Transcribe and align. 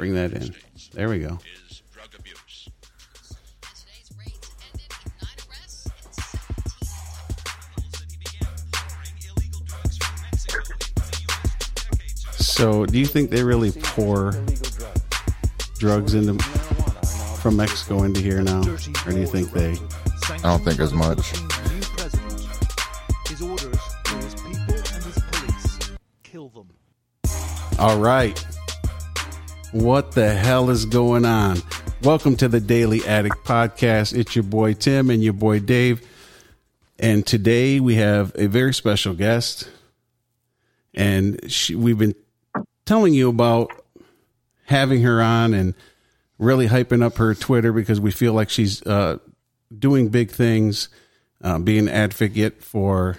bring 0.00 0.14
that 0.14 0.32
in. 0.32 0.54
There 0.94 1.10
we 1.10 1.18
go. 1.18 1.38
is 1.68 1.82
drug 1.92 2.08
abuse. 2.18 2.70
Today's 3.60 4.10
raids 4.18 4.50
ended 4.72 4.88
with 5.04 5.12
nine 5.20 5.36
arrests 5.46 5.90
and 7.76 7.84
17 7.92 8.40
So, 12.32 12.86
do 12.86 12.98
you 12.98 13.04
think 13.04 13.28
they 13.28 13.44
really 13.44 13.72
pour 13.72 14.32
drugs 15.78 16.14
into 16.14 16.42
from 17.42 17.58
Mexico 17.58 18.04
into 18.04 18.22
here 18.22 18.40
now, 18.40 18.62
or 18.62 18.78
do 19.12 19.20
you 19.20 19.26
think 19.26 19.52
they? 19.52 19.76
I 20.30 20.38
don't 20.44 20.64
think 20.64 20.80
as 20.80 20.94
much. 20.94 21.32
His 23.28 23.42
orders 23.42 23.76
for 24.06 24.16
his 24.16 24.34
people 24.34 24.76
and 24.94 25.04
his 25.04 25.18
police. 25.30 25.90
Kill 26.22 26.48
them. 26.48 26.70
All 27.78 27.98
right. 27.98 28.42
What 29.72 30.12
the 30.12 30.32
hell 30.34 30.68
is 30.70 30.84
going 30.84 31.24
on? 31.24 31.58
Welcome 32.02 32.36
to 32.38 32.48
the 32.48 32.58
Daily 32.58 33.06
Addict 33.06 33.36
Podcast. 33.44 34.18
It's 34.18 34.34
your 34.34 34.42
boy 34.42 34.74
Tim 34.74 35.10
and 35.10 35.22
your 35.22 35.32
boy 35.32 35.60
Dave. 35.60 36.04
And 36.98 37.24
today 37.24 37.78
we 37.78 37.94
have 37.94 38.32
a 38.34 38.48
very 38.48 38.74
special 38.74 39.14
guest. 39.14 39.70
And 40.92 41.40
she, 41.52 41.76
we've 41.76 41.98
been 41.98 42.16
telling 42.84 43.14
you 43.14 43.28
about 43.28 43.70
having 44.64 45.02
her 45.02 45.22
on 45.22 45.54
and 45.54 45.74
really 46.36 46.66
hyping 46.66 47.02
up 47.04 47.18
her 47.18 47.32
Twitter 47.36 47.72
because 47.72 48.00
we 48.00 48.10
feel 48.10 48.32
like 48.32 48.50
she's 48.50 48.84
uh, 48.84 49.18
doing 49.78 50.08
big 50.08 50.32
things, 50.32 50.88
uh, 51.44 51.60
being 51.60 51.86
an 51.86 51.94
advocate 51.94 52.64
for 52.64 53.18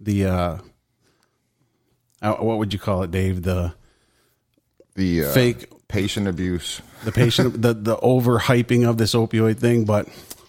the, 0.00 0.24
uh, 0.24 0.58
uh, 2.22 2.34
what 2.36 2.56
would 2.56 2.72
you 2.72 2.78
call 2.78 3.02
it, 3.02 3.10
Dave? 3.10 3.42
The 3.42 3.74
The 4.94 5.24
uh, 5.24 5.32
fake 5.32 5.70
patient 5.90 6.28
abuse. 6.28 6.80
the 7.04 7.12
patient 7.12 7.60
the 7.62 7.74
the 7.74 7.96
overhyping 7.96 8.88
of 8.88 8.96
this 8.96 9.14
opioid 9.14 9.58
thing 9.58 9.84
but 9.84 10.08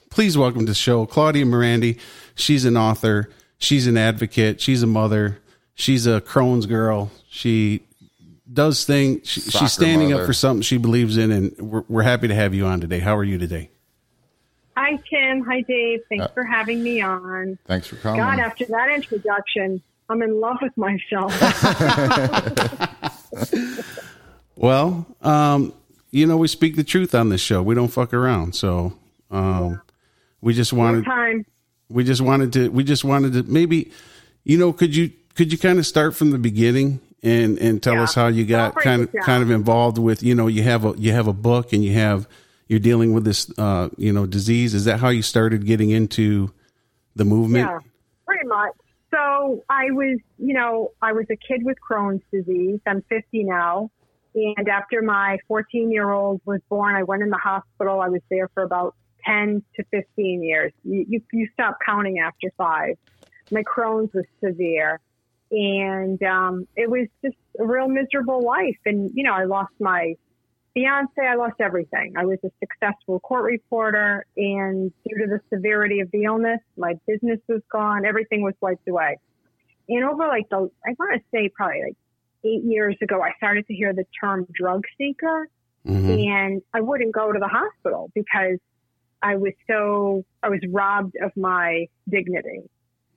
please 0.09 0.38
welcome 0.38 0.61
to 0.61 0.67
the 0.67 0.75
show 0.75 1.06
claudia 1.06 1.45
Merandi 1.45 2.00
she's 2.36 2.66
an 2.66 2.78
author 2.78 3.30
she's 3.58 3.88
an 3.88 3.97
advocate 3.97 4.62
she's 4.62 4.84
a 4.84 4.88
mother 4.88 5.39
she's 5.73 6.06
a 6.08 6.22
crohn's 6.22 6.66
girl 6.66 7.12
she 7.30 7.84
does 8.52 8.86
things 8.86 9.28
she, 9.28 9.42
she's 9.42 9.72
standing 9.72 10.12
mother. 10.12 10.23
up 10.23 10.28
for 10.28 10.34
something 10.34 10.62
she 10.62 10.78
believes 10.78 11.17
in 11.17 11.31
and 11.31 11.58
we're, 11.58 11.84
we're 11.88 12.03
happy 12.03 12.28
to 12.28 12.36
have 12.36 12.53
you 12.53 12.66
on 12.66 12.80
today 12.80 13.00
how 13.00 13.16
are 13.16 13.23
you 13.23 13.38
today 13.38 13.69
Hi, 14.78 14.97
Tim. 15.09 15.44
Hi, 15.44 15.62
Dave. 15.62 16.00
Thanks 16.08 16.25
uh, 16.25 16.30
for 16.30 16.44
having 16.45 16.81
me 16.81 17.02
on. 17.02 17.59
Thanks 17.67 17.88
for 17.88 17.97
coming. 17.97 18.22
God, 18.22 18.39
after 18.39 18.66
that 18.67 18.89
introduction, 18.89 19.81
I'm 20.09 20.22
in 20.22 20.39
love 20.39 20.59
with 20.62 20.75
myself. 20.78 21.34
well 24.62 25.06
um 25.22 25.73
you 26.12 26.26
know 26.28 26.38
we 26.38 26.48
speak 26.48 26.76
the 26.76 26.84
truth 26.84 27.14
on 27.16 27.30
this 27.30 27.42
show 27.42 27.62
we 27.64 27.73
don't 27.76 27.90
fuck 27.90 28.14
around 28.14 28.54
so 28.56 28.94
um 29.31 29.81
we 30.42 30.53
just 30.53 30.72
wanted 30.72 31.03
Time. 31.03 31.45
we 31.90 32.03
just 32.03 32.22
wanted 32.22 32.53
to 32.53 32.70
we 32.70 32.84
just 32.84 33.03
wanted 33.03 33.34
to 33.34 33.44
maybe 33.44 33.92
you 34.44 34.58
know 34.58 34.72
could 34.72 34.95
you 34.95 35.12
could 35.36 35.52
you 35.52 35.58
kind 35.58 35.80
of 35.80 35.86
start 35.86 36.16
from 36.16 36.30
the 36.31 36.38
beginning 36.38 37.00
and 37.23 37.58
and 37.59 37.81
tell 37.81 37.95
Yeah. 37.95 38.03
us 38.03 38.16
how 38.16 38.28
you 38.28 38.45
got 38.45 38.76
kind 38.76 39.02
of 39.03 39.14
kind 39.23 39.42
of 39.44 39.50
involved 39.52 39.98
with 39.98 40.22
you 40.23 40.36
know 40.36 40.48
you 40.48 40.64
have 40.64 40.86
a 40.86 40.94
you 40.98 41.12
have 41.12 41.28
a 41.28 41.34
book 41.34 41.73
and 41.73 41.84
you 41.84 41.94
have 41.94 42.28
you're 42.68 42.80
dealing 42.80 43.14
with 43.14 43.23
this 43.25 43.52
uh 43.58 43.90
you 43.98 44.14
know 44.14 44.25
disease 44.25 44.73
is 44.73 44.86
that 44.86 45.00
how 45.00 45.09
you 45.09 45.22
started 45.22 45.66
getting 45.66 45.90
into 45.90 46.52
the 47.16 47.25
movement 47.25 47.68
Yeah, 47.68 47.80
pretty 48.25 48.48
much. 48.48 48.72
So 49.14 49.62
I 49.70 49.92
was, 49.92 50.20
you 50.40 50.53
know, 50.53 50.92
I 51.02 51.12
was 51.12 51.25
a 51.30 51.36
kid 51.36 51.66
with 51.66 51.75
Crohn's 51.86 52.22
disease. 52.31 52.80
I'm 52.88 53.02
50 53.09 53.44
now. 53.44 53.92
And 54.34 54.70
after 54.70 55.02
my 55.02 55.38
14 55.48 55.92
year 55.92 56.10
old 56.10 56.42
was 56.46 56.62
born, 56.70 56.96
I 56.96 57.04
went 57.04 57.24
in 57.24 57.30
the 57.30 57.38
hospital. 57.38 58.00
I 58.00 58.10
was 58.10 58.22
there 58.30 58.50
for 58.54 58.64
about 58.64 58.96
10 59.26 59.64
to 59.76 59.84
15 59.92 60.44
years. 60.44 60.72
You, 60.84 61.06
you, 61.08 61.22
you 61.34 61.48
stop 61.54 61.78
counting 61.86 62.20
after 62.20 62.52
five. 62.58 62.96
My 63.52 63.64
Crohn's 63.64 64.14
was 64.14 64.25
severe. 64.44 65.00
And 65.52 66.22
um, 66.24 66.68
it 66.78 66.90
was 66.90 67.08
just 67.24 67.36
a 67.59 67.66
real 67.66 67.90
miserable 67.90 68.41
life. 68.41 68.78
And, 68.86 69.12
you 69.14 69.24
know, 69.24 69.34
I 69.34 69.44
lost 69.44 69.74
my 69.80 70.16
fiance, 70.74 71.22
I 71.22 71.36
lost 71.36 71.56
everything. 71.59 72.14
I 72.18 72.25
was 72.25 72.38
a 72.46 72.50
successful 72.59 73.20
court 73.20 73.44
reporter, 73.44 74.25
and 74.38 74.91
due 75.08 75.18
to 75.18 75.28
the 75.28 75.41
severity 75.53 76.00
of 76.00 76.09
the 76.12 76.24
illness, 76.24 76.59
my 76.78 76.94
business 77.08 77.40
was 77.50 77.62
gone. 77.72 78.06
Everything 78.06 78.41
was 78.41 78.53
wiped 78.62 78.88
away. 78.88 79.20
And 79.90 80.06
over 80.06 80.28
like 80.28 80.47
the, 80.50 80.70
I 80.86 80.96
want 80.97 81.16
to 81.16 81.22
say 81.34 81.50
probably 81.53 81.81
like 81.88 81.97
eight 82.44 82.63
years 82.63 82.96
ago, 83.02 83.22
I 83.22 83.31
started 83.38 83.68
to 83.68 83.74
hear 83.74 83.94
the 83.94 84.06
term 84.19 84.47
drug 84.53 84.84
seeker, 84.97 85.47
Mhm. 85.85 86.28
and 86.28 86.62
I 86.74 86.81
wouldn't 86.81 87.12
go 87.13 87.31
to 87.31 87.40
the 87.40 87.47
hospital 87.47 88.12
because 88.13 88.57
I 89.22 89.35
was 89.35 89.53
so, 89.68 90.25
I 90.41 90.50
was 90.50 90.59
robbed 90.69 91.16
of 91.22 91.31
my 91.35 91.88
dignity. 92.09 92.62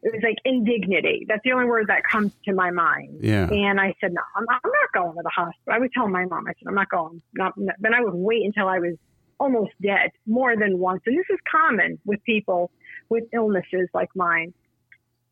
It 0.02 0.12
was 0.12 0.22
like 0.22 0.36
indignity. 0.44 1.24
That's 1.26 1.40
the 1.44 1.52
only 1.52 1.64
word 1.64 1.86
that 1.86 2.04
comes 2.04 2.34
to 2.44 2.52
my 2.52 2.70
mind. 2.70 3.20
yeah 3.22 3.48
And 3.50 3.80
I 3.80 3.94
said, 4.00 4.12
no, 4.12 4.20
I'm 4.36 4.44
not, 4.44 4.60
I'm 4.62 4.70
not 4.70 4.92
going 4.92 5.16
to 5.16 5.22
the 5.22 5.30
hospital. 5.30 5.72
I 5.72 5.78
would 5.78 5.92
tell 5.92 6.08
my 6.08 6.26
mom, 6.26 6.46
I 6.46 6.52
said, 6.52 6.68
I'm 6.68 6.74
not 6.74 6.90
going. 6.90 7.22
Not, 7.34 7.54
then 7.56 7.94
I 7.94 8.02
would 8.02 8.12
wait 8.12 8.44
until 8.44 8.68
I 8.68 8.80
was 8.80 8.96
almost 9.40 9.72
dead 9.82 10.10
more 10.26 10.56
than 10.56 10.78
once. 10.78 11.00
And 11.06 11.18
this 11.18 11.24
is 11.30 11.38
common 11.50 11.98
with 12.04 12.22
people 12.24 12.70
with 13.08 13.24
illnesses 13.32 13.88
like 13.94 14.10
mine. 14.14 14.52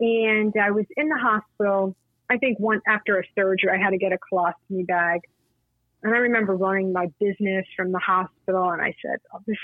And 0.01 0.55
I 0.61 0.71
was 0.71 0.87
in 0.97 1.09
the 1.09 1.19
hospital. 1.19 1.95
I 2.33 2.39
think 2.39 2.59
one 2.59 2.81
after 2.87 3.19
a 3.19 3.23
surgery, 3.35 3.71
I 3.73 3.83
had 3.83 3.91
to 3.91 3.99
get 3.99 4.13
a 4.13 4.19
colostomy 4.33 4.87
bag. 4.87 5.21
And 6.03 6.15
I 6.15 6.19
remember 6.19 6.57
running 6.57 6.93
my 6.93 7.07
business 7.21 7.67
from 7.77 7.93
the 7.93 7.99
hospital. 7.99 8.71
And 8.71 8.83
I 8.83 8.95
said, 9.03 9.19
oh, 9.33 9.41
just 9.47 9.61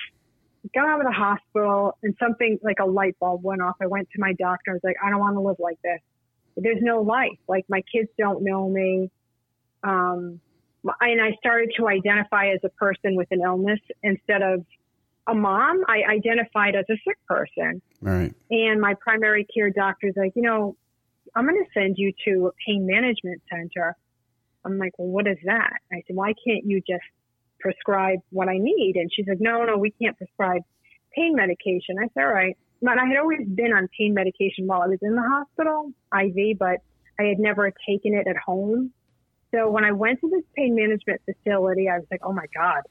got 0.74 0.86
out 0.86 1.00
of 1.00 1.06
the 1.06 1.12
hospital 1.12 1.96
and 2.02 2.14
something 2.20 2.58
like 2.62 2.78
a 2.80 2.84
light 2.84 3.16
bulb 3.18 3.42
went 3.42 3.62
off. 3.62 3.76
I 3.80 3.86
went 3.86 4.08
to 4.10 4.20
my 4.20 4.34
doctor. 4.34 4.70
I 4.70 4.74
was 4.74 4.82
like, 4.84 4.96
I 5.04 5.10
don't 5.10 5.18
want 5.18 5.34
to 5.36 5.40
live 5.40 5.56
like 5.58 5.80
this 5.82 6.00
there's 6.58 6.82
no 6.82 7.00
life. 7.00 7.38
Like 7.48 7.64
my 7.68 7.82
kids 7.92 8.08
don't 8.18 8.42
know 8.42 8.68
me. 8.68 9.10
Um, 9.82 10.40
and 11.00 11.20
I 11.20 11.32
started 11.38 11.72
to 11.76 11.88
identify 11.88 12.48
as 12.48 12.60
a 12.64 12.68
person 12.70 13.16
with 13.16 13.28
an 13.30 13.40
illness 13.44 13.80
instead 14.02 14.42
of 14.42 14.64
a 15.26 15.34
mom. 15.34 15.84
I 15.88 16.02
identified 16.10 16.74
as 16.74 16.84
a 16.90 16.96
sick 17.06 17.18
person. 17.26 17.82
right 18.00 18.32
And 18.50 18.80
my 18.80 18.94
primary 19.00 19.46
care 19.52 19.70
doctor's 19.70 20.14
like, 20.16 20.32
you 20.34 20.42
know, 20.42 20.76
I'm 21.34 21.46
going 21.46 21.62
to 21.62 21.70
send 21.80 21.96
you 21.98 22.12
to 22.26 22.48
a 22.48 22.50
pain 22.66 22.86
management 22.86 23.42
center. 23.50 23.94
I'm 24.64 24.78
like, 24.78 24.92
well, 24.98 25.08
what 25.08 25.26
is 25.26 25.38
that? 25.44 25.72
I 25.92 26.02
said, 26.06 26.16
why 26.16 26.34
can't 26.46 26.64
you 26.64 26.80
just 26.80 27.04
prescribe 27.60 28.18
what 28.30 28.48
I 28.48 28.58
need? 28.58 28.94
And 28.96 29.10
she's 29.14 29.26
like, 29.28 29.40
no, 29.40 29.64
no, 29.64 29.78
we 29.78 29.92
can't 30.00 30.16
prescribe 30.16 30.62
pain 31.14 31.34
medication. 31.34 31.96
I 31.98 32.08
said, 32.14 32.24
all 32.24 32.32
right. 32.32 32.56
But 32.80 32.98
I 32.98 33.06
had 33.06 33.16
always 33.18 33.46
been 33.46 33.72
on 33.72 33.88
pain 33.98 34.14
medication 34.14 34.66
while 34.66 34.82
I 34.82 34.86
was 34.86 34.98
in 35.02 35.14
the 35.14 35.22
hospital, 35.22 35.90
IV, 36.14 36.58
but 36.58 36.78
I 37.18 37.24
had 37.24 37.38
never 37.38 37.72
taken 37.88 38.14
it 38.14 38.26
at 38.28 38.36
home. 38.36 38.92
So 39.54 39.70
when 39.70 39.84
I 39.84 39.92
went 39.92 40.20
to 40.20 40.30
this 40.30 40.44
pain 40.56 40.76
management 40.76 41.20
facility, 41.24 41.88
I 41.88 41.98
was 41.98 42.06
like, 42.10 42.20
oh 42.22 42.32
my 42.32 42.46
God, 42.54 42.82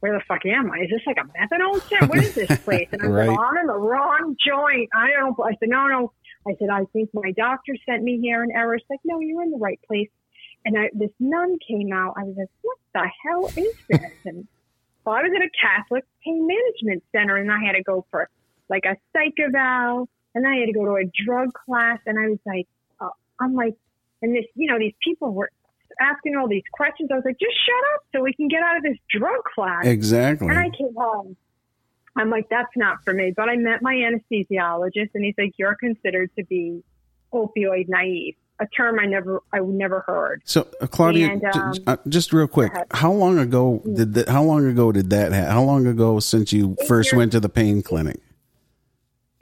where 0.00 0.12
the 0.12 0.24
fuck 0.26 0.46
am 0.46 0.70
I? 0.70 0.84
Is 0.84 0.90
this 0.90 1.02
like 1.06 1.18
a 1.18 1.26
methadone 1.28 1.80
center? 1.90 2.08
What 2.08 2.24
is 2.24 2.34
this 2.34 2.48
place? 2.64 2.88
And 2.92 3.02
I 3.02 3.08
was 3.08 3.14
Right. 3.14 3.28
like, 3.28 3.38
oh, 3.38 3.42
I'm 3.42 3.56
in 3.58 3.66
the 3.66 3.74
wrong 3.76 4.36
joint. 4.40 4.88
I 4.94 5.10
don't, 5.18 5.36
I 5.44 5.52
said, 5.60 5.68
no, 5.68 5.86
no. 5.88 6.12
I 6.48 6.56
said, 6.58 6.68
I 6.70 6.84
think 6.92 7.10
my 7.12 7.32
doctor 7.32 7.74
sent 7.86 8.02
me 8.02 8.18
here 8.20 8.42
in 8.42 8.50
error. 8.50 8.78
She's 8.78 8.86
like, 8.88 9.00
no, 9.04 9.20
you're 9.20 9.42
in 9.42 9.50
the 9.50 9.58
right 9.58 9.80
place. 9.86 10.08
And 10.64 10.78
I, 10.78 10.90
this 10.92 11.10
nun 11.18 11.58
came 11.66 11.92
out. 11.92 12.14
I 12.16 12.24
was 12.24 12.36
like, 12.36 12.48
what 12.62 12.78
the 12.94 13.10
hell 13.24 13.46
is 13.46 13.76
this? 13.88 14.12
And 14.24 14.46
well, 15.04 15.14
I 15.14 15.22
was 15.22 15.32
at 15.34 15.42
a 15.42 15.50
Catholic 15.60 16.04
pain 16.24 16.46
management 16.46 17.02
center 17.12 17.36
and 17.36 17.50
I 17.50 17.58
had 17.64 17.72
to 17.72 17.82
go 17.82 18.04
for 18.10 18.28
like 18.68 18.84
a 18.84 18.96
psych 19.12 19.34
eval 19.38 20.08
and 20.34 20.46
I 20.46 20.56
had 20.56 20.66
to 20.66 20.72
go 20.72 20.84
to 20.84 20.96
a 20.96 21.24
drug 21.24 21.52
class. 21.54 21.98
And 22.06 22.18
I 22.18 22.28
was 22.28 22.38
like, 22.44 22.68
uh, 23.00 23.08
I'm 23.40 23.54
like, 23.54 23.74
and 24.22 24.34
this, 24.34 24.44
you 24.54 24.70
know, 24.70 24.78
these 24.78 24.94
people 25.02 25.32
were 25.32 25.50
asking 26.00 26.36
all 26.36 26.48
these 26.48 26.62
questions. 26.72 27.10
I 27.12 27.16
was 27.16 27.24
like, 27.24 27.38
just 27.40 27.56
shut 27.66 27.94
up 27.94 28.02
so 28.12 28.22
we 28.22 28.32
can 28.34 28.48
get 28.48 28.62
out 28.62 28.76
of 28.76 28.82
this 28.82 28.98
drug 29.10 29.42
class. 29.54 29.86
exactly 29.86 30.48
And 30.48 30.58
I 30.58 30.70
came 30.70 30.94
home. 30.94 31.36
I'm 32.16 32.28
like, 32.30 32.48
that's 32.50 32.76
not 32.76 33.02
for 33.04 33.12
me. 33.14 33.32
But 33.36 33.48
I 33.48 33.56
met 33.56 33.82
my 33.82 33.94
anesthesiologist, 33.94 35.10
and 35.14 35.24
he's 35.24 35.34
like, 35.38 35.52
you're 35.56 35.76
considered 35.76 36.30
to 36.38 36.44
be 36.44 36.82
opioid 37.32 37.88
naive, 37.88 38.34
a 38.60 38.66
term 38.66 38.98
I 38.98 39.06
never, 39.06 39.40
I 39.52 39.60
never 39.60 40.00
heard. 40.00 40.42
So, 40.44 40.66
uh, 40.80 40.86
Claudia, 40.88 41.28
And, 41.30 41.40
j- 41.40 41.60
um, 41.60 41.72
uh, 41.86 41.96
just 42.08 42.32
real 42.32 42.48
quick, 42.48 42.72
how 42.90 43.12
long 43.12 43.38
ago 43.38 43.80
did 43.94 44.14
that? 44.14 44.28
How 44.28 44.42
long 44.42 44.66
ago 44.66 44.90
did 44.92 45.10
that? 45.10 45.32
Ha- 45.32 45.50
how 45.52 45.62
long 45.62 45.86
ago 45.86 46.18
since 46.20 46.52
you 46.52 46.76
Eight 46.80 46.88
first 46.88 47.12
years. 47.12 47.18
went 47.18 47.32
to 47.32 47.40
the 47.40 47.48
pain 47.48 47.82
clinic? 47.82 48.18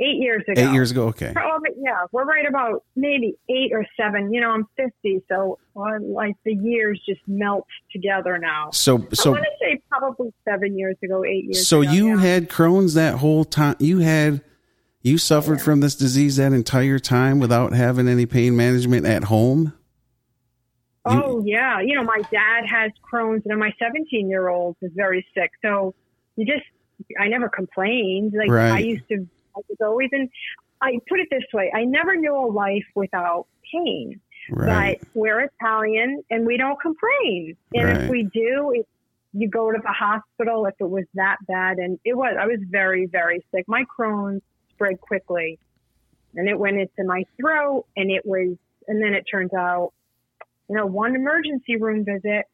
Eight 0.01 0.19
years 0.23 0.45
ago. 0.47 0.61
Eight 0.63 0.73
years 0.73 0.93
ago. 0.93 1.09
Okay. 1.09 1.33
Oh, 1.37 1.59
but 1.61 1.73
yeah, 1.77 2.05
we're 2.13 2.25
right 2.25 2.47
about 2.47 2.85
maybe 2.95 3.37
eight 3.49 3.73
or 3.73 3.85
seven. 3.99 4.33
You 4.33 4.41
know, 4.41 4.51
I'm 4.51 4.65
50, 4.77 5.25
so 5.29 5.59
uh, 5.75 5.99
like 6.01 6.37
the 6.45 6.55
years 6.55 7.03
just 7.05 7.21
melt 7.27 7.67
together 7.91 8.39
now. 8.39 8.71
So, 8.71 9.09
so, 9.13 9.33
want 9.33 9.43
to 9.43 9.51
say 9.61 9.68
probably 9.99 10.33
seven 10.49 10.79
years 10.79 10.97
ago, 11.03 11.25
eight 11.25 11.45
years 11.45 11.67
so 11.67 11.83
ago. 11.83 11.91
you 11.91 12.09
yeah. 12.11 12.21
had 12.21 12.49
Crohn's 12.49 12.95
that 12.95 13.17
whole 13.17 13.45
time. 13.45 13.77
You 13.79 13.99
had, 13.99 14.43
you 15.03 15.19
suffered 15.19 15.61
from 15.61 15.81
this 15.81 15.95
disease 15.95 16.37
that 16.37 16.53
entire 16.53 16.99
time 16.99 17.39
without 17.39 17.73
having 17.73 18.09
any 18.09 18.27
pain 18.27 18.57
management 18.57 19.07
at 19.07 19.25
home. 19.25 19.73
Oh 21.05 21.43
yeah, 21.45 21.81
you 21.81 21.95
know 21.95 22.03
my 22.05 22.21
dad 22.31 22.67
has 22.67 22.93
Crohn's, 23.11 23.43
and 23.47 23.59
my 23.59 23.73
17 23.79 24.29
year 24.29 24.49
old 24.49 24.77
is 24.83 24.91
very 24.95 25.27
sick. 25.35 25.51
So 25.63 25.95
you 26.37 26.45
just, 26.45 26.67
I 27.19 27.29
never 27.29 27.49
complained. 27.49 28.35
Like 28.37 28.51
Right. 28.51 28.73
I 28.73 28.79
used 28.81 29.09
to, 29.09 29.27
I 29.57 29.61
was 29.69 29.79
always 29.81 30.11
in. 30.13 30.29
I 30.83 30.99
put 31.09 31.19
it 31.21 31.29
this 31.31 31.45
way: 31.55 31.73
I 31.75 31.85
never 31.85 32.15
knew 32.15 32.37
a 32.37 32.47
life 32.47 32.85
without 32.95 33.47
pain. 33.73 34.21
Right. 34.51 34.99
But 35.01 35.09
we're 35.15 35.41
Italian, 35.41 36.23
and 36.31 36.47
we 36.47 36.57
don't 36.57 36.79
complain. 36.81 37.57
And 37.75 37.85
Right. 37.89 37.97
if 38.03 38.11
we 38.11 38.25
do, 38.25 38.73
it, 38.75 38.87
you 39.33 39.49
go 39.49 39.71
to 39.71 39.79
the 39.83 39.93
hospital 39.93 40.67
if 40.67 40.75
it 40.81 40.89
was 40.89 41.05
that 41.15 41.37
bad. 41.47 41.79
And 41.79 41.99
it 42.05 42.17
was. 42.17 42.37
I 42.41 42.47
was 42.47 42.61
very, 42.69 43.07
very 43.07 43.45
sick. 43.55 43.65
My 43.69 43.85
Crohn's 43.85 44.43
spread 44.71 45.01
quickly, 45.01 45.59
and 46.35 46.49
it 46.49 46.59
went 46.59 46.79
into 46.79 47.05
my 47.05 47.25
throat, 47.41 47.87
and 47.97 48.11
it 48.11 48.25
was. 48.25 48.57
And 48.87 49.03
then 49.03 49.13
it 49.13 49.27
turns 49.31 49.53
out 49.53 49.93
you 50.69 50.77
know, 50.77 50.87
one 50.87 51.15
emergency 51.15 51.77
room 51.77 52.05
visit 52.05 52.45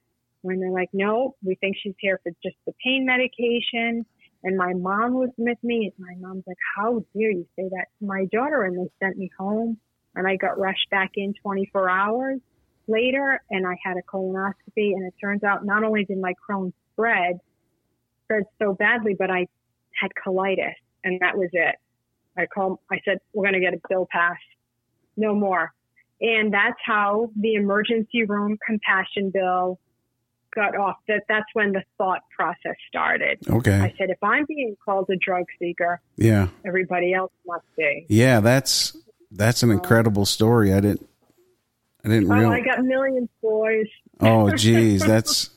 when 0.43 0.61
they're 0.61 0.71
like, 0.71 0.91
no, 0.93 1.35
we 1.43 1.57
think 1.57 1.77
she's 1.83 1.95
here 1.99 2.21
for 2.23 2.31
just 2.43 2.57
the 2.67 2.73
pain 2.85 3.07
medication. 3.07 4.07
And 4.43 4.57
my 4.57 4.75
mom 4.75 5.15
was 5.15 5.31
with 5.37 5.59
me. 5.63 5.93
And 5.97 6.07
my 6.07 6.29
mom's 6.29 6.45
like, 6.47 6.57
how 6.77 7.03
dare 7.15 7.31
you 7.31 7.47
say 7.57 7.69
that 7.71 7.87
to 7.99 8.07
my 8.07 8.27
daughter? 8.31 8.63
And 8.63 8.79
they 8.79 8.91
sent 9.03 9.17
me 9.17 9.31
home 9.39 9.79
and 10.15 10.29
I 10.29 10.37
got 10.37 10.59
rushed 10.59 10.89
back 10.91 11.13
in 11.17 11.35
24 11.43 11.91
hours 11.91 12.41
later 12.87 13.41
and 13.51 13.67
I 13.67 13.77
had 13.83 13.97
a 13.97 14.03
colonoscopy. 14.03 14.93
And 14.95 15.05
it 15.07 15.15
turns 15.21 15.43
out 15.45 15.65
not 15.65 15.85
only 15.85 16.05
did 16.05 16.19
my 16.19 16.35
Crohn's 16.49 16.75
spread, 16.93 17.39
spread 18.25 18.45
so 18.61 18.75
badly, 18.75 19.15
but 19.19 19.31
I 19.31 19.47
had 20.01 20.11
colitis 20.27 20.75
and 21.05 21.21
that 21.21 21.37
was 21.37 21.51
it. 21.53 21.77
I 22.37 22.47
called, 22.47 22.79
I 22.91 22.99
said, 23.05 23.19
we're 23.33 23.45
going 23.45 23.55
to 23.55 23.61
get 23.61 23.75
a 23.75 23.81
bill 23.89 24.09
passed. 24.11 24.41
No 25.17 25.35
more. 25.35 25.73
And 26.21 26.53
that's 26.53 26.79
how 26.85 27.31
the 27.37 27.55
emergency 27.55 28.25
room 28.25 28.59
compassion 28.67 29.31
bill 29.31 29.79
got 30.55 30.77
off. 30.77 30.97
That 31.09 31.23
that's 31.29 31.47
when 31.53 31.73
the 31.73 31.83
thought 31.99 32.23
process 32.35 32.77
started. 32.89 33.39
Okay. 33.49 33.79
I 33.79 33.95
said, 33.99 34.11
if 34.11 34.23
I'm 34.23 34.45
being 34.47 34.77
called 34.85 35.09
a 35.11 35.17
drug 35.17 35.45
seeker, 35.59 36.01
Yeah. 36.17 36.49
everybody 36.65 37.13
else 37.13 37.33
must 37.47 37.65
be. 37.77 38.07
Yeah. 38.09 38.41
That's 38.41 38.97
that's 39.31 39.63
an 39.63 39.71
uh, 39.71 39.75
incredible 39.75 40.25
story. 40.25 40.73
I 40.73 40.81
didn't. 40.81 41.09
I 42.05 42.09
didn't 42.09 42.31
Oh, 42.31 42.53
I 42.53 42.61
got 42.61 42.85
millions, 42.85 43.29
boys. 43.41 43.87
Oh, 44.21 44.55
geez, 44.55 45.05
that's. 45.05 45.51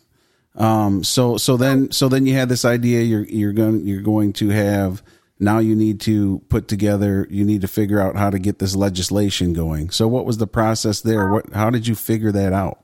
Um. 0.56 1.04
So 1.04 1.38
so 1.38 1.56
then 1.56 1.92
so 1.92 2.10
then 2.10 2.26
you 2.26 2.34
had 2.34 2.50
this 2.50 2.66
idea. 2.66 3.02
You're 3.02 3.26
you're 3.26 3.54
going 3.54 3.86
you're 3.86 4.02
going 4.02 4.34
to 4.34 4.50
have 4.50 5.04
now. 5.40 5.60
You 5.60 5.76
need 5.76 6.00
to 6.02 6.42
put 6.50 6.68
together. 6.68 7.28
You 7.30 7.46
need 7.46 7.62
to 7.62 7.68
figure 7.68 8.00
out 8.00 8.16
how 8.16 8.32
to 8.32 8.40
get 8.40 8.58
this 8.58 8.76
legislation 8.76 9.54
going. 9.54 9.92
So 9.92 10.08
what 10.08 10.26
was 10.26 10.40
the 10.40 10.48
process 10.48 11.02
there? 11.02 11.30
What? 11.32 11.54
How 11.54 11.70
did 11.70 11.86
you 11.86 11.94
figure 11.94 12.32
that 12.32 12.54
out? 12.54 12.84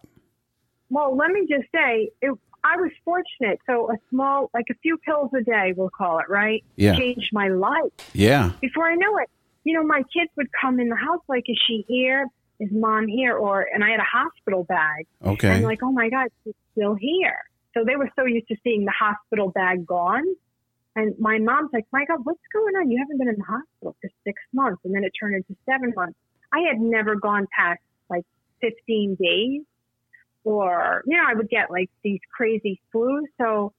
Well, 0.89 1.17
let 1.17 1.31
me 1.31 1.47
just 1.49 1.67
say, 1.73 2.11
it, 2.21 2.37
I 2.63 2.75
was 2.77 2.91
fortunate. 3.03 3.59
So 3.65 3.91
a 3.91 3.95
small, 4.11 4.51
like 4.53 4.65
a 4.69 4.75
few 4.83 4.97
pills 4.97 5.31
a 5.35 5.41
day, 5.41 5.73
we'll 5.75 5.89
call 5.89 6.19
it, 6.19 6.29
right? 6.29 6.63
Yeah. 6.75 6.95
Changed 6.95 7.29
my 7.33 7.47
life. 7.47 7.91
Yeah. 8.13 8.51
before 8.61 8.85
I 8.85 8.93
knew 8.93 9.17
it, 9.17 9.29
you 9.63 9.73
know, 9.73 9.83
my 9.83 10.03
kids 10.15 10.29
would 10.37 10.49
come 10.61 10.79
in 10.79 10.89
the 10.89 10.95
house 10.95 11.21
like, 11.27 11.45
"Is 11.47 11.59
she 11.67 11.85
here? 11.87 12.27
Is 12.63 12.71
mom 12.71 13.07
here?" 13.07 13.35
Or, 13.35 13.67
and 13.73 13.83
I 13.83 13.89
had 13.89 13.99
a 13.99 14.03
hospital 14.03 14.63
bag. 14.63 15.07
Okay. 15.25 15.49
And 15.49 15.63
like, 15.63 15.79
oh 15.83 15.91
my 15.91 16.09
God, 16.09 16.27
she's 16.43 16.53
still 16.71 16.95
here. 16.95 17.37
So 17.73 17.83
they 17.85 17.95
were 17.95 18.09
so 18.15 18.25
used 18.25 18.47
to 18.49 18.55
seeing 18.63 18.85
the 18.85 18.93
hospital 18.97 19.49
bag 19.49 19.85
gone. 19.85 20.25
And 20.95 21.15
my 21.17 21.39
mom's 21.39 21.71
like, 21.73 21.85
my 21.91 22.05
God, 22.05 22.19
what's 22.23 22.39
going 22.53 22.75
on? 22.75 22.91
You 22.91 22.99
haven't 22.99 23.17
been 23.17 23.29
in 23.29 23.37
the 23.37 23.43
hospital 23.43 23.95
for 23.99 24.09
six 24.23 24.39
months. 24.53 24.81
And 24.85 24.93
then 24.93 25.03
it 25.03 25.11
turned 25.19 25.35
into 25.35 25.55
seven 25.65 25.91
months. 25.95 26.17
I 26.53 26.59
had 26.69 26.79
never 26.79 27.15
gone 27.15 27.47
past 27.57 27.81
like 28.09 28.25
15 28.61 29.17
days 29.19 29.63
or, 30.43 31.03
you 31.05 31.17
know, 31.17 31.23
I 31.27 31.33
would 31.33 31.49
get 31.49 31.71
like 31.71 31.89
these 32.03 32.19
crazy 32.35 32.79
flus. 32.93 33.23
So 33.39 33.73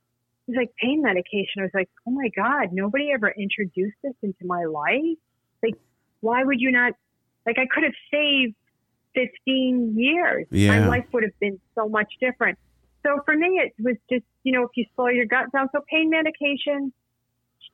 it 0.47 0.53
was 0.53 0.57
like 0.57 0.75
pain 0.81 1.03
medication. 1.03 1.61
I 1.61 1.63
was 1.63 1.71
like, 1.75 1.91
oh 2.07 2.11
my 2.11 2.31
God, 2.35 2.73
nobody 2.73 3.13
ever 3.13 3.31
introduced 3.31 3.97
this 4.03 4.15
into 4.23 4.45
my 4.45 4.65
life. 4.65 5.19
Like, 5.63 5.77
why 6.21 6.43
would 6.43 6.61
you 6.61 6.73
not? 6.73 6.95
Like, 7.47 7.59
I 7.59 7.67
could 7.67 7.85
have 7.85 7.93
saved 8.11 8.55
15 9.15 9.95
years. 9.97 10.47
Yeah. 10.51 10.81
My 10.81 10.87
life 10.87 11.07
would 11.13 11.23
have 11.23 11.39
been 11.41 11.61
so 11.75 11.89
much 11.89 12.13
different. 12.21 12.59
So 13.05 13.21
for 13.25 13.37
me, 13.37 13.61
it 13.63 13.75
was 13.83 13.97
just, 14.11 14.25
you 14.43 14.53
know, 14.53 14.65
if 14.65 14.71
you 14.75 14.87
slow 14.95 15.09
your 15.09 15.27
gut 15.27 15.53
down. 15.53 15.69
So 15.73 15.81
pain 15.91 16.11
medication 16.11 16.93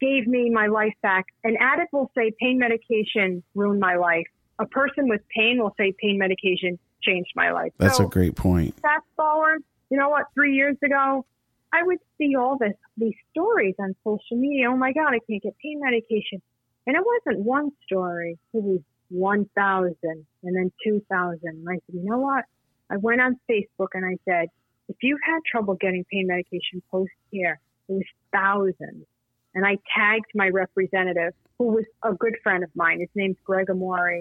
gave 0.01 0.27
me 0.27 0.51
my 0.51 0.67
life 0.67 0.95
back. 1.03 1.27
An 1.45 1.57
addict 1.61 1.93
will 1.93 2.11
say 2.17 2.33
pain 2.41 2.59
medication 2.59 3.43
ruined 3.55 3.81
my 3.81 3.97
life. 3.97 4.27
A 4.59 4.67
person 4.67 5.09
with 5.09 5.21
pain 5.35 5.59
will 5.61 5.75
say 5.77 5.95
pain 6.01 6.19
medication 6.19 6.79
changed 7.03 7.31
my 7.37 7.53
life. 7.53 7.73
That's 7.79 7.99
so 7.99 8.07
a 8.07 8.09
great 8.09 8.35
point. 8.35 8.75
fast 8.81 9.05
forward, 9.17 9.63
you 9.91 9.99
know 9.99 10.09
what, 10.09 10.27
three 10.35 10.55
years 10.55 10.77
ago, 10.85 11.25
I 11.73 11.83
would 11.83 11.99
see 12.19 12.35
all 12.37 12.59
this 12.59 12.75
these 12.97 13.15
stories 13.31 13.75
on 13.79 13.95
social 14.05 14.37
media. 14.37 14.71
Oh 14.71 14.77
my 14.77 14.93
God, 14.93 15.15
I 15.15 15.21
can't 15.29 15.43
get 15.43 15.55
pain 15.63 15.81
medication. 15.83 16.43
And 16.87 16.97
it 16.97 17.03
wasn't 17.05 17.45
one 17.45 17.71
story. 17.85 18.39
It 18.53 18.63
was 18.63 18.81
one 19.11 19.49
thousand 19.55 20.27
and 20.43 20.57
then 20.57 20.73
two 20.83 21.05
thousand. 21.11 21.41
And 21.45 21.69
I 21.69 21.75
said, 21.75 21.95
you 21.95 22.05
know 22.05 22.19
what? 22.19 22.45
I 22.91 22.97
went 22.97 23.21
on 23.21 23.39
Facebook 23.49 23.89
and 23.95 24.05
I 24.05 24.17
said, 24.25 24.49
if 24.89 24.97
you've 25.03 25.21
had 25.25 25.41
trouble 25.51 25.75
getting 25.75 26.05
pain 26.11 26.27
medication 26.27 26.83
post 26.91 27.12
here, 27.31 27.61
it 27.89 27.93
was 27.93 28.05
thousands. 28.33 29.07
And 29.55 29.67
I 29.67 29.79
tagged 29.97 30.31
my 30.35 30.49
representative, 30.49 31.35
who 31.59 31.67
was 31.67 31.85
a 32.03 32.12
good 32.12 32.37
friend 32.43 32.65
of 32.65 32.71
mine. 32.75 33.01
His 33.01 33.09
name's 33.15 33.37
Gregg 33.45 33.69
Amore. 33.69 34.21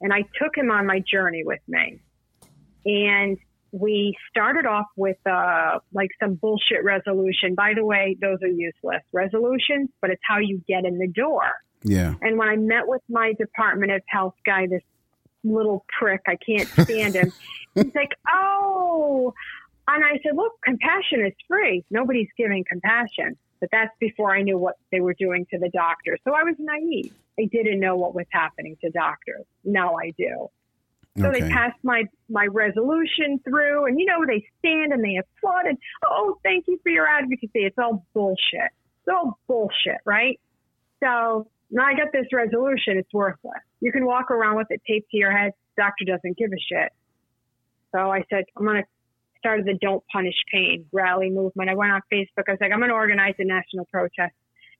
And 0.00 0.12
I 0.12 0.22
took 0.40 0.56
him 0.56 0.70
on 0.70 0.86
my 0.86 1.00
journey 1.00 1.42
with 1.44 1.60
me 1.66 2.00
and 2.84 3.38
we 3.72 4.14
started 4.30 4.66
off 4.66 4.86
with 4.96 5.16
uh, 5.26 5.78
like 5.92 6.10
some 6.20 6.34
bullshit 6.34 6.84
resolution. 6.84 7.54
By 7.56 7.72
the 7.74 7.84
way, 7.84 8.16
those 8.20 8.38
are 8.42 8.48
useless 8.48 9.02
resolutions, 9.12 9.90
but 10.00 10.10
it's 10.10 10.22
how 10.22 10.38
you 10.38 10.62
get 10.68 10.84
in 10.84 10.98
the 10.98 11.08
door. 11.08 11.50
Yeah. 11.84 12.14
And 12.22 12.38
when 12.38 12.48
I 12.48 12.56
met 12.56 12.88
with 12.88 13.02
my 13.08 13.34
Department 13.38 13.92
of 13.92 14.02
Health 14.06 14.34
guy, 14.44 14.66
this 14.66 14.82
little 15.44 15.84
prick, 15.98 16.22
I 16.26 16.36
can't 16.36 16.68
stand 16.68 17.14
him. 17.14 17.32
He's 17.74 17.94
like, 17.94 18.12
"Oh," 18.32 19.34
and 19.86 20.04
I 20.04 20.18
said, 20.22 20.34
"Look, 20.34 20.52
compassion 20.64 21.24
is 21.26 21.34
free. 21.46 21.84
Nobody's 21.90 22.28
giving 22.36 22.64
compassion." 22.68 23.36
But 23.60 23.68
that's 23.70 23.94
before 24.00 24.34
I 24.34 24.42
knew 24.42 24.58
what 24.58 24.76
they 24.90 25.00
were 25.00 25.14
doing 25.14 25.46
to 25.50 25.58
the 25.58 25.68
doctors. 25.68 26.20
So 26.24 26.32
I 26.34 26.42
was 26.42 26.54
naive. 26.58 27.12
I 27.38 27.44
didn't 27.44 27.80
know 27.80 27.96
what 27.96 28.14
was 28.14 28.26
happening 28.30 28.76
to 28.82 28.90
doctors. 28.90 29.44
Now 29.64 29.96
I 29.96 30.12
do. 30.18 30.48
So 31.18 31.28
Okay. 31.28 31.40
they 31.42 31.48
passed 31.48 31.78
my 31.82 32.04
my 32.28 32.46
resolution 32.46 33.38
through, 33.44 33.86
and 33.86 34.00
you 34.00 34.06
know 34.06 34.24
they 34.26 34.44
stand 34.58 34.92
and 34.92 35.04
they 35.04 35.16
applaud 35.16 35.66
and 35.66 35.78
oh, 36.04 36.38
thank 36.42 36.66
you 36.66 36.80
for 36.82 36.88
your 36.90 37.06
advocacy. 37.06 37.50
It's 37.54 37.78
all 37.78 38.04
bullshit. 38.14 38.70
It's 39.00 39.08
all 39.08 39.38
bullshit, 39.46 40.00
right? 40.04 40.40
So 41.00 41.46
now 41.74 41.84
I 41.84 41.94
got 41.94 42.12
this 42.12 42.26
resolution. 42.32 42.98
It's 42.98 43.12
worthless. 43.12 43.60
You 43.80 43.90
can 43.90 44.06
walk 44.06 44.30
around 44.30 44.56
with 44.56 44.68
it 44.70 44.80
taped 44.86 45.10
to 45.10 45.16
your 45.16 45.36
head. 45.36 45.52
Doctor 45.76 46.04
doesn't 46.04 46.38
give 46.38 46.50
a 46.52 46.60
shit. 46.60 46.92
So 47.92 47.98
I 48.10 48.22
said 48.30 48.44
I'm 48.56 48.64
gonna 48.64 48.84
start 49.38 49.64
the 49.64 49.74
Don't 49.74 50.02
Punish 50.10 50.36
Pain 50.52 50.86
rally 50.92 51.30
movement. 51.30 51.68
I 51.68 51.74
went 51.74 51.90
on 51.90 52.00
Facebook. 52.12 52.44
I 52.48 52.52
was 52.52 52.58
like, 52.60 52.72
I'm 52.72 52.80
gonna 52.80 52.94
organize 52.94 53.34
a 53.38 53.44
national 53.44 53.86
protest. 53.86 54.32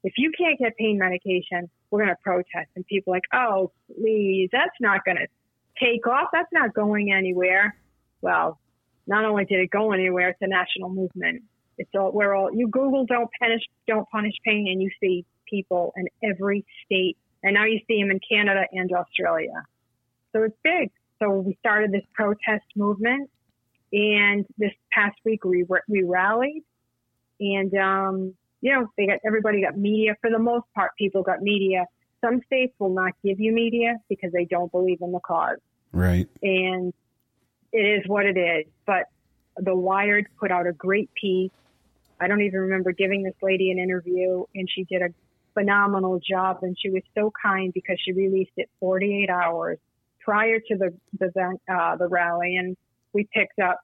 If 0.05 0.15
you 0.17 0.31
can't 0.39 0.59
get 0.59 0.77
pain 0.77 0.99
medication, 0.99 1.69
we're 1.91 2.01
gonna 2.01 2.17
protest. 2.23 2.71
And 2.77 2.87
people 2.87 3.13
like, 3.13 3.25
oh, 3.33 3.73
please, 3.89 4.51
that's 4.53 4.77
not 4.81 5.05
gonna 5.05 5.27
take 5.83 6.07
off. 6.07 6.29
That's 6.33 6.53
not 6.53 6.75
going 6.75 7.13
anywhere. 7.13 7.77
Well, 8.21 8.61
not 9.09 9.25
only 9.25 9.45
did 9.47 9.59
it 9.59 9.71
go 9.71 9.93
anywhere, 9.93 10.29
it's 10.29 10.39
a 10.43 10.47
national 10.47 10.91
movement. 10.91 11.43
It's 11.79 11.91
all 11.95 12.13
we're 12.13 12.35
all 12.35 12.51
you 12.55 12.69
Google 12.69 13.05
don't 13.07 13.31
punish 13.41 13.63
don't 13.87 14.09
punish 14.11 14.35
pain 14.45 14.69
and 14.71 14.81
you 14.81 14.91
see 15.01 15.25
people 15.49 15.93
in 15.97 16.09
every 16.23 16.65
state 16.85 17.17
and 17.43 17.55
now 17.55 17.65
you 17.65 17.81
see 17.87 18.01
them 18.01 18.11
in 18.11 18.21
Canada 18.29 18.65
and 18.73 18.91
Australia. 18.93 19.65
So 20.33 20.43
it's 20.45 20.57
big. 20.63 20.91
So 21.21 21.31
we 21.31 21.57
started 21.61 21.93
this 21.93 22.05
protest 22.13 22.65
movement 22.77 23.31
and 23.93 24.45
this 24.59 24.73
past 24.93 25.17
week 25.25 25.45
we 25.45 25.65
we 25.89 26.03
rallied 26.03 26.63
and 27.41 27.75
um 27.75 28.35
you 28.61 28.73
know 28.73 28.89
they 28.97 29.07
got 29.07 29.19
everybody 29.27 29.63
got 29.63 29.77
media 29.77 30.17
for 30.21 30.31
the 30.31 30.39
most 30.39 30.67
part 30.75 30.93
people 30.97 31.23
got 31.23 31.43
media. 31.43 31.87
Some 32.25 32.41
states 32.47 32.75
will 32.79 32.95
not 32.95 33.13
give 33.23 33.39
you 33.39 33.53
media 33.53 33.97
because 34.09 34.33
they 34.33 34.47
don't 34.47 34.73
believe 34.73 34.99
in 35.03 35.13
the 35.13 35.21
cause 35.21 35.59
Right. 35.93 36.29
and 36.43 36.93
it 37.73 37.79
is 37.79 38.09
what 38.09 38.25
it 38.25 38.37
is. 38.39 38.67
But 38.87 39.05
the 39.57 39.75
Wired 39.77 40.27
put 40.41 40.51
out 40.51 40.67
a 40.67 40.73
great 40.73 41.11
piece. 41.21 41.51
I 42.25 42.29
don't 42.29 42.41
even 42.41 42.61
remember 42.61 42.93
giving 42.93 43.23
this 43.23 43.35
lady 43.43 43.71
an 43.71 43.79
interview, 43.79 44.45
and 44.55 44.69
she 44.75 44.85
did 44.85 45.03
a 45.03 45.09
phenomenal 45.53 46.21
job. 46.27 46.59
And 46.63 46.77
she 46.81 46.91
was 46.91 47.03
so 47.15 47.31
kind 47.43 47.73
because 47.73 47.99
she 48.03 48.13
released 48.13 48.53
it 48.57 48.71
48 48.81 49.29
hours 49.29 49.79
prior 50.21 50.59
to 50.59 50.77
the 50.77 50.95
the 51.19 51.59
uh, 51.69 51.97
the 51.97 52.09
rally, 52.09 52.57
and 52.57 52.77
we 53.13 53.29
picked 53.33 53.59
up 53.59 53.81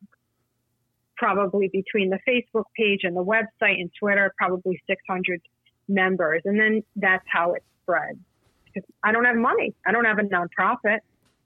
probably 1.16 1.68
between 1.68 2.08
the 2.08 2.18
Facebook 2.26 2.64
page 2.74 3.00
and 3.02 3.14
the 3.14 3.22
website 3.22 3.78
and 3.78 3.90
Twitter, 4.00 4.32
probably 4.38 4.80
600 4.88 5.42
members, 5.86 6.40
and 6.46 6.58
then 6.58 6.82
that's 6.96 7.24
how 7.28 7.52
it 7.52 7.62
spread. 7.82 8.18
Because 8.64 8.88
I 9.04 9.12
don't 9.12 9.26
have 9.26 9.36
money. 9.36 9.74
I 9.86 9.92
don't 9.92 10.06
have 10.06 10.18
a 10.18 10.22
nonprofit. 10.22 11.00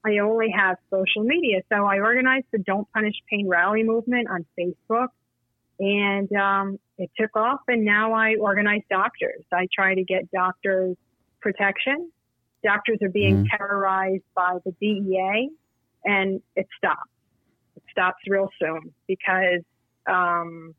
I 0.07 0.19
only 0.19 0.51
have 0.57 0.77
social 0.91 1.25
media. 1.25 1.63
So 1.73 1.87
I 1.87 1.99
organized 1.99 2.47
the 2.53 2.59
Don't 2.59 2.87
Punish 2.93 3.17
Pain 3.29 3.49
rally 3.49 3.83
movement 3.83 4.29
on 4.31 4.47
Facebook, 4.57 5.09
and 5.81 6.31
um, 6.35 6.79
it 6.99 7.11
took 7.19 7.37
off. 7.37 7.61
And 7.69 7.85
now 7.85 8.13
I 8.13 8.37
organize 8.37 8.83
doctors. 8.91 9.45
I 9.53 9.69
try 9.73 9.95
to 9.95 10.05
get 10.05 10.31
doctors 10.31 10.97
protection. 11.41 12.11
Doctors 12.63 12.99
are 13.03 13.11
being 13.11 13.47
terrorized 13.57 14.23
by 14.35 14.59
the 14.65 14.73
DEA, 14.81 15.51
and 16.05 16.41
it 16.57 16.67
stops. 16.79 17.11
It 17.77 17.83
stops 17.91 18.19
real 18.27 18.49
soon 18.59 18.95
because 19.07 19.61
um, 20.07 20.75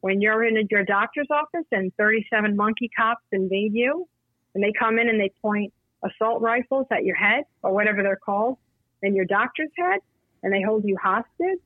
when 0.00 0.20
you're 0.20 0.44
in 0.44 0.56
your 0.70 0.84
doctor's 0.84 1.28
office 1.30 1.66
and 1.70 1.92
37 1.98 2.56
monkey 2.56 2.90
cops 2.96 3.24
invade 3.30 3.74
you, 3.74 4.08
and 4.54 4.62
they 4.62 4.72
come 4.78 4.98
in 4.98 5.08
and 5.08 5.20
they 5.20 5.30
point 5.42 5.72
assault 6.02 6.40
rifles 6.42 6.86
at 6.90 7.04
your 7.04 7.16
head 7.16 7.44
or 7.62 7.72
whatever 7.72 8.02
they're 8.02 8.16
called, 8.16 8.58
and 9.02 9.14
your 9.14 9.24
doctor's 9.24 9.70
head, 9.78 10.00
and 10.42 10.52
they 10.52 10.62
hold 10.62 10.84
you 10.84 10.96
hostage, 11.02 11.60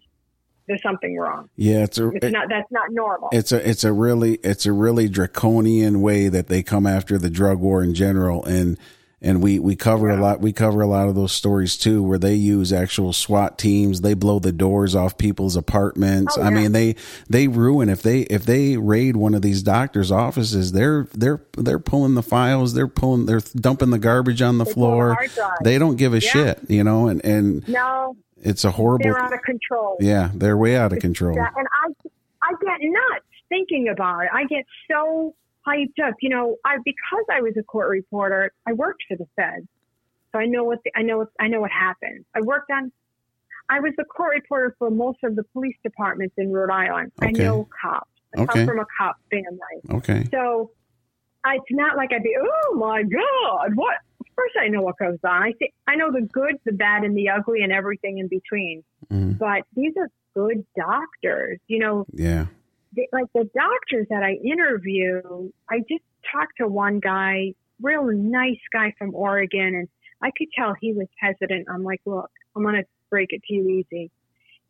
there's 0.68 0.82
something 0.82 1.16
wrong. 1.16 1.48
Yeah, 1.56 1.84
it's 1.84 1.98
a 1.98 2.08
It's 2.08 2.32
not. 2.32 2.48
That's 2.48 2.70
not 2.70 2.90
normal. 2.90 3.28
it's 3.32 3.52
a 3.52 3.68
it's 3.68 3.84
a 3.84 3.92
really 3.92 4.34
it's 4.42 4.66
a 4.66 4.72
really 4.72 5.08
draconian 5.08 6.00
way 6.02 6.28
that 6.28 6.48
they 6.48 6.62
come 6.62 6.86
after 6.86 7.18
the 7.18 7.30
drug 7.30 7.58
war 7.58 7.82
in 7.82 7.94
general 7.94 8.44
and 8.44 8.76
and 9.22 9.42
we 9.42 9.58
we 9.58 9.74
cover 9.74 10.10
a 10.10 10.20
lot 10.20 10.40
we 10.40 10.52
cover 10.52 10.82
a 10.82 10.86
lot 10.86 11.08
of 11.08 11.14
those 11.14 11.32
stories 11.32 11.76
too 11.78 12.02
where 12.02 12.18
they 12.18 12.34
use 12.34 12.70
actual 12.70 13.14
SWAT 13.14 13.56
teams 13.58 14.02
they 14.02 14.12
blow 14.12 14.38
the 14.38 14.52
doors 14.52 14.94
off 14.94 15.16
people's 15.16 15.56
apartments 15.56 16.36
Oh, 16.36 16.42
I 16.42 16.50
mean 16.50 16.72
they 16.72 16.96
they 17.28 17.48
ruin 17.48 17.88
if 17.88 18.02
they 18.02 18.20
if 18.22 18.44
they 18.44 18.76
raid 18.76 19.16
one 19.16 19.34
of 19.34 19.40
these 19.40 19.62
doctors 19.62 20.12
offices 20.12 20.72
they're 20.72 21.08
they're 21.14 21.40
they're 21.56 21.78
pulling 21.78 22.14
the 22.14 22.22
files 22.22 22.74
they're 22.74 22.86
pulling 22.88 23.24
they're 23.24 23.40
dumping 23.56 23.88
the 23.90 23.98
garbage 23.98 24.42
on 24.42 24.58
the 24.58 24.64
They 24.64 24.72
floor 24.72 25.16
they 25.64 25.78
don't 25.78 25.96
give 25.96 26.12
a 26.12 26.16
Yeah. 26.20 26.30
shit 26.30 26.60
you 26.68 26.84
know 26.84 27.08
and 27.08 27.24
and 27.24 27.66
no, 27.68 28.16
it's 28.50 28.64
a 28.64 28.70
horrible 28.70 29.04
they're 29.04 29.18
out 29.18 29.32
of 29.32 29.42
control. 29.42 29.96
yeah 30.00 30.30
they're 30.34 30.56
way 30.56 30.76
out 30.76 30.92
of 30.92 30.98
control 31.00 31.34
Yeah, 31.36 31.48
and 31.56 31.66
I, 31.84 31.86
I 32.48 32.50
get 32.64 32.78
nuts 32.82 33.24
thinking 33.48 33.88
about 33.88 34.20
it. 34.24 34.30
I 34.32 34.44
get 34.46 34.64
so 34.90 35.34
hyped 35.66 35.98
up. 36.06 36.14
You 36.20 36.30
know, 36.30 36.56
I 36.64 36.78
because 36.84 37.24
I 37.30 37.40
was 37.40 37.54
a 37.58 37.62
court 37.62 37.88
reporter, 37.90 38.52
I 38.66 38.72
worked 38.72 39.02
for 39.08 39.16
the 39.16 39.26
Fed, 39.36 39.66
so 40.32 40.38
I 40.38 40.46
know 40.46 40.64
what 40.64 40.78
the, 40.84 40.90
I 40.96 41.02
know. 41.02 41.18
What, 41.18 41.28
I 41.40 41.48
know 41.48 41.60
what 41.60 41.70
happened. 41.70 42.24
I 42.34 42.40
worked 42.40 42.70
on. 42.70 42.92
I 43.68 43.80
was 43.80 43.92
the 43.96 44.04
court 44.04 44.34
reporter 44.36 44.76
for 44.78 44.90
most 44.90 45.18
of 45.24 45.34
the 45.34 45.42
police 45.52 45.76
departments 45.82 46.34
in 46.38 46.52
Rhode 46.52 46.70
Island. 46.70 47.10
Okay. 47.20 47.28
I 47.28 47.32
know 47.32 47.68
cops. 47.82 48.10
I 48.36 48.42
Okay. 48.42 48.52
come 48.52 48.66
from 48.66 48.78
a 48.80 48.86
cop 48.98 49.16
family, 49.30 49.76
okay 49.98 50.28
so 50.30 50.70
I- 51.44 51.54
it's 51.56 51.64
not 51.70 51.96
like 51.96 52.12
I'd 52.12 52.22
be, 52.22 52.36
oh 52.38 52.74
my 52.76 53.02
god, 53.02 53.74
what? 53.76 53.96
Of 54.36 54.42
course, 54.42 54.52
I 54.60 54.68
know 54.68 54.82
what 54.82 54.98
goes 54.98 55.18
on. 55.24 55.42
I 55.42 55.52
think 55.52 55.72
I 55.86 55.96
know 55.96 56.12
the 56.12 56.20
good, 56.20 56.56
the 56.66 56.72
bad, 56.72 57.04
and 57.04 57.16
the 57.16 57.30
ugly, 57.30 57.62
and 57.62 57.72
everything 57.72 58.18
in 58.18 58.28
between. 58.28 58.84
Mhm. 59.10 59.38
But 59.38 59.64
these 59.74 59.94
are 59.96 60.08
good 60.34 60.66
doctors. 60.76 61.58
You 61.68 61.78
know, 61.78 62.06
yeah 62.12 62.46
they, 62.96 63.08
like 63.12 63.26
the 63.34 63.48
doctors 63.54 64.06
that 64.10 64.22
I 64.22 64.32
interview, 64.32 65.50
I 65.70 65.78
just 65.80 66.02
talked 66.32 66.56
to 66.58 66.66
one 66.66 66.98
guy, 66.98 67.52
real 67.80 68.06
nice 68.06 68.60
guy 68.72 68.94
from 68.98 69.14
Oregon, 69.14 69.74
and 69.74 69.88
I 70.22 70.30
could 70.36 70.48
tell 70.56 70.74
he 70.80 70.92
was 70.92 71.06
hesitant. 71.20 71.68
I'm 71.70 71.84
like, 71.84 72.00
look, 72.06 72.30
I'm 72.56 72.62
going 72.62 72.74
to 72.76 72.84
break 73.10 73.28
it 73.32 73.42
to 73.44 73.54
you 73.54 73.68
easy. 73.68 74.10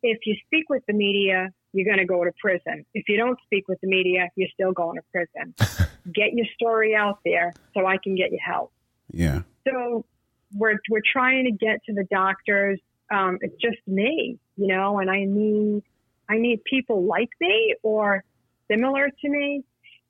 If 0.03 0.19
you 0.25 0.35
speak 0.45 0.69
with 0.69 0.83
the 0.87 0.93
media, 0.93 1.49
you're 1.73 1.85
going 1.85 1.97
to 1.97 2.05
go 2.05 2.23
to 2.23 2.31
prison. 2.39 2.85
If 2.93 3.09
you 3.09 3.17
don't 3.17 3.39
speak 3.45 3.67
with 3.67 3.79
the 3.81 3.87
media, 3.87 4.29
you're 4.35 4.49
still 4.53 4.71
going 4.71 4.97
to 4.97 5.03
prison. 5.11 5.55
get 6.13 6.33
your 6.33 6.45
story 6.53 6.95
out 6.95 7.19
there 7.25 7.53
so 7.73 7.85
I 7.85 7.97
can 7.97 8.15
get 8.15 8.31
you 8.31 8.39
help. 8.45 8.71
yeah 9.11 9.41
So 9.67 10.05
we're 10.53 10.79
we're 10.89 11.01
trying 11.11 11.45
to 11.45 11.51
get 11.51 11.83
to 11.85 11.93
the 11.93 12.05
doctors. 12.09 12.79
Um, 13.11 13.37
it's 13.41 13.55
just 13.61 13.77
me, 13.87 14.39
you 14.55 14.67
know, 14.67 14.99
and 14.99 15.09
I 15.09 15.25
need 15.25 15.83
I 16.29 16.37
need 16.37 16.63
people 16.63 17.05
like 17.05 17.29
me 17.39 17.75
or 17.83 18.23
similar 18.69 19.09
to 19.09 19.29
me. 19.29 19.63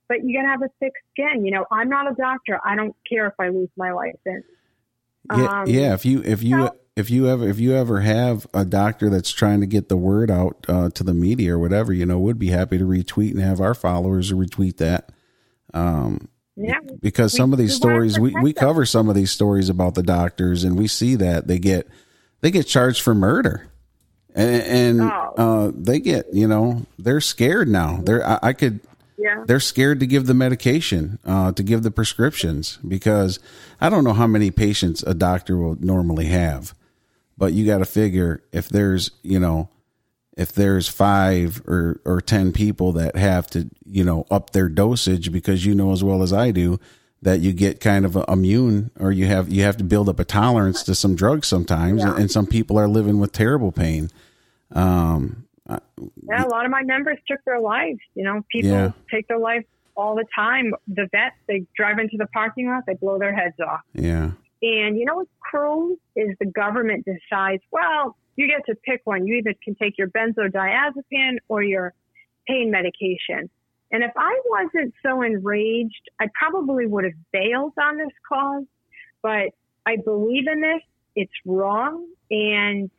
But 0.08 0.24
you 0.24 0.38
gotta 0.38 0.48
have 0.50 0.62
a 0.62 0.70
thick 0.80 0.94
skin. 1.12 1.46
You 1.46 1.52
know, 1.52 1.66
I'm 1.72 1.90
not 1.90 2.12
a 2.12 2.16
doctor. 2.16 2.60
I 2.64 2.76
don't 2.76 2.96
care 3.10 3.28
if 3.28 3.34
I 3.40 3.50
lose 3.50 3.70
my 3.76 3.92
license. 3.92 4.46
Yeah, 5.36 5.62
Um, 5.62 5.68
yeah. 5.68 5.94
If 5.94 6.06
you 6.06 6.22
if 6.24 6.42
you 6.44 6.68
so- 6.68 6.76
if 6.96 7.12
you 7.12 7.28
ever 7.28 7.48
if 7.48 7.60
you 7.60 7.76
ever 7.76 8.00
have 8.00 8.48
a 8.54 8.66
doctor 8.66 9.10
that's 9.10 9.32
trying 9.32 9.60
to 9.60 9.68
get 9.68 9.90
the 9.90 9.98
word 9.98 10.32
out 10.32 10.66
uh, 10.68 10.90
to 10.90 11.04
the 11.04 11.14
media 11.14 11.54
or 11.54 11.60
whatever, 11.60 11.94
you 11.94 12.06
know, 12.06 12.18
would 12.20 12.40
be 12.40 12.48
happy 12.48 12.78
to 12.78 12.86
retweet 12.86 13.32
and 13.32 13.42
have 13.42 13.62
our 13.62 13.76
followers 13.76 14.32
retweet 14.32 14.78
that. 14.78 15.12
Um, 15.74 16.30
Yeah. 16.58 16.80
because 17.02 17.34
We- 17.34 17.38
some 17.38 17.54
of 17.54 17.60
these 17.60 17.72
we 17.72 17.76
stories 17.76 18.20
we, 18.20 18.34
we 18.42 18.52
cover 18.54 18.86
some 18.86 19.10
of 19.10 19.16
these 19.16 19.32
stories 19.32 19.70
about 19.70 19.96
the 19.96 20.04
doctors 20.04 20.64
and 20.64 20.78
we 20.78 20.88
see 20.88 21.16
that 21.16 21.48
they 21.48 21.60
get 21.60 21.88
they 22.42 22.50
get 22.52 22.66
charged 22.68 23.02
for 23.02 23.14
murder 23.14 23.68
and, 24.36 24.62
and 24.64 25.02
Oh. 25.02 25.34
uh, 25.38 25.72
they 25.76 26.00
get 26.00 26.26
you 26.34 26.48
know 26.48 26.86
they're 26.98 27.22
scared 27.22 27.68
now 27.68 28.00
they're 28.04 28.26
I, 28.28 28.40
I 28.42 28.54
could 28.54 28.80
Yeah. 29.20 29.44
they're 29.46 29.60
scared 29.60 30.00
to 30.02 30.08
give 30.08 30.26
the 30.28 30.34
medication, 30.34 31.20
uh, 31.26 31.52
to 31.54 31.64
give 31.64 31.84
the 31.84 31.92
prescriptions 31.92 32.78
because 32.88 33.40
I 33.82 33.90
don't 33.90 34.04
know 34.04 34.14
how 34.14 34.28
many 34.28 34.52
patients 34.52 35.02
a 35.04 35.14
doctor 35.14 35.58
will 35.58 35.76
normally 35.80 36.26
have, 36.28 36.74
but 37.38 37.54
you 37.54 37.66
got 37.66 37.80
to 37.80 37.86
figure 37.86 38.42
if 38.52 38.70
there's, 38.70 39.10
you 39.24 39.40
know, 39.40 39.70
if 40.38 40.54
there's 40.54 40.88
five 40.88 41.62
or, 41.68 42.00
or 42.06 42.22
10 42.22 42.54
people 42.54 42.94
that 42.94 43.16
have 43.18 43.48
to, 43.50 43.70
you 43.86 44.04
know, 44.06 44.26
up 44.32 44.52
their 44.52 44.70
dosage 44.70 45.32
because 45.32 45.66
you 45.66 45.76
know 45.76 45.92
as 45.92 46.04
well 46.04 46.22
as 46.24 46.32
I 46.32 46.52
do 46.52 46.80
that 47.24 47.40
you 47.40 47.52
get 47.52 47.80
kind 47.82 48.06
of 48.06 48.16
immune 48.30 48.92
or 49.00 49.12
you 49.12 49.26
have, 49.26 49.50
you 49.50 49.64
have 49.64 49.76
to 49.78 49.84
build 49.84 50.08
up 50.08 50.20
a 50.20 50.24
tolerance 50.24 50.84
to 50.84 50.94
some 50.94 51.16
drugs 51.16 51.48
sometimes. 51.48 52.02
Yeah. 52.04 52.16
And 52.16 52.30
some 52.30 52.46
people 52.46 52.78
are 52.78 52.88
living 52.88 53.20
with 53.20 53.32
terrible 53.34 53.72
pain. 53.72 54.10
Um, 54.74 55.46
Yeah, 55.68 56.46
a 56.46 56.48
lot 56.48 56.66
of 56.66 56.72
my 56.72 56.84
members 56.84 57.18
took 57.28 57.40
their 57.46 57.60
lives. 57.60 58.00
You 58.16 58.24
know, 58.24 58.42
people 58.52 58.70
Yeah. 58.72 58.92
take 59.12 59.28
their 59.28 59.40
life 59.40 59.66
all 59.96 60.16
the 60.16 60.26
time. 60.36 60.72
The 60.88 61.08
vets, 61.12 61.36
they 61.48 61.66
drive 61.76 61.98
into 62.00 62.18
the 62.18 62.28
parking 62.28 62.68
lot, 62.68 62.84
they 62.86 62.94
blow 62.94 63.18
their 63.18 63.34
heads 63.36 63.56
off. 63.60 63.82
yeah. 63.94 64.32
And 64.62 64.98
you 64.98 65.06
know 65.06 65.16
what's 65.16 65.30
cruel 65.40 65.96
is 66.16 66.36
the 66.40 66.48
government 66.48 67.06
decides, 67.06 67.62
well, 67.72 68.18
you 68.36 68.48
get 68.48 68.66
to 68.68 68.76
pick 68.84 69.02
one. 69.04 69.28
You 69.28 69.36
either 69.36 69.54
can 69.64 69.76
take 69.76 69.98
your 69.98 70.08
benzodiazepine 70.08 71.38
or 71.48 71.64
your 71.64 71.94
pain 72.48 72.72
medication. 72.72 73.50
And 73.92 74.04
if 74.04 74.12
I 74.18 74.40
wasn't 74.46 74.94
so 75.06 75.22
enraged, 75.22 76.10
I 76.20 76.28
probably 76.34 76.88
would 76.88 77.04
have 77.06 77.14
bailed 77.32 77.74
on 77.82 77.98
this 77.98 78.14
cause. 78.28 78.66
But 79.22 79.52
I 79.86 79.98
believe 80.04 80.48
in 80.48 80.62
this. 80.62 80.82
It's 81.16 81.34
wrong. 81.46 82.06
And 82.30 82.92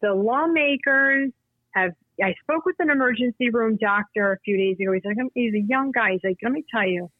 the 0.00 0.14
lawmakers 0.14 1.30
have, 1.74 1.92
I 2.22 2.34
spoke 2.42 2.64
with 2.64 2.76
an 2.78 2.90
emergency 2.90 3.50
room 3.50 3.76
doctor 3.80 4.32
a 4.32 4.38
few 4.40 4.56
days 4.56 4.76
ago. 4.80 4.92
He's 4.92 5.04
like, 5.04 5.16
he's 5.34 5.54
a 5.54 5.60
young 5.60 5.92
guy. 5.92 6.12
He's 6.12 6.20
like, 6.24 6.38
let 6.42 6.52
me 6.52 6.64
tell 6.72 6.86
you, 6.86 7.10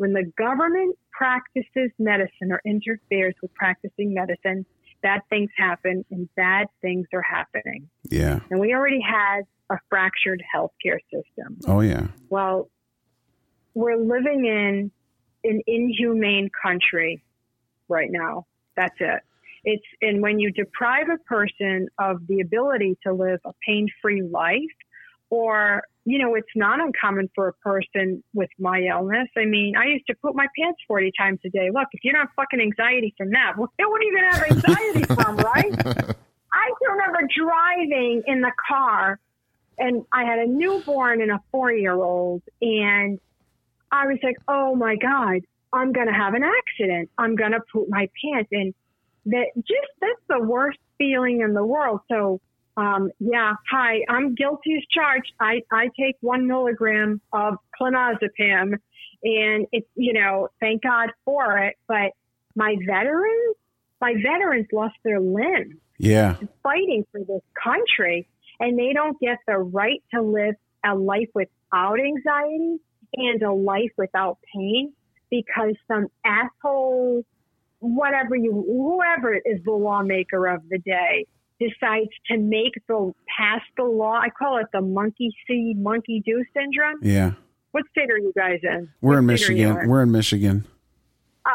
when 0.00 0.14
the 0.14 0.24
government 0.38 0.96
practices 1.12 1.90
medicine 1.98 2.50
or 2.50 2.62
interferes 2.64 3.34
with 3.42 3.52
practicing 3.52 4.14
medicine, 4.14 4.64
bad 5.02 5.20
things 5.28 5.50
happen 5.58 6.06
and 6.10 6.26
bad 6.36 6.68
things 6.80 7.06
are 7.12 7.20
happening. 7.20 7.86
Yeah. 8.08 8.40
And 8.50 8.58
we 8.58 8.72
already 8.72 9.02
had 9.02 9.42
a 9.68 9.76
fractured 9.90 10.42
healthcare 10.56 11.00
system. 11.12 11.58
Oh 11.66 11.82
yeah. 11.82 12.06
Well, 12.30 12.70
we're 13.74 13.98
living 13.98 14.46
in 14.46 14.90
an 15.44 15.60
inhumane 15.66 16.48
country 16.62 17.22
right 17.88 18.08
now. 18.10 18.46
That's 18.76 18.96
it. 19.00 19.20
It's 19.64 19.84
and 20.00 20.22
when 20.22 20.38
you 20.38 20.50
deprive 20.50 21.08
a 21.12 21.18
person 21.18 21.88
of 21.98 22.26
the 22.26 22.40
ability 22.40 22.96
to 23.02 23.12
live 23.12 23.40
a 23.44 23.52
pain-free 23.68 24.22
life, 24.22 24.76
or 25.28 25.82
you 26.04 26.18
know, 26.18 26.34
it's 26.34 26.48
not 26.56 26.80
uncommon 26.80 27.30
for 27.34 27.48
a 27.48 27.52
person 27.54 28.22
with 28.32 28.48
my 28.58 28.80
illness. 28.82 29.28
I 29.36 29.44
mean, 29.44 29.76
I 29.76 29.86
used 29.86 30.06
to 30.08 30.14
poop 30.16 30.34
my 30.34 30.46
pants 30.58 30.80
40 30.88 31.12
times 31.18 31.40
a 31.44 31.50
day. 31.50 31.70
Look, 31.72 31.88
if 31.92 32.02
you 32.02 32.12
don't 32.12 32.22
have 32.22 32.30
fucking 32.36 32.60
anxiety 32.60 33.14
from 33.16 33.30
that, 33.30 33.52
well, 33.58 33.70
they 33.78 33.84
wouldn't 33.84 34.10
even 34.10 34.24
have 34.30 34.42
anxiety 34.50 35.04
from, 35.14 35.36
right? 35.36 35.74
I 36.52 36.72
can 36.78 36.90
remember 36.90 37.20
driving 37.36 38.22
in 38.26 38.40
the 38.40 38.52
car 38.68 39.18
and 39.78 40.04
I 40.12 40.24
had 40.24 40.38
a 40.38 40.46
newborn 40.46 41.22
and 41.22 41.30
a 41.30 41.40
four 41.50 41.72
year 41.72 41.94
old 41.94 42.42
and 42.60 43.18
I 43.92 44.06
was 44.06 44.18
like, 44.22 44.36
oh 44.48 44.74
my 44.74 44.96
God, 44.96 45.40
I'm 45.72 45.92
going 45.92 46.06
to 46.06 46.12
have 46.12 46.34
an 46.34 46.42
accident. 46.44 47.10
I'm 47.18 47.36
going 47.36 47.52
to 47.52 47.60
poop 47.72 47.88
my 47.88 48.08
pants. 48.22 48.48
And 48.52 48.74
that 49.26 49.46
just, 49.56 49.90
that's 50.00 50.20
the 50.28 50.40
worst 50.40 50.78
feeling 50.98 51.40
in 51.40 51.54
the 51.54 51.64
world. 51.64 52.00
So, 52.10 52.40
um, 52.80 53.10
yeah, 53.18 53.52
hi, 53.70 54.00
I'm 54.08 54.34
guilty 54.34 54.76
as 54.76 54.84
charged. 54.90 55.32
I, 55.38 55.62
I 55.70 55.88
take 55.98 56.16
one 56.20 56.46
milligram 56.46 57.20
of 57.32 57.56
clonazepam 57.78 58.72
and 59.22 59.66
it's, 59.70 59.88
you 59.96 60.14
know, 60.14 60.48
thank 60.60 60.82
God 60.82 61.10
for 61.26 61.58
it. 61.58 61.76
But 61.86 62.12
my 62.56 62.76
veterans, 62.86 63.56
my 64.00 64.14
veterans 64.14 64.66
lost 64.72 64.96
their 65.04 65.20
limbs 65.20 65.76
Yeah. 65.98 66.36
fighting 66.62 67.04
for 67.12 67.20
this 67.20 67.42
country 67.62 68.26
and 68.58 68.78
they 68.78 68.94
don't 68.94 69.20
get 69.20 69.38
the 69.46 69.58
right 69.58 70.02
to 70.14 70.22
live 70.22 70.54
a 70.84 70.94
life 70.94 71.28
without 71.34 72.00
anxiety 72.00 72.78
and 73.14 73.42
a 73.42 73.52
life 73.52 73.92
without 73.98 74.38
pain 74.54 74.94
because 75.30 75.74
some 75.86 76.06
asshole 76.24 77.26
whatever 77.80 78.36
you, 78.36 78.52
whoever 78.52 79.34
is 79.34 79.62
the 79.64 79.72
lawmaker 79.72 80.46
of 80.46 80.62
the 80.70 80.78
day 80.78 81.26
decides 81.60 82.10
to 82.26 82.38
make 82.38 82.72
the 82.88 83.12
pass 83.38 83.60
the 83.76 83.84
law. 83.84 84.18
I 84.18 84.30
call 84.30 84.58
it 84.58 84.66
the 84.72 84.80
monkey 84.80 85.30
see, 85.46 85.74
monkey 85.76 86.22
do 86.24 86.44
syndrome. 86.54 86.98
Yeah. 87.02 87.32
What 87.72 87.84
state 87.90 88.10
are 88.10 88.18
you 88.18 88.32
guys 88.36 88.60
in? 88.62 88.88
We're 89.00 89.18
in 89.18 89.26
What 89.26 89.40
you 89.40 89.56
Michigan. 89.56 89.88
We're 89.88 90.02
in 90.02 90.10
Michigan. 90.10 90.66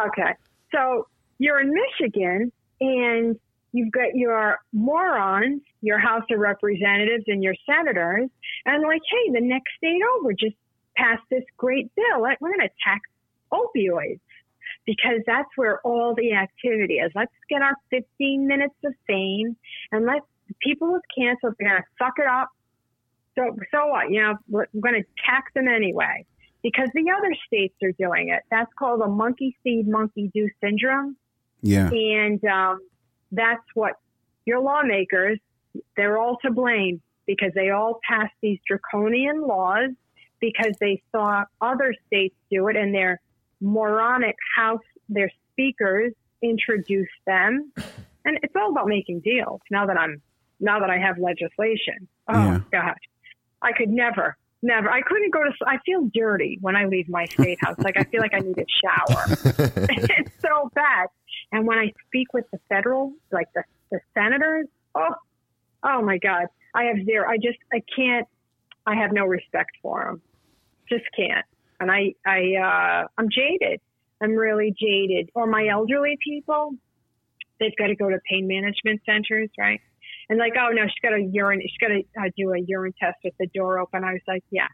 Okay. 0.08 0.34
So 0.74 1.08
you're 1.40 1.60
in 1.60 1.74
Michigan 1.74 2.52
and 2.80 3.38
you've 3.74 3.92
got 3.92 4.16
your 4.16 4.60
morons, 4.72 5.62
your 5.82 6.00
House 6.00 6.24
of 6.32 6.40
Representatives 6.40 7.26
and 7.28 7.44
your 7.44 7.56
senators, 7.66 8.30
and 8.66 8.84
like, 8.84 9.02
hey, 9.10 9.34
the 9.34 9.42
next 9.42 9.72
state 9.78 10.02
over 10.18 10.32
just 10.34 10.56
passed 10.96 11.24
this 11.30 11.44
great 11.58 11.92
bill. 11.96 12.22
We're 12.22 12.56
going 12.56 12.62
to 12.62 12.70
tax 12.84 13.02
opioids 13.52 14.20
because 14.86 15.22
that's 15.26 15.50
where 15.56 15.80
all 15.82 16.14
the 16.16 16.34
activity 16.34 16.96
is. 16.96 17.12
Let's 17.16 17.32
get 17.50 17.62
our 17.62 17.76
15 17.90 18.48
minutes 18.48 18.76
of 18.86 18.94
fame 19.08 19.56
and 19.92 20.06
let 20.06 20.22
people 20.62 20.94
with 20.94 21.02
cancer, 21.18 21.56
they're 21.58 21.70
going 21.70 21.82
to 21.82 21.88
suck 21.98 22.14
it 22.18 22.28
up. 22.28 22.50
So, 23.36 23.56
so 23.74 23.88
what? 23.88 24.12
You 24.12 24.22
know, 24.22 24.36
we're 24.48 24.68
going 24.80 24.96
to 24.96 25.04
tax 25.26 25.52
them 25.54 25.68
anyway 25.68 26.26
because 26.64 26.90
the 26.94 27.12
other 27.16 27.36
states 27.48 27.76
are 27.84 27.92
doing 27.92 28.30
it. 28.30 28.44
That's 28.50 28.72
called 28.78 29.02
a 29.02 29.08
monkey 29.08 29.58
see, 29.64 29.84
monkey 29.86 30.32
do 30.34 30.50
syndrome. 30.64 31.18
Yeah. 31.62 31.90
And 31.90 32.44
um, 32.46 32.80
that's 33.32 33.64
what 33.74 33.94
your 34.46 34.62
lawmakers, 34.62 35.40
they're 35.98 36.18
all 36.18 36.38
to 36.46 36.52
blame 36.52 37.02
because 37.26 37.52
they 37.56 37.72
all 37.72 38.00
passed 38.08 38.34
these 38.42 38.60
draconian 38.68 39.42
laws 39.42 39.90
because 40.40 40.76
they 40.80 41.02
saw 41.12 41.44
other 41.60 41.94
states 42.08 42.36
do 42.52 42.68
it 42.68 42.76
and 42.76 42.94
their 42.94 43.20
moronic 43.62 44.36
House, 44.56 44.82
their 45.10 45.32
speakers 45.52 46.14
introduce 46.42 47.10
them. 47.26 47.72
And 48.26 48.40
it's 48.42 48.54
all 48.56 48.72
about 48.72 48.88
making 48.88 49.22
deals 49.22 49.62
now 49.70 49.86
that 49.86 49.98
I'm, 49.98 50.22
now 50.60 50.80
that 50.80 50.90
I 50.90 50.98
have 50.98 51.18
legislation. 51.20 52.08
Oh, 52.28 52.34
Yeah. 52.34 52.60
God. 52.72 52.96
I 53.62 53.72
could 53.72 53.90
never, 53.90 54.38
never. 54.62 54.90
I 54.92 55.02
couldn't 55.02 55.32
go 55.32 55.44
to, 55.44 55.52
I 55.66 55.78
feel 55.86 56.10
dirty 56.14 56.58
when 56.62 56.76
I 56.76 56.86
leave 56.86 57.08
my 57.10 57.26
state 57.26 57.58
house. 57.62 57.78
Like 57.80 57.98
I 57.98 58.04
feel 58.06 58.22
like 58.22 58.34
I 58.34 58.40
need 58.40 58.58
a 58.58 58.66
shower. 58.84 59.26
it's 59.90 60.32
so 60.42 60.70
bad. 60.74 61.08
And 61.52 61.66
when 61.66 61.78
I 61.78 61.92
speak 62.08 62.34
with 62.34 62.46
the 62.52 62.60
federal, 62.70 63.14
like 63.32 63.48
the, 63.54 63.64
the 63.92 64.00
senators, 64.14 64.68
oh, 64.96 65.16
oh 65.84 66.02
my 66.02 66.18
God, 66.18 66.48
I 66.74 66.86
have 66.86 67.06
zero. 67.06 67.30
I 67.30 67.38
just, 67.38 67.58
I 67.72 67.82
can't, 67.96 68.28
I 68.86 68.96
have 68.96 69.12
no 69.12 69.26
respect 69.26 69.72
for 69.82 70.04
them. 70.04 70.22
Just 70.90 71.06
can't. 71.16 71.46
And 71.80 71.92
I, 71.92 72.14
I, 72.26 72.56
uh, 72.56 73.08
I'm 73.18 73.30
jaded. 73.30 73.82
I'm 74.22 74.32
really 74.32 74.74
jaded. 74.80 75.30
Or 75.34 75.48
my 75.48 75.68
elderly 75.68 76.18
people, 76.24 76.76
they've 77.60 77.76
got 77.78 77.88
to 77.88 77.96
go 77.96 78.10
to 78.10 78.20
pain 78.30 78.48
management 78.48 79.02
centers, 79.06 79.50
right? 79.58 79.82
And 80.30 80.40
like, 80.40 80.54
oh 80.60 80.70
no, 80.72 80.84
she's 80.86 81.02
got 81.02 81.14
a 81.14 81.22
urine, 81.22 81.62
she's 81.62 81.78
got 81.80 81.90
to 81.90 82.04
uh, 82.20 82.30
do 82.38 82.54
a 82.54 82.60
urine 82.60 82.94
test 83.00 83.18
with 83.24 83.34
the 83.40 83.48
door 83.48 83.80
open. 83.80 84.04
I 84.04 84.14
was 84.14 84.22
like, 84.28 84.44
yeah, 84.50 84.68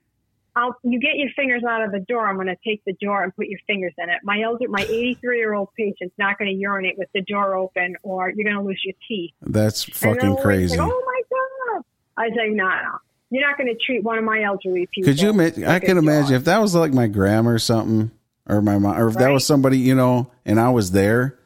I'll, 0.55 0.75
you 0.83 0.99
get 0.99 1.15
your 1.15 1.29
fingers 1.35 1.63
out 1.67 1.83
of 1.83 1.91
the 1.91 1.99
door. 1.99 2.27
I'm 2.27 2.35
going 2.35 2.47
to 2.47 2.57
take 2.65 2.83
the 2.85 2.93
door 2.93 3.23
and 3.23 3.35
put 3.35 3.47
your 3.47 3.59
fingers 3.67 3.93
in 3.97 4.09
it. 4.09 4.19
My 4.23 4.41
elder, 4.41 4.67
my 4.69 4.81
83 4.81 5.37
year 5.37 5.53
old 5.53 5.69
patient's 5.77 6.15
not 6.17 6.37
going 6.37 6.51
to 6.51 6.57
urinate 6.57 6.97
with 6.97 7.09
the 7.13 7.21
door 7.21 7.55
open 7.55 7.95
or 8.03 8.29
you're 8.29 8.43
going 8.43 8.61
to 8.61 8.67
lose 8.67 8.81
your 8.83 8.95
teeth. 9.07 9.31
That's 9.41 9.83
fucking 9.83 10.37
crazy. 10.37 10.77
Like, 10.77 10.89
oh 10.89 11.03
my 11.05 11.21
God. 11.29 11.83
I 12.17 12.27
like, 12.27 12.51
no, 12.51 12.67
no. 12.67 12.97
You're 13.31 13.47
not 13.47 13.57
going 13.57 13.73
to 13.73 13.79
treat 13.83 14.03
one 14.03 14.17
of 14.17 14.25
my 14.25 14.43
elderly 14.43 14.87
people. 14.93 15.11
Could 15.11 15.21
you? 15.21 15.29
I 15.29 15.33
like 15.73 15.83
a 15.83 15.85
can 15.85 15.97
imagine 15.97 16.35
if 16.35 16.43
that 16.45 16.61
was 16.61 16.75
like 16.75 16.93
my 16.93 17.07
grandma 17.07 17.51
or 17.51 17.59
something, 17.59 18.11
or 18.47 18.61
my 18.61 18.77
mom, 18.77 18.99
or 18.99 19.07
if 19.07 19.15
that 19.15 19.29
was 19.29 19.45
somebody 19.45 19.79
you 19.79 19.95
know, 19.95 20.29
and 20.45 20.59
I 20.59 20.69
was 20.69 20.91
there, 20.91 21.39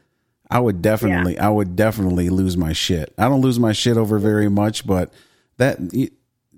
I 0.49 0.59
would 0.59 0.81
definitely, 0.81 1.37
I 1.37 1.49
would 1.49 1.75
definitely 1.75 2.29
lose 2.29 2.57
my 2.57 2.73
shit. 2.73 3.13
I 3.19 3.29
don't 3.29 3.41
lose 3.41 3.59
my 3.59 3.71
shit 3.71 3.97
over 3.97 4.17
very 4.17 4.49
much, 4.49 4.87
but 4.87 5.13
that 5.57 5.77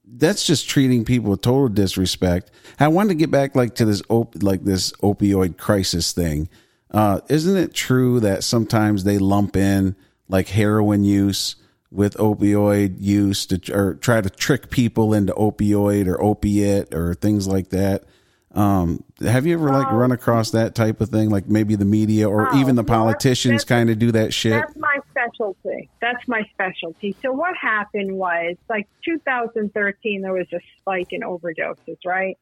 that's 0.05 0.47
just 0.47 0.69
treating 0.69 1.03
people 1.03 1.31
with 1.31 1.41
total 1.41 1.67
disrespect. 1.67 2.49
I 2.79 2.87
wanted 2.87 3.09
to 3.09 3.15
get 3.15 3.29
back 3.29 3.53
like 3.53 3.75
to 3.75 3.85
this 3.85 4.01
op- 4.07 4.41
like 4.41 4.63
this 4.63 4.93
opioid 5.03 5.57
crisis 5.57 6.13
thing. 6.13 6.47
Uh, 6.89 7.19
isn't 7.27 7.57
it 7.57 7.73
true 7.73 8.21
that 8.21 8.45
sometimes 8.45 9.03
they 9.03 9.17
lump 9.17 9.57
in 9.57 9.97
like 10.29 10.47
heroin 10.47 11.03
use 11.03 11.57
with 11.97 12.15
opioid 12.17 12.95
use 12.99 13.47
to 13.47 13.59
or 13.73 13.95
try 13.95 14.21
to 14.21 14.29
trick 14.29 14.69
people 14.69 15.15
into 15.15 15.33
opioid 15.33 16.07
or 16.07 16.21
opiate 16.21 16.93
or 16.93 17.15
things 17.15 17.47
like 17.47 17.69
that? 17.69 18.03
Um, 18.51 19.03
have 19.19 19.47
you 19.47 19.55
ever 19.55 19.71
like 19.71 19.91
run 19.91 20.11
across 20.11 20.51
that 20.51 20.75
type 20.75 21.01
of 21.01 21.09
thing? 21.09 21.29
Like 21.29 21.49
maybe 21.49 21.75
the 21.75 21.85
media 21.85 22.29
or 22.29 22.51
No, 22.51 22.59
even 22.59 22.75
the 22.75 22.83
politicians 22.83 23.63
kind 23.63 23.89
of 23.89 23.97
do 23.97 24.11
that 24.11 24.31
shit. 24.31 24.53
That's 24.53 24.77
my 24.77 24.99
specialty. 25.09 25.89
That's 25.99 26.27
my 26.27 26.43
specialty. 26.53 27.15
So 27.23 27.31
what 27.31 27.57
happened 27.57 28.15
was 28.15 28.55
like 28.69 28.87
2013, 29.03 30.21
there 30.21 30.33
was 30.33 30.47
a 30.53 30.59
spike 30.79 31.11
in 31.11 31.21
overdoses, 31.21 31.97
right? 32.05 32.37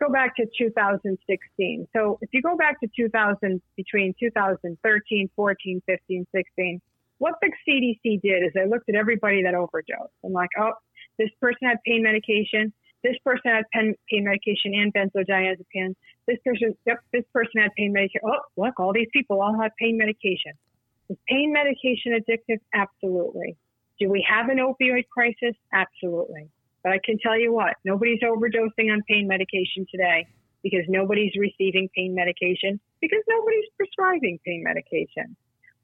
Go 0.00 0.10
back 0.10 0.34
to 0.36 0.46
2016. 0.58 1.86
So 1.92 2.18
if 2.22 2.30
you 2.32 2.42
go 2.42 2.56
back 2.56 2.80
to 2.80 2.88
2000, 2.96 3.62
between 3.76 4.14
2013, 4.18 5.30
14, 5.36 5.82
15, 5.86 6.26
16, 6.34 6.80
what 7.20 7.34
the 7.42 7.52
CDC 7.68 8.22
did 8.22 8.42
is 8.42 8.50
they 8.54 8.66
looked 8.66 8.88
at 8.88 8.96
everybody 8.96 9.44
that 9.44 9.54
overdosed 9.54 10.16
and 10.24 10.32
like, 10.32 10.48
oh, 10.58 10.72
this 11.18 11.28
person 11.38 11.68
had 11.68 11.76
pain 11.86 12.02
medication. 12.02 12.72
This 13.04 13.16
person 13.24 13.52
had 13.52 13.64
pain, 13.72 13.94
pain 14.10 14.24
medication 14.24 14.72
and 14.74 14.92
benzodiazepine. 14.92 15.94
This 16.26 16.38
person, 16.44 16.74
yep, 16.86 16.98
this 17.12 17.24
person 17.32 17.60
had 17.60 17.70
pain 17.76 17.92
medication. 17.92 18.22
Oh, 18.24 18.40
look, 18.56 18.80
all 18.80 18.92
these 18.92 19.12
people 19.12 19.40
all 19.40 19.56
have 19.60 19.72
pain 19.78 19.98
medication. 19.98 20.52
Is 21.10 21.18
pain 21.28 21.52
medication 21.52 22.16
addictive? 22.16 22.58
Absolutely. 22.74 23.56
Do 23.98 24.08
we 24.08 24.26
have 24.26 24.48
an 24.48 24.56
opioid 24.56 25.04
crisis? 25.12 25.54
Absolutely. 25.74 26.48
But 26.82 26.92
I 26.92 27.00
can 27.04 27.18
tell 27.18 27.38
you 27.38 27.52
what, 27.52 27.74
nobody's 27.84 28.20
overdosing 28.20 28.90
on 28.90 29.02
pain 29.06 29.28
medication 29.28 29.84
today 29.90 30.26
because 30.62 30.84
nobody's 30.88 31.32
receiving 31.36 31.90
pain 31.94 32.14
medication 32.14 32.80
because 33.02 33.20
nobody's 33.28 33.68
prescribing 33.76 34.38
pain 34.46 34.64
medication. 34.64 35.36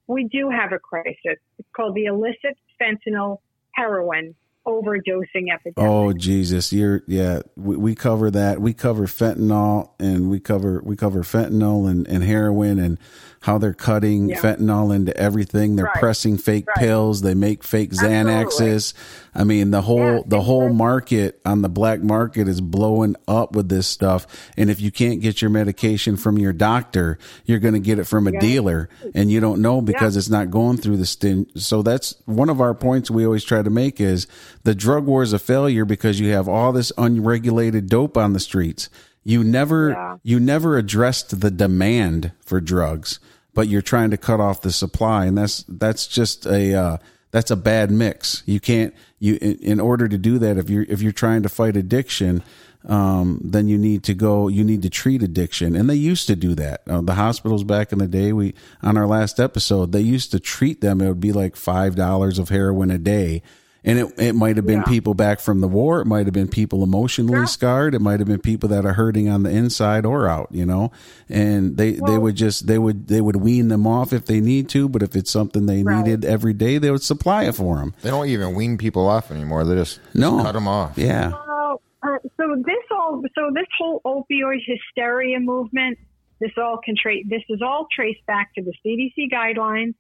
We 0.07 0.25
do 0.25 0.51
have 0.51 0.73
a 0.73 0.79
crisis. 0.79 1.39
It's 1.59 1.69
called 1.75 1.95
the 1.95 2.07
illicit 2.07 2.57
fentanyl 2.81 3.39
heroin 3.73 4.35
overdosing 4.67 5.53
epidemic. 5.53 5.75
Oh 5.77 6.13
Jesus, 6.13 6.73
you're 6.73 7.03
yeah. 7.07 7.41
We, 7.57 7.77
we 7.77 7.95
cover 7.95 8.31
that. 8.31 8.61
We 8.61 8.73
cover 8.75 9.07
fentanyl, 9.07 9.91
and 9.99 10.29
we 10.31 10.41
cover 10.41 10.81
we 10.85 10.97
cover 10.97 11.23
fentanyl 11.23 11.89
and, 11.91 12.07
and 12.09 12.25
heroin, 12.25 12.79
and 12.79 12.99
how 13.41 13.59
they're 13.59 13.73
cutting 13.75 14.29
Yeah. 14.31 14.41
fentanyl 14.41 14.93
into 14.95 15.17
everything. 15.17 15.77
They're 15.77 15.85
Right. 15.85 16.01
pressing 16.01 16.37
fake 16.37 16.67
Right. 16.67 16.79
pills. 16.79 17.21
They 17.23 17.35
make 17.35 17.63
fake 17.63 17.93
Xanaxes. 17.93 18.93
I 19.35 19.45
mean, 19.45 19.71
the 19.71 19.83
whole 19.83 19.99
Yeah, 20.01 20.21
the 20.27 20.41
whole 20.41 20.63
exactly. 20.63 20.77
market 20.79 21.41
on 21.45 21.63
the 21.63 21.69
black 21.69 22.03
market 22.03 22.49
is 22.49 22.61
blowing 22.61 23.15
up 23.29 23.55
with 23.55 23.69
this 23.69 23.87
stuff. 23.87 24.27
And 24.57 24.69
if 24.71 24.81
you 24.81 24.91
can't 24.91 25.21
get 25.21 25.41
your 25.43 25.51
medication 25.51 26.17
from 26.17 26.39
your 26.39 26.53
doctor, 26.53 27.19
you're 27.45 27.59
going 27.61 27.75
to 27.75 27.81
get 27.81 27.99
it 28.01 28.05
from 28.05 28.27
a 28.27 28.33
Yeah. 28.33 28.41
dealer, 28.41 28.89
and 29.15 29.31
you 29.31 29.39
don't 29.41 29.61
know 29.61 29.81
because 29.81 30.17
it's 30.17 30.31
not 30.31 30.51
going 30.51 30.79
through 30.79 30.97
the 30.97 31.07
stin. 31.07 31.47
So 31.55 31.83
that's 31.83 32.17
one 32.25 32.49
of 32.49 32.61
our 32.61 32.75
points 32.75 33.11
we 33.11 33.25
always 33.25 33.45
try 33.45 33.63
to 33.63 33.71
make 33.71 34.01
is 34.01 34.27
the 34.67 34.75
drug 34.75 35.07
war 35.07 35.23
is 35.23 35.33
a 35.33 35.39
failure 35.39 35.85
because 35.85 36.19
you 36.19 36.33
have 36.33 36.49
all 36.49 36.73
this 36.73 36.91
unregulated 36.99 37.89
dope 37.89 38.17
on 38.19 38.33
the 38.33 38.41
streets. 38.41 38.91
You 39.23 39.45
never 39.45 39.91
Yeah. 39.91 40.17
you 40.25 40.41
never 40.41 40.77
addressed 40.77 41.41
the 41.41 41.51
demand 41.53 42.33
for 42.41 42.61
drugs, 42.61 43.21
but 43.55 43.69
you're 43.69 43.81
trying 43.81 44.11
to 44.11 44.17
cut 44.17 44.41
off 44.41 44.61
the 44.63 44.73
supply, 44.73 45.27
and 45.27 45.39
that's 45.39 45.65
that's 45.69 46.07
just 46.09 46.47
a 46.47 46.75
uh, 46.75 46.97
that's 47.31 47.51
a 47.53 47.57
bad 47.57 47.91
mix. 47.93 48.43
You 48.45 48.59
can't 48.59 48.93
you 49.21 49.39
in, 49.41 49.79
order 49.81 50.09
to 50.09 50.19
do 50.19 50.39
that 50.41 50.59
if 50.59 50.69
you're 50.69 50.85
if 50.89 51.01
you're 51.01 51.13
trying 51.13 51.43
to 51.45 51.49
fight 51.49 51.77
addiction. 51.77 52.43
Um, 52.89 53.41
then 53.43 53.67
you 53.67 53.79
need 53.79 54.05
to 54.05 54.15
go. 54.15 54.47
You 54.49 54.63
need 54.63 54.83
to 54.83 54.91
treat 54.91 55.23
addiction, 55.23 55.75
and 55.75 55.89
they 55.91 55.97
used 55.97 56.29
to 56.29 56.37
do 56.37 56.55
that. 56.55 56.83
Uh, 56.89 57.01
the 57.01 57.15
hospitals 57.15 57.65
back 57.65 57.91
in 57.93 57.99
the 57.99 58.07
day, 58.07 58.33
we 58.33 58.55
on 58.83 58.97
our 58.97 59.09
last 59.09 59.41
episode, 59.41 59.91
they 59.91 60.03
used 60.03 60.31
to 60.33 60.39
treat 60.39 60.81
them. 60.83 61.01
It 61.01 61.09
would 61.09 61.21
be 61.21 61.33
like 61.33 61.57
five 61.57 61.97
dollars 61.97 62.39
of 62.39 62.49
heroin 62.51 62.93
a 62.93 62.99
day, 62.99 63.43
and 63.85 63.99
it 63.99 64.19
it 64.19 64.35
might 64.35 64.57
have 64.57 64.67
been 64.67 64.79
Yeah. 64.79 64.85
people 64.85 65.15
back 65.15 65.41
from 65.41 65.61
the 65.61 65.69
war. 65.69 66.01
It 66.01 66.07
might 66.07 66.27
have 66.27 66.33
been 66.35 66.49
people 66.49 66.83
emotionally 66.83 67.39
Yeah. 67.39 67.45
scarred. 67.45 67.95
It 67.95 68.01
might 68.01 68.19
have 68.21 68.29
been 68.29 68.41
people 68.41 68.69
that 68.71 68.85
are 68.85 68.95
hurting 68.95 69.29
on 69.29 69.43
the 69.43 69.51
inside 69.51 70.05
or 70.05 70.29
out. 70.29 70.49
You 70.51 70.67
know, 70.67 70.91
and 71.29 71.77
they 71.77 71.93
they 71.93 72.19
would 72.19 72.35
just 72.37 72.67
they 72.67 72.79
would 72.79 73.09
they 73.09 73.21
would 73.21 73.37
wean 73.37 73.69
them 73.69 73.87
off 73.87 74.13
if 74.13 74.27
they 74.27 74.41
need 74.41 74.69
to. 74.71 74.89
But 74.89 75.03
if 75.03 75.15
it's 75.17 75.31
something 75.31 75.67
they 75.67 75.83
Right. 75.83 76.05
needed 76.05 76.25
every 76.25 76.53
day, 76.53 76.79
they 76.79 76.91
would 76.91 77.03
supply 77.03 77.45
it 77.45 77.55
for 77.55 77.77
them. 77.77 77.95
They 78.03 78.11
don't 78.11 78.27
even 78.29 78.55
wean 78.55 78.77
people 78.79 79.07
off 79.07 79.31
anymore. 79.31 79.65
They 79.65 79.75
just, 79.77 80.01
No. 80.15 80.43
cut 80.43 80.53
them 80.53 80.67
off. 80.69 80.97
Yeah. 80.99 81.33
Well, 81.47 81.81
uh, 82.03 82.19
so 82.37 82.57
this 82.65 82.77
all, 82.91 83.23
so 83.35 83.51
this 83.55 83.67
whole 83.79 84.01
opioid 84.05 84.61
hysteria 84.67 85.41
movement, 85.41 85.99
this 86.41 86.53
all 86.59 86.79
can 86.85 86.95
tra- 87.01 87.25
this 87.29 87.43
is 87.49 87.61
all 87.63 87.87
traced 87.95 88.25
back 88.27 88.55
to 88.55 88.63
the 88.63 88.73
CDC 88.85 89.29
guidelines. 89.33 89.95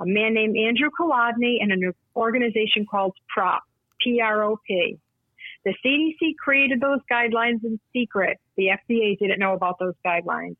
A 0.00 0.06
man 0.06 0.34
named 0.34 0.56
Andrew 0.56 0.90
Kolodny 0.98 1.56
and 1.60 1.72
an 1.72 1.92
organization 2.14 2.86
called 2.88 3.14
PROP, 3.28 3.62
P-R-O-P. 4.00 4.98
The 5.64 5.74
CDC 5.84 6.36
created 6.42 6.80
those 6.80 7.00
guidelines 7.10 7.64
in 7.64 7.80
secret. 7.92 8.38
The 8.56 8.68
FDA 8.68 9.18
didn't 9.18 9.40
know 9.40 9.54
about 9.54 9.78
those 9.78 9.94
guidelines. 10.06 10.56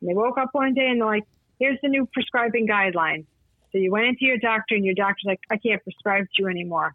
And 0.00 0.10
they 0.10 0.14
woke 0.14 0.36
up 0.38 0.50
one 0.52 0.74
day 0.74 0.88
and 0.88 1.00
they're 1.00 1.08
like, 1.08 1.24
here's 1.58 1.78
the 1.82 1.88
new 1.88 2.06
prescribing 2.12 2.66
guidelines. 2.66 3.24
So 3.72 3.78
you 3.78 3.90
went 3.90 4.06
into 4.06 4.26
your 4.26 4.36
doctor 4.36 4.74
and 4.74 4.84
your 4.84 4.94
doctor's 4.94 5.24
like, 5.24 5.40
I 5.50 5.56
can't 5.56 5.82
prescribe 5.82 6.24
to 6.24 6.42
you 6.42 6.48
anymore. 6.48 6.94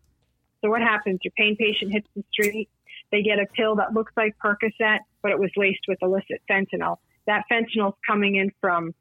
So 0.62 0.70
what 0.70 0.82
happens? 0.82 1.20
Your 1.24 1.32
pain 1.38 1.56
patient 1.56 1.92
hits 1.92 2.08
the 2.16 2.24
street. 2.32 2.70
They 3.12 3.24
get 3.24 3.40
a 3.40 3.46
pill 3.56 3.78
that 3.78 3.94
looks 3.94 4.14
like 4.16 4.36
Percocet, 4.44 5.00
but 5.22 5.32
it 5.32 5.40
was 5.40 5.50
laced 5.56 5.86
with 5.88 5.98
illicit 6.02 6.42
fentanyl. 6.50 6.98
That 7.26 7.46
fentanyl's 7.52 7.98
coming 8.06 8.36
in 8.36 8.52
from 8.62 8.94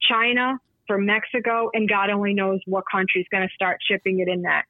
China, 0.00 0.58
from 0.86 1.06
Mexico, 1.06 1.70
and 1.74 1.88
God 1.88 2.10
only 2.10 2.34
knows 2.34 2.60
what 2.66 2.84
country 2.90 3.20
is 3.22 3.26
going 3.30 3.46
to 3.48 3.54
start 3.54 3.78
shipping 3.88 4.20
it 4.20 4.28
in 4.28 4.42
next. 4.42 4.68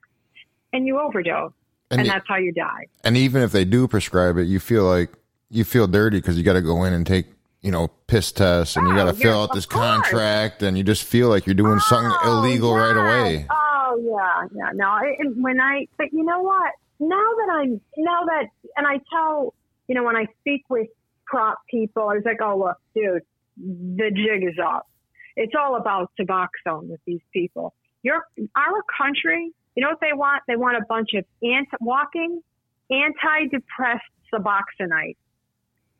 And 0.72 0.86
you 0.86 0.98
overdose, 0.98 1.52
And 1.90 2.00
and, 2.00 2.08
that's 2.10 2.26
how 2.28 2.36
you 2.36 2.52
die. 2.52 2.86
And 3.04 3.16
even 3.16 3.42
if 3.42 3.52
they 3.52 3.64
do 3.64 3.86
prescribe 3.88 4.36
it, 4.38 4.44
you 4.44 4.58
feel 4.60 4.84
like 4.84 5.10
you 5.50 5.64
feel 5.64 5.86
dirty 5.86 6.18
because 6.18 6.36
you 6.36 6.42
got 6.42 6.54
to 6.54 6.62
go 6.62 6.84
in 6.84 6.92
and 6.92 7.06
take 7.06 7.26
you 7.62 7.70
know 7.70 7.88
piss 8.08 8.32
tests 8.32 8.76
and 8.76 8.86
you 8.88 8.92
Oh, 8.94 8.96
got 8.96 9.04
to 9.06 9.12
fill 9.14 9.42
out 9.42 9.52
this 9.54 9.66
course. 9.66 9.84
contract 9.84 10.62
and 10.62 10.76
you 10.76 10.82
just 10.84 11.04
feel 11.04 11.28
like 11.28 11.46
you're 11.46 11.54
doing 11.54 11.78
something 11.80 12.12
Oh, 12.24 12.42
illegal 12.44 12.74
right 12.74 12.96
away. 12.96 13.46
Oh 13.50 14.00
yeah, 14.02 14.48
yeah. 14.54 14.70
No, 14.74 14.86
I, 14.88 15.14
and 15.18 15.42
when 15.42 15.60
I, 15.60 15.86
but 15.96 16.12
you 16.12 16.24
know 16.24 16.42
what? 16.42 16.72
Now 17.00 17.08
that 17.16 17.52
I'm, 17.52 17.80
now 17.96 18.24
that, 18.26 18.46
and 18.76 18.86
I 18.86 19.00
tell, 19.12 19.54
you 19.88 19.94
know, 19.94 20.02
when 20.04 20.16
I 20.16 20.26
speak 20.40 20.64
with 20.68 20.88
prop 21.26 21.58
people, 21.70 22.02
I 22.08 22.14
was 22.14 22.22
like, 22.24 22.40
oh 22.42 22.58
look, 22.58 22.76
dude, 22.94 23.22
the 23.56 24.10
jig 24.10 24.42
is 24.48 24.58
up. 24.64 24.88
It's 25.36 25.52
all 25.58 25.76
about 25.76 26.10
Suboxone 26.20 26.88
with 26.88 27.00
these 27.06 27.20
people. 27.32 27.74
Your, 28.02 28.22
our 28.56 28.82
country, 28.96 29.50
you 29.74 29.82
know 29.82 29.90
what 29.90 30.00
they 30.00 30.12
want? 30.12 30.42
They 30.46 30.56
want 30.56 30.76
a 30.76 30.84
bunch 30.88 31.10
of 31.14 31.24
anti, 31.42 31.76
walking, 31.80 32.42
antidepressed 32.90 34.00
Suboxonite. 34.32 35.16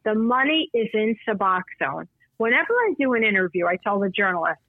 The 0.05 0.15
money 0.15 0.71
is 0.75 0.89
in 0.93 1.17
Suboxone. 1.27 2.07
Whenever 2.37 2.73
I 2.75 2.95
do 2.99 3.15
an 3.15 3.25
interview, 3.25 3.67
I 3.67 3.77
tell 3.83 3.99
the 4.01 4.11
journalist, 4.11 4.61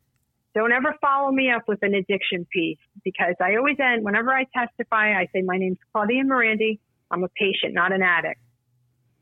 don't 0.53 0.71
ever 0.71 0.95
follow 1.01 1.31
me 1.31 1.51
up 1.51 1.63
with 1.67 1.79
an 1.81 1.93
addiction 1.93 2.47
piece 2.51 2.77
because 3.03 3.35
I 3.41 3.57
always 3.57 3.75
end, 3.79 4.05
whenever 4.05 4.31
I 4.31 4.45
testify, 4.55 5.19
I 5.19 5.27
say, 5.33 5.41
my 5.41 5.57
name's 5.57 5.77
Claudia 5.91 6.23
Merandi. 6.23 6.79
I'm 7.11 7.23
a 7.23 7.27
patient, 7.27 7.73
not 7.73 7.91
an 7.91 8.01
addict. 8.01 8.39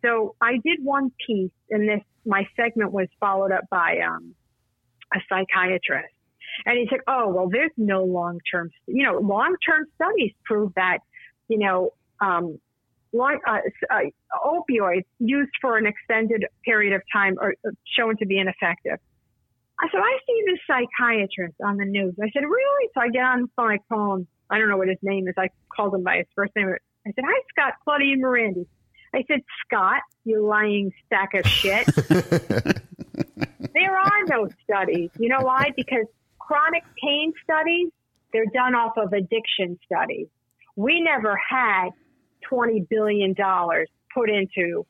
So 0.03 0.35
I 0.39 0.53
did 0.63 0.83
one 0.83 1.11
piece 1.25 1.51
and 1.71 1.89
this, 1.89 2.01
my 2.25 2.47
segment 2.55 2.91
was 2.91 3.07
followed 3.19 3.51
up 3.51 3.63
by, 3.71 3.99
um, 4.05 4.35
a 5.13 5.19
psychiatrist. 5.29 6.13
And 6.65 6.77
he's 6.77 6.91
like, 6.91 7.01
oh, 7.07 7.29
well, 7.29 7.49
there's 7.49 7.71
no 7.77 8.03
long-term, 8.03 8.69
you 8.87 9.03
know, 9.03 9.17
long-term 9.19 9.85
studies 9.95 10.33
prove 10.45 10.71
that, 10.75 10.99
you 11.47 11.57
know, 11.57 11.93
um, 12.21 12.59
long, 13.11 13.39
uh, 13.47 13.59
uh, 13.89 13.99
opioids 14.45 15.05
used 15.19 15.51
for 15.61 15.77
an 15.77 15.87
extended 15.87 16.45
period 16.63 16.93
of 16.93 17.01
time 17.11 17.37
are 17.41 17.55
uh, 17.65 17.71
shown 17.97 18.17
to 18.17 18.25
be 18.25 18.37
ineffective. 18.37 18.99
I 19.79 19.87
said, 19.91 19.99
I 19.99 20.17
see 20.25 20.43
this 20.45 20.59
psychiatrist 20.67 21.55
on 21.65 21.77
the 21.77 21.85
news. 21.85 22.13
I 22.21 22.29
said, 22.31 22.43
really? 22.43 22.89
So 22.93 23.01
I 23.01 23.09
get 23.09 23.23
on 23.23 23.41
the 23.43 23.47
phone, 23.55 23.71
I 23.71 23.79
call 23.89 24.15
him. 24.15 24.27
I 24.49 24.59
don't 24.59 24.69
know 24.69 24.77
what 24.77 24.87
his 24.87 24.99
name 25.01 25.27
is. 25.27 25.33
I 25.37 25.49
called 25.75 25.95
him 25.95 26.03
by 26.03 26.17
his 26.17 26.27
first 26.35 26.55
name. 26.55 26.67
I 26.67 27.11
said, 27.11 27.23
hi, 27.25 27.41
Scott, 27.49 27.73
Claudia 27.83 28.17
Merandi. 28.17 28.65
I 29.15 29.23
said, 29.27 29.41
Scott, 29.65 30.01
you 30.23 30.45
lying 30.45 30.91
sack 31.09 31.33
of 31.33 31.45
shit. 31.47 31.87
there 33.73 33.97
are 33.97 34.25
no 34.27 34.49
studies. 34.63 35.09
You 35.17 35.29
know 35.29 35.41
why? 35.41 35.71
Because 35.75 36.05
chronic 36.39 36.83
pain 37.01 37.33
studies, 37.43 37.89
they're 38.31 38.45
done 38.53 38.75
off 38.75 38.97
of 38.97 39.13
addiction 39.13 39.79
studies. 39.85 40.27
We 40.75 41.01
never 41.01 41.37
had 41.37 41.89
$20 42.51 42.87
billion 42.89 43.35
put 43.35 44.29
into 44.29 44.85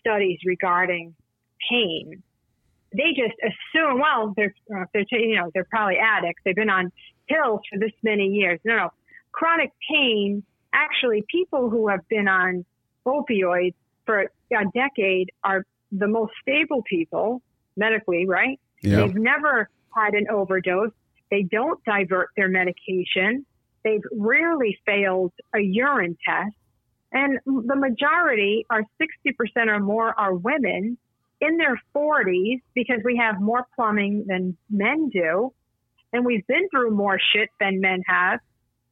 studies 0.00 0.38
regarding 0.44 1.14
pain. 1.70 2.22
They 2.92 3.10
just 3.10 3.34
assume, 3.42 4.00
well, 4.00 4.32
they're, 4.36 4.54
uh, 4.74 4.84
they're, 4.94 5.04
you 5.10 5.36
know, 5.36 5.50
they're 5.52 5.66
probably 5.68 5.96
addicts. 5.98 6.42
They've 6.44 6.54
been 6.54 6.70
on 6.70 6.90
pills 7.28 7.60
for 7.70 7.78
this 7.78 7.92
many 8.02 8.28
years. 8.28 8.60
No, 8.64 8.76
no. 8.76 8.88
Chronic 9.32 9.70
pain, 9.90 10.42
actually, 10.72 11.24
people 11.30 11.68
who 11.68 11.88
have 11.88 12.06
been 12.08 12.28
on 12.28 12.64
opioids 13.06 13.74
for 14.06 14.22
a 14.22 14.64
decade 14.74 15.30
are 15.44 15.64
the 15.92 16.08
most 16.08 16.32
stable 16.40 16.82
people 16.88 17.42
medically, 17.76 18.26
right? 18.26 18.58
Yeah. 18.82 18.98
They've 18.98 19.14
never 19.14 19.68
had 19.94 20.14
an 20.14 20.26
overdose. 20.30 20.90
They 21.30 21.42
don't 21.42 21.82
divert 21.84 22.30
their 22.36 22.48
medication. 22.48 23.44
They've 23.84 24.02
rarely 24.12 24.78
failed 24.86 25.32
a 25.54 25.60
urine 25.60 26.16
test. 26.26 26.54
And 27.12 27.38
the 27.46 27.76
majority 27.76 28.66
are 28.68 28.82
60% 29.00 29.68
or 29.68 29.80
more 29.80 30.18
are 30.18 30.34
women 30.34 30.98
in 31.40 31.56
their 31.56 31.80
40s 31.94 32.60
because 32.74 32.98
we 33.04 33.16
have 33.16 33.40
more 33.40 33.66
plumbing 33.74 34.24
than 34.26 34.56
men 34.70 35.08
do. 35.10 35.52
And 36.12 36.24
we've 36.24 36.46
been 36.46 36.68
through 36.70 36.90
more 36.92 37.18
shit 37.32 37.48
than 37.60 37.80
men 37.80 38.02
have. 38.06 38.40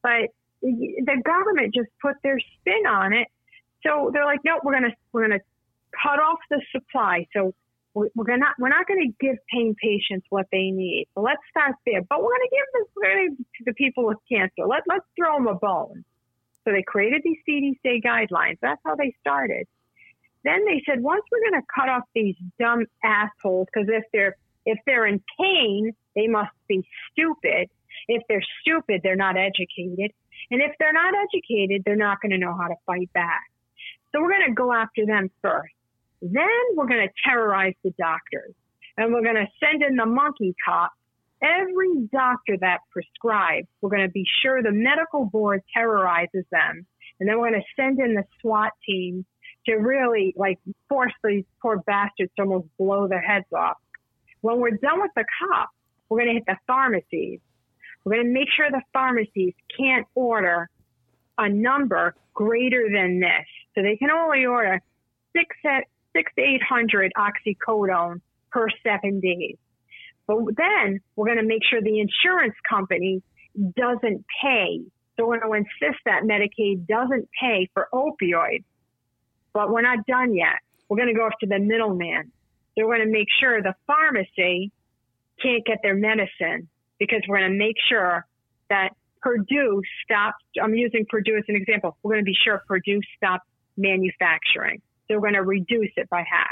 But 0.02 0.30
the 0.62 1.22
government 1.24 1.74
just 1.74 1.88
put 2.00 2.16
their 2.22 2.38
spin 2.38 2.86
on 2.88 3.12
it. 3.12 3.28
So 3.86 4.10
they're 4.12 4.24
like, 4.24 4.40
no, 4.44 4.60
we're 4.62 4.78
going 4.78 4.90
to, 4.90 4.96
we're 5.12 5.26
going 5.26 5.38
to 5.38 5.44
cut 6.02 6.18
off 6.18 6.38
the 6.50 6.60
supply. 6.72 7.26
So 7.34 7.54
we're 7.94 8.24
gonna 8.24 8.46
we're 8.58 8.68
not 8.68 8.86
going 8.86 9.00
to 9.00 9.24
give 9.24 9.36
pain 9.52 9.74
patients 9.80 10.26
what 10.28 10.46
they 10.50 10.70
need. 10.70 11.06
So 11.14 11.22
let's 11.22 11.40
start 11.50 11.76
there. 11.86 12.02
But 12.02 12.18
we're 12.22 12.30
going 12.30 12.48
to 12.50 12.56
give 12.56 12.66
this 12.74 13.38
to 13.58 13.64
the 13.66 13.74
people 13.74 14.04
with 14.06 14.18
cancer. 14.30 14.66
Let 14.66 14.82
let's 14.88 15.06
throw 15.16 15.36
them 15.36 15.46
a 15.46 15.54
bone. 15.54 16.04
So 16.64 16.72
they 16.72 16.82
created 16.82 17.22
these 17.24 17.38
CDC 17.48 18.02
guidelines. 18.02 18.58
That's 18.60 18.80
how 18.84 18.96
they 18.96 19.14
started. 19.20 19.66
Then 20.44 20.64
they 20.64 20.82
said 20.86 21.02
once 21.02 21.22
we're 21.30 21.50
going 21.50 21.62
to 21.62 21.66
cut 21.74 21.88
off 21.88 22.02
these 22.14 22.36
dumb 22.58 22.84
assholes 23.02 23.68
because 23.72 23.88
if 23.88 24.04
they're 24.12 24.36
if 24.66 24.78
they're 24.86 25.06
in 25.06 25.22
pain, 25.38 25.92
they 26.16 26.26
must 26.26 26.52
be 26.68 26.86
stupid. 27.12 27.68
If 28.08 28.22
they're 28.28 28.44
stupid, 28.60 29.00
they're 29.02 29.16
not 29.16 29.36
educated. 29.36 30.12
And 30.50 30.60
if 30.60 30.72
they're 30.78 30.92
not 30.92 31.14
educated, 31.14 31.82
they're 31.84 31.96
not 31.96 32.20
going 32.20 32.32
to 32.32 32.38
know 32.38 32.56
how 32.56 32.68
to 32.68 32.74
fight 32.86 33.12
back. 33.12 33.42
So 34.12 34.20
we're 34.20 34.30
going 34.30 34.48
to 34.48 34.54
go 34.54 34.72
after 34.72 35.06
them 35.06 35.30
first. 35.42 35.74
Then 36.24 36.48
we're 36.74 36.86
going 36.86 37.06
to 37.06 37.12
terrorize 37.22 37.74
the 37.84 37.92
doctors 37.98 38.54
and 38.96 39.12
we're 39.12 39.22
going 39.22 39.34
to 39.34 39.46
send 39.60 39.82
in 39.82 39.96
the 39.96 40.06
monkey 40.06 40.54
cops. 40.64 40.94
Every 41.42 42.08
doctor 42.10 42.56
that 42.60 42.78
prescribes, 42.90 43.68
we're 43.82 43.90
going 43.90 44.06
to 44.06 44.12
be 44.12 44.24
sure 44.42 44.62
the 44.62 44.72
medical 44.72 45.26
board 45.26 45.60
terrorizes 45.76 46.46
them. 46.50 46.86
And 47.20 47.28
then 47.28 47.38
we're 47.38 47.50
going 47.50 47.60
to 47.60 47.82
send 47.82 47.98
in 48.00 48.14
the 48.14 48.24
SWAT 48.40 48.72
team 48.86 49.26
to 49.66 49.74
really 49.74 50.32
like 50.34 50.58
force 50.88 51.12
these 51.22 51.44
poor 51.60 51.82
bastards 51.86 52.32
to 52.36 52.42
almost 52.42 52.68
blow 52.78 53.06
their 53.06 53.20
heads 53.20 53.46
off. 53.54 53.76
When 54.40 54.60
we're 54.60 54.70
done 54.70 55.02
with 55.02 55.10
the 55.14 55.24
cops, 55.42 55.72
we're 56.08 56.20
going 56.20 56.28
to 56.28 56.34
hit 56.34 56.44
the 56.46 56.56
pharmacies. 56.66 57.40
We're 58.04 58.14
going 58.14 58.26
to 58.28 58.32
make 58.32 58.48
sure 58.56 58.70
the 58.70 58.82
pharmacies 58.94 59.52
can't 59.78 60.06
order 60.14 60.70
a 61.36 61.50
number 61.50 62.14
greater 62.32 62.88
than 62.90 63.20
this. 63.20 63.46
So 63.74 63.82
they 63.82 63.96
can 63.96 64.10
only 64.10 64.46
order 64.46 64.80
six, 65.36 65.54
six 66.14 66.32
to 66.36 66.42
800 66.42 67.12
oxycodone 67.16 68.20
per 68.50 68.68
seven 68.82 69.20
days. 69.20 69.56
But 70.26 70.38
then 70.56 71.00
we're 71.16 71.26
going 71.26 71.38
to 71.38 71.46
make 71.46 71.62
sure 71.68 71.82
the 71.82 72.00
insurance 72.00 72.54
company 72.68 73.22
doesn't 73.76 74.24
pay. 74.42 74.80
So 75.16 75.26
we're 75.26 75.40
going 75.40 75.64
to 75.64 75.68
insist 75.68 76.00
that 76.06 76.22
Medicaid 76.22 76.86
doesn't 76.86 77.28
pay 77.40 77.68
for 77.74 77.88
opioids. 77.92 78.64
But 79.52 79.70
we're 79.70 79.82
not 79.82 80.06
done 80.06 80.34
yet. 80.34 80.60
We're 80.88 80.96
going 80.96 81.08
to 81.08 81.14
go 81.14 81.26
after 81.26 81.46
the 81.46 81.58
middleman. 81.58 82.32
We're 82.76 82.86
going 82.86 83.06
to 83.06 83.12
make 83.12 83.28
sure 83.40 83.62
the 83.62 83.74
pharmacy 83.86 84.72
can't 85.40 85.64
get 85.64 85.78
their 85.82 85.94
medicine 85.94 86.68
because 86.98 87.22
we're 87.28 87.38
going 87.38 87.52
to 87.52 87.58
make 87.58 87.76
sure 87.88 88.26
that 88.70 88.90
Purdue 89.20 89.82
stops. 90.04 90.44
I'm 90.62 90.74
using 90.74 91.06
Purdue 91.08 91.36
as 91.36 91.44
an 91.48 91.56
example. 91.56 91.96
We're 92.02 92.14
going 92.14 92.24
to 92.24 92.30
be 92.30 92.36
sure 92.44 92.62
Purdue 92.66 93.00
stops 93.16 93.46
manufacturing. 93.76 94.82
We're 95.08 95.20
going 95.20 95.34
to 95.34 95.42
reduce 95.42 95.90
it 95.96 96.08
by 96.10 96.24
half. 96.30 96.48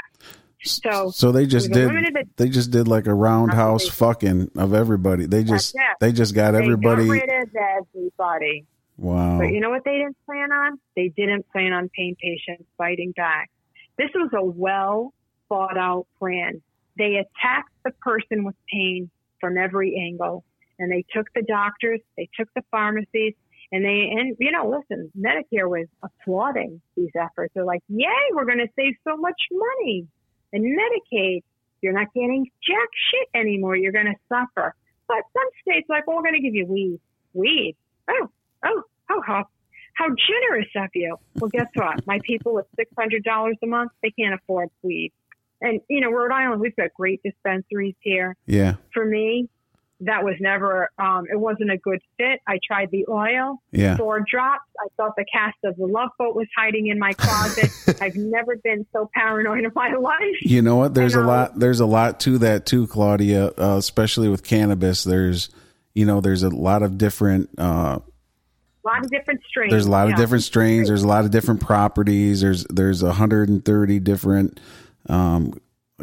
So, 0.65 1.09
So 1.11 1.31
they 1.33 1.45
just 1.45 1.71
did. 1.71 1.83
eliminated- 1.83 2.29
They 2.37 2.47
just 2.49 2.71
did 2.71 2.87
like 2.87 3.05
a 3.07 3.13
roundhouse 3.13 3.87
fucking 3.89 4.51
of 4.57 4.73
everybody. 4.73 5.25
They 5.25 5.43
just. 5.43 5.75
They 5.99 6.11
just 6.13 6.33
got 6.33 6.55
everybody. 6.55 7.05
Got 7.05 7.11
rid 7.11 7.23
of 7.43 7.49
everybody. 7.55 8.65
Wow. 8.97 9.39
But 9.39 9.47
you 9.47 9.59
know 9.59 9.71
what 9.71 9.83
they 9.83 9.97
didn't 9.97 10.17
plan 10.25 10.51
on? 10.51 10.79
They 10.95 11.09
didn't 11.09 11.49
plan 11.51 11.73
on 11.73 11.89
pain 11.89 12.15
patients 12.21 12.63
fighting 12.77 13.11
back. 13.11 13.49
This 13.97 14.09
was 14.15 14.29
a 14.33 14.43
well 14.43 15.13
thought 15.49 15.77
out 15.77 16.05
plan. 16.19 16.61
They 16.97 17.15
attacked 17.15 17.71
the 17.83 17.91
person 18.01 18.43
with 18.45 18.55
pain 18.71 19.09
from 19.41 19.57
every 19.57 19.95
angle. 19.97 20.45
And 20.79 20.91
they 20.91 21.03
took 21.13 21.27
the 21.35 21.41
doctors, 21.43 21.99
they 22.17 22.29
took 22.37 22.47
the 22.55 22.63
pharmacies, 22.71 23.33
and 23.73 23.83
they, 23.83 24.07
and 24.11 24.37
you 24.39 24.51
know, 24.51 24.69
listen, 24.69 25.11
Medicare 25.17 25.67
was 25.67 25.87
applauding 26.03 26.79
these 26.95 27.09
efforts. 27.19 27.51
They're 27.55 27.65
like, 27.65 27.81
yay, 27.89 28.07
we're 28.31 28.45
going 28.45 28.59
to 28.59 28.69
save 28.75 28.93
so 29.03 29.17
much 29.17 29.39
money. 29.51 30.07
And 30.53 30.63
Medicaid, 30.63 31.41
you're 31.81 31.91
not 31.91 32.13
getting 32.13 32.45
jack 32.65 32.87
shit 33.09 33.27
anymore. 33.33 33.75
You're 33.75 33.91
going 33.91 34.05
to 34.05 34.15
suffer. 34.29 34.75
But 35.07 35.17
some 35.33 35.49
states 35.63 35.87
like, 35.89 36.05
well, 36.05 36.17
we're 36.17 36.21
going 36.21 36.35
to 36.35 36.41
give 36.41 36.53
you 36.53 36.67
weed. 36.67 36.99
Weed. 37.33 37.75
Oh, 38.07 38.29
oh, 38.63 38.83
oh, 39.09 39.21
how, 39.25 39.45
how 39.95 40.05
generous 40.05 40.69
of 40.75 40.89
you. 40.93 41.17
Well, 41.39 41.49
guess 41.51 41.67
what? 41.73 42.05
My 42.05 42.19
people 42.23 42.53
with 42.53 42.67
$600 42.79 43.53
a 43.63 43.65
month, 43.65 43.91
they 44.03 44.11
can't 44.11 44.35
afford 44.35 44.69
weed. 44.83 45.13
And 45.61 45.79
you 45.89 46.01
know, 46.01 46.11
Rhode 46.11 46.31
Island, 46.31 46.61
we've 46.61 46.75
got 46.75 46.93
great 46.93 47.21
dispensaries 47.23 47.95
here. 48.01 48.35
Yeah. 48.45 48.75
For 48.93 49.03
me, 49.03 49.49
that 50.05 50.23
was 50.23 50.35
never. 50.39 50.89
Um, 50.97 51.25
it 51.31 51.39
wasn't 51.39 51.71
a 51.71 51.77
good 51.77 51.99
fit. 52.17 52.39
I 52.47 52.59
tried 52.65 52.89
the 52.91 53.05
oil, 53.09 53.61
Yeah. 53.71 53.97
four 53.97 54.19
drops. 54.29 54.63
I 54.79 54.87
thought 54.97 55.13
the 55.17 55.25
cast 55.31 55.57
of 55.63 55.75
the 55.77 55.85
Love 55.85 56.09
Boat 56.17 56.35
was 56.35 56.47
hiding 56.57 56.87
in 56.87 56.99
my 56.99 57.13
closet. 57.13 57.69
I've 58.01 58.15
never 58.15 58.55
been 58.57 58.85
so 58.93 59.09
paranoid 59.13 59.63
in 59.63 59.71
my 59.75 59.93
life. 59.93 60.41
You 60.41 60.61
know 60.61 60.75
what? 60.77 60.93
There's 60.93 61.15
a 61.15 61.21
know. 61.21 61.27
lot. 61.27 61.59
There's 61.59 61.79
a 61.79 61.85
lot 61.85 62.19
to 62.21 62.37
that 62.39 62.65
too, 62.65 62.87
Claudia. 62.87 63.47
Uh, 63.57 63.77
especially 63.77 64.29
with 64.29 64.43
cannabis. 64.43 65.03
There's, 65.03 65.49
you 65.93 66.05
know, 66.05 66.21
there's 66.21 66.43
a 66.43 66.49
lot 66.49 66.83
of 66.83 66.97
different. 66.97 67.49
Uh, 67.57 67.99
A 67.99 68.87
lot 68.87 69.03
of 69.05 69.09
different 69.11 69.41
strains. 69.47 69.71
there's 69.71 69.85
a 69.85 69.91
lot 69.91 70.09
of 70.09 70.15
different 70.15 70.43
strains. 70.43 70.87
There's 70.87 71.03
a 71.03 71.07
lot 71.07 71.23
of 71.25 71.31
different 71.31 71.61
properties. 71.61 72.41
There's 72.41 72.65
there's 72.65 73.01
130 73.03 73.99
different 73.99 74.59
um, 75.07 75.53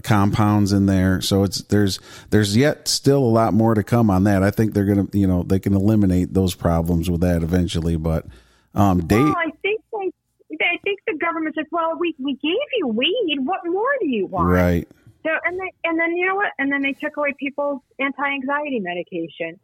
compounds 0.03 0.73
in 0.73 0.87
there. 0.87 1.21
So 1.21 1.43
it's 1.43 1.63
there's 1.65 1.99
there's 2.31 2.57
yet 2.57 2.89
still 2.89 3.19
a 3.19 3.27
lot 3.27 3.55
more 3.55 3.75
to 3.75 3.83
come 3.83 4.11
on 4.11 4.25
that. 4.25 4.43
I 4.43 4.51
think 4.51 4.73
they're 4.73 4.85
gonna 4.85 5.09
you 5.13 5.27
know 5.27 5.43
they 5.43 5.59
can 5.59 5.75
eliminate 5.75 6.33
those 6.33 6.55
problems 6.55 7.11
with 7.11 7.21
that 7.23 7.43
eventually. 7.43 7.97
But 7.97 8.27
um, 8.75 9.07
Dave, 9.07 9.25
Well, 9.25 9.37
I 9.37 9.51
think 9.63 9.81
they, 9.93 10.57
I 10.65 10.79
think 10.85 11.01
the 11.07 11.19
government 11.19 11.57
says, 11.57 11.67
"Well, 11.73 11.97
we 11.99 12.15
we 12.19 12.35
gave 12.35 12.69
you 12.79 12.89
weed. 12.89 13.39
What 13.41 13.61
more 13.65 13.91
do 14.01 14.09
you 14.09 14.27
want?" 14.27 14.49
right? 14.49 14.89
So 15.25 15.31
and 15.45 15.59
then 15.59 15.69
and 15.85 15.99
then 15.99 16.17
you 16.17 16.27
know 16.27 16.37
what? 16.37 16.53
And 16.59 16.73
then 16.73 16.83
they 16.83 16.93
took 16.93 17.17
away 17.17 17.35
people's 17.39 17.81
anti-anxiety 17.99 18.81
medication. 18.81 19.59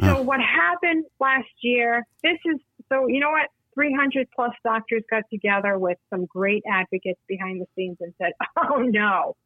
So 0.00 0.06
Huh. 0.06 0.22
what 0.22 0.40
happened 0.40 1.04
last 1.20 1.46
year? 1.62 2.04
This 2.22 2.38
is 2.44 2.60
so 2.88 3.06
you 3.06 3.20
know 3.20 3.30
what? 3.30 3.48
300 3.74 4.28
plus 4.34 4.52
doctors 4.62 5.02
got 5.10 5.24
together 5.32 5.76
with 5.78 5.98
some 6.08 6.26
great 6.26 6.62
advocates 6.70 7.18
behind 7.26 7.60
the 7.60 7.66
scenes 7.74 7.96
and 8.00 8.12
said, 8.18 8.32
"Oh 8.56 8.78
no, 8.78 9.36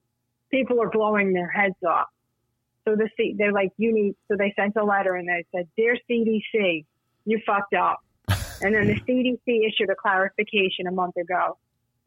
people 0.51 0.81
are 0.83 0.91
blowing 0.91 1.33
their 1.33 1.49
heads 1.49 1.77
off." 1.87 2.09
So 2.85 2.97
the 2.97 3.09
C- 3.17 3.35
they're 3.39 3.53
like, 3.53 3.73
"You 3.77 3.93
need." 3.93 4.15
So 4.29 4.37
they 4.37 4.53
sent 4.57 4.77
a 4.77 4.85
letter 4.85 5.15
and 5.15 5.29
they 5.29 5.45
said, 5.55 5.69
"Dear 5.77 5.97
CDC, 6.09 6.85
you 7.25 7.41
fucked 7.47 7.75
up." 7.75 8.01
And 8.61 8.75
then 8.75 8.89
the 8.89 8.95
CDC 9.07 9.69
issued 9.69 9.89
a 9.89 9.95
clarification 9.95 10.89
a 10.89 10.91
month 10.91 11.17
ago, 11.17 11.57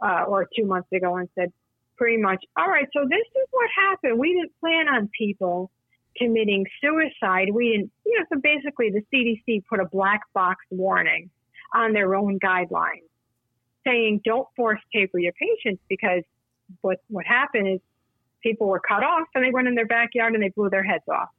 uh, 0.02 0.26
or 0.28 0.50
two 0.54 0.66
months 0.66 0.92
ago, 0.92 1.16
and 1.16 1.30
said, 1.34 1.54
pretty 2.02 2.20
much, 2.20 2.44
all 2.58 2.68
right, 2.68 2.88
so 2.94 3.06
this 3.08 3.20
is 3.20 3.48
what 3.52 3.70
happened. 3.80 4.18
We 4.18 4.34
didn't 4.34 4.60
plan 4.60 4.88
on 4.88 5.08
people 5.16 5.70
committing 6.18 6.66
suicide. 6.82 7.50
We 7.54 7.74
didn't, 7.74 7.92
you 8.08 8.18
know, 8.18 8.26
so 8.34 8.42
basically 8.42 8.90
the 8.90 9.04
CDC 9.14 9.66
put 9.70 9.80
a 9.80 9.86
black 9.86 10.22
box 10.34 10.66
warning 10.72 11.30
on 11.76 11.94
their 11.94 12.16
own 12.16 12.40
guidelines 12.40 13.06
saying 13.86 14.22
don't 14.26 14.48
force 14.56 14.80
taper 14.92 15.20
your 15.20 15.34
patients 15.34 15.84
because 15.88 16.24
what, 16.82 16.98
what 17.08 17.28
happened 17.28 17.68
is 17.68 17.80
people 18.42 18.68
were 18.68 18.80
cut 18.80 19.04
off 19.04 19.28
and 19.36 19.44
they 19.44 19.52
went 19.52 19.68
in 19.68 19.76
their 19.76 19.86
backyard 19.86 20.34
and 20.34 20.44
they 20.44 20.50
blew 20.50 20.70
their 20.70 20.84
heads 20.84 21.04
off. 21.10 21.30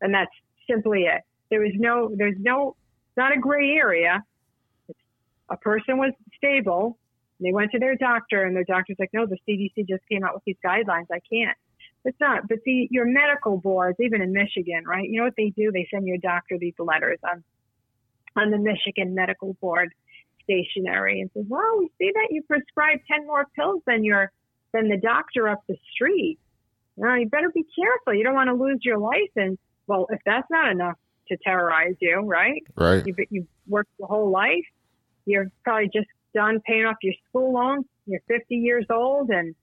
And 0.00 0.14
that's 0.14 0.30
simply 0.68 1.02
it. 1.02 1.22
There 1.50 1.60
was 1.60 1.72
no, 1.74 2.10
there's 2.16 2.36
no, 2.38 2.76
not 3.16 3.36
a 3.36 3.38
gray 3.38 3.72
area. 3.72 4.24
A 5.50 5.56
person 5.56 5.98
was 5.98 6.12
stable 6.36 6.98
they 7.42 7.52
went 7.52 7.72
to 7.72 7.78
their 7.78 7.96
doctor, 7.96 8.44
and 8.44 8.54
their 8.54 8.64
doctor's 8.64 8.96
like, 8.98 9.10
"No, 9.12 9.26
the 9.26 9.38
CDC 9.46 9.88
just 9.88 10.06
came 10.08 10.24
out 10.24 10.34
with 10.34 10.44
these 10.44 10.56
guidelines. 10.64 11.06
I 11.10 11.20
can't." 11.30 11.56
It's 12.04 12.18
not. 12.20 12.48
But 12.48 12.58
see, 12.64 12.88
your 12.90 13.04
medical 13.04 13.58
boards, 13.58 13.98
even 14.00 14.22
in 14.22 14.32
Michigan, 14.32 14.84
right? 14.86 15.08
You 15.08 15.18
know 15.18 15.24
what 15.24 15.36
they 15.36 15.50
do? 15.50 15.70
They 15.72 15.86
send 15.90 16.06
your 16.06 16.18
doctor 16.18 16.56
these 16.58 16.74
letters 16.78 17.18
on 17.24 17.42
on 18.36 18.50
the 18.50 18.58
Michigan 18.58 19.14
Medical 19.14 19.54
Board 19.54 19.92
stationery 20.44 21.20
and 21.20 21.30
says, 21.32 21.44
"Well, 21.48 21.78
we 21.78 21.90
see 21.98 22.12
that 22.12 22.28
you 22.30 22.42
prescribed 22.42 23.02
ten 23.08 23.26
more 23.26 23.46
pills 23.56 23.82
than 23.86 24.04
your 24.04 24.32
than 24.72 24.88
the 24.88 24.96
doctor 24.96 25.48
up 25.48 25.62
the 25.68 25.76
street. 25.94 26.38
Now 26.96 27.16
you 27.16 27.28
better 27.28 27.50
be 27.50 27.64
careful. 27.78 28.14
You 28.14 28.24
don't 28.24 28.34
want 28.34 28.48
to 28.48 28.54
lose 28.54 28.80
your 28.82 28.98
license." 28.98 29.58
Well, 29.86 30.06
if 30.10 30.20
that's 30.24 30.48
not 30.50 30.70
enough 30.70 30.96
to 31.28 31.36
terrorize 31.44 31.96
you, 32.00 32.20
right? 32.20 32.62
Right. 32.76 33.06
You've, 33.06 33.16
you've 33.30 33.46
worked 33.66 33.90
your 33.98 34.08
whole 34.08 34.30
life. 34.30 34.64
You're 35.24 35.50
probably 35.64 35.90
just 35.92 36.08
done 36.34 36.60
paying 36.66 36.84
off 36.84 36.96
your 37.02 37.14
school 37.28 37.52
loans. 37.52 37.84
You're 38.06 38.20
50 38.28 38.56
years 38.56 38.86
old, 38.90 39.30
and 39.30 39.54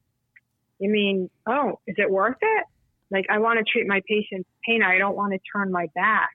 you 0.80 0.90
mean, 0.90 1.30
oh, 1.48 1.80
is 1.88 1.96
it 1.98 2.10
worth 2.10 2.38
it? 2.42 2.66
Like, 3.12 3.26
I 3.30 3.40
want 3.40 3.60
to 3.60 3.66
treat 3.70 3.88
my 3.88 4.02
patient's 4.08 4.50
pain. 4.66 4.82
I 4.84 4.98
don't 4.98 5.16
want 5.16 5.34
to 5.34 5.40
turn 5.54 5.72
my 5.72 5.88
back 5.96 6.30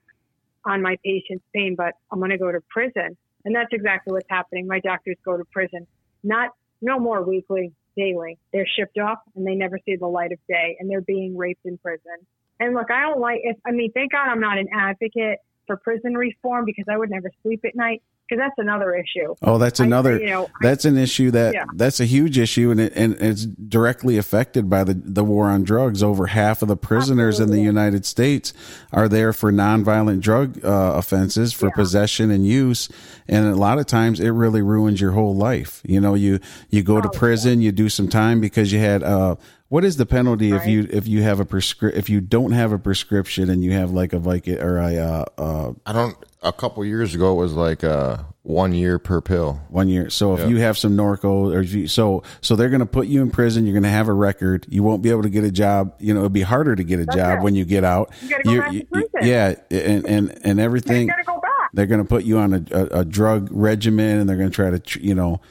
on 0.65 0.81
my 0.81 0.97
patient's 1.03 1.45
pain, 1.53 1.75
but 1.75 1.93
I'm 2.11 2.19
going 2.19 2.31
to 2.31 2.37
go 2.37 2.51
to 2.51 2.59
prison. 2.69 3.17
And 3.45 3.55
that's 3.55 3.69
exactly 3.71 4.13
what's 4.13 4.27
happening. 4.29 4.67
My 4.67 4.79
doctors 4.79 5.17
go 5.23 5.37
to 5.37 5.45
prison, 5.45 5.87
not 6.23 6.49
no 6.81 6.99
more 6.99 7.23
weekly, 7.23 7.71
daily. 7.95 8.37
They're 8.53 8.67
shipped 8.67 8.97
off, 8.97 9.19
and 9.35 9.45
they 9.45 9.55
never 9.55 9.79
see 9.85 9.95
the 9.95 10.07
light 10.07 10.31
of 10.31 10.39
day, 10.47 10.77
and 10.79 10.89
they're 10.89 11.01
being 11.01 11.37
raped 11.37 11.65
in 11.65 11.77
prison. 11.77 12.17
And 12.59 12.73
look, 12.73 12.89
I 12.91 13.01
don't 13.01 13.19
like. 13.19 13.41
If 13.43 13.57
I 13.65 13.71
mean, 13.71 13.91
thank 13.91 14.11
God 14.11 14.29
I'm 14.29 14.39
not 14.39 14.57
an 14.57 14.67
advocate 14.73 15.39
for 15.67 15.77
prison 15.77 16.15
reform 16.15 16.65
because 16.65 16.85
I 16.89 16.97
would 16.97 17.09
never 17.09 17.29
sleep 17.43 17.61
at 17.65 17.75
night 17.75 18.01
because 18.27 18.41
that's 18.41 18.57
another 18.57 18.95
issue. 18.95 19.35
Oh, 19.43 19.59
that's 19.59 19.79
I- 19.79 19.85
another. 19.85 20.17
you 20.19 20.25
know, 20.27 20.45
I- 20.45 20.49
that's 20.61 20.85
an 20.85 20.97
issue 20.97 21.29
that 21.31 21.53
Yeah. 21.53 21.65
that's 21.75 21.99
a 21.99 22.05
huge 22.05 22.37
issue, 22.39 22.71
and 22.71 22.79
it, 22.79 22.93
and 22.95 23.13
it's 23.19 23.45
directly 23.45 24.17
affected 24.17 24.69
by 24.69 24.83
the 24.83 24.93
the 24.95 25.23
war 25.23 25.45
on 25.47 25.63
drugs. 25.63 26.01
Over 26.01 26.27
half 26.27 26.61
of 26.61 26.67
the 26.67 26.77
prisoners 26.77 27.39
in 27.39 27.51
the 27.51 27.61
United 27.61 28.05
States 28.05 28.53
are 28.91 29.07
there 29.07 29.31
for 29.33 29.51
nonviolent 29.51 30.21
drug 30.21 30.63
uh, 30.65 30.93
offenses 30.95 31.53
for 31.53 31.67
Yeah. 31.67 31.73
possession 31.75 32.31
and 32.31 32.45
use, 32.47 32.89
and 33.27 33.45
a 33.45 33.55
lot 33.55 33.77
of 33.77 33.85
times 33.85 34.19
it 34.19 34.29
really 34.29 34.61
ruins 34.63 34.99
your 35.01 35.11
whole 35.11 35.35
life. 35.35 35.81
You 35.85 36.01
know, 36.01 36.15
you 36.15 36.39
you 36.71 36.81
go 36.83 37.01
to 37.01 37.07
Oh, 37.07 37.11
prison, 37.11 37.61
you 37.61 37.71
do 37.71 37.89
some 37.89 38.07
time 38.07 38.39
because 38.41 38.71
you 38.71 38.79
had. 38.79 39.03
Uh, 39.03 39.35
what 39.69 39.83
is 39.83 39.97
the 39.97 40.05
penalty 40.05 40.51
if 40.51 40.65
you 40.67 40.87
if 40.91 41.07
you 41.07 41.23
have 41.23 41.39
a 41.39 41.45
prescri- 41.45 41.93
if 41.95 42.09
you 42.09 42.21
don't 42.21 42.51
have 42.51 42.71
a 42.71 42.77
prescription 42.77 43.49
and 43.49 43.63
you 43.63 43.71
have 43.71 43.91
like 43.91 44.13
a 44.13 44.17
like 44.17 44.47
or 44.47 44.77
a 44.77 44.95
uh, 44.97 45.25
uh, 45.37 45.73
I 45.85 45.93
don't. 45.93 46.15
A 46.43 46.53
couple 46.53 46.85
years 46.85 47.15
ago, 47.15 47.31
it 47.31 47.37
was 47.41 47.53
like 47.53 47.83
uh, 47.83 48.17
one 48.43 48.71
year 48.71 48.99
per 48.99 49.19
pill. 49.19 49.59
one 49.69 49.87
year. 49.87 50.11
So 50.11 50.35
if 50.35 50.41
Yeah. 50.41 50.47
you 50.49 50.57
have 50.57 50.77
some 50.77 50.95
Norco 50.95 51.51
or 51.51 51.61
if 51.61 51.73
you, 51.73 51.87
so 51.87 52.21
so 52.41 52.55
they're 52.55 52.69
going 52.69 52.81
to 52.81 52.85
put 52.85 53.07
you 53.07 53.23
in 53.23 53.31
prison. 53.31 53.65
You're 53.65 53.73
going 53.73 53.81
to 53.81 53.89
have 53.89 54.07
a 54.07 54.13
record. 54.13 54.67
You 54.69 54.83
won't 54.83 55.01
be 55.01 55.09
able 55.09 55.23
to 55.23 55.29
get 55.29 55.43
a 55.43 55.49
job. 55.49 55.95
You 55.99 56.13
know, 56.13 56.19
it'll 56.19 56.29
be 56.29 56.43
harder 56.43 56.75
to 56.75 56.83
get 56.83 56.99
a 56.99 57.05
job 57.07 57.17
right. 57.37 57.41
when 57.41 57.55
you 57.55 57.65
get 57.65 57.83
out. 57.83 58.11
You 58.21 58.29
gotta 58.29 58.43
go 58.43 58.51
You're- 58.51 58.61
back 58.61 58.71
to 58.73 58.85
prison. 58.85 59.09
yeah, 59.23 59.55
and 59.71 60.05
and 60.05 60.39
and 60.43 60.59
You 60.59 60.65
everything. 60.65 61.07
got 61.07 61.15
to 61.15 61.23
go 61.23 61.39
back. 61.39 61.71
They're 61.73 61.87
going 61.87 62.03
to 62.03 62.07
put 62.07 62.23
you 62.25 62.37
on 62.37 62.53
a, 62.53 62.63
a, 62.71 62.99
a 62.99 63.05
drug 63.05 63.49
regimen, 63.51 64.19
and 64.19 64.29
they're 64.29 64.37
going 64.37 64.49
to 64.51 64.55
try 64.55 64.69
to 64.69 64.77
tr- 64.79 64.99
you 64.99 65.15
know. 65.15 65.41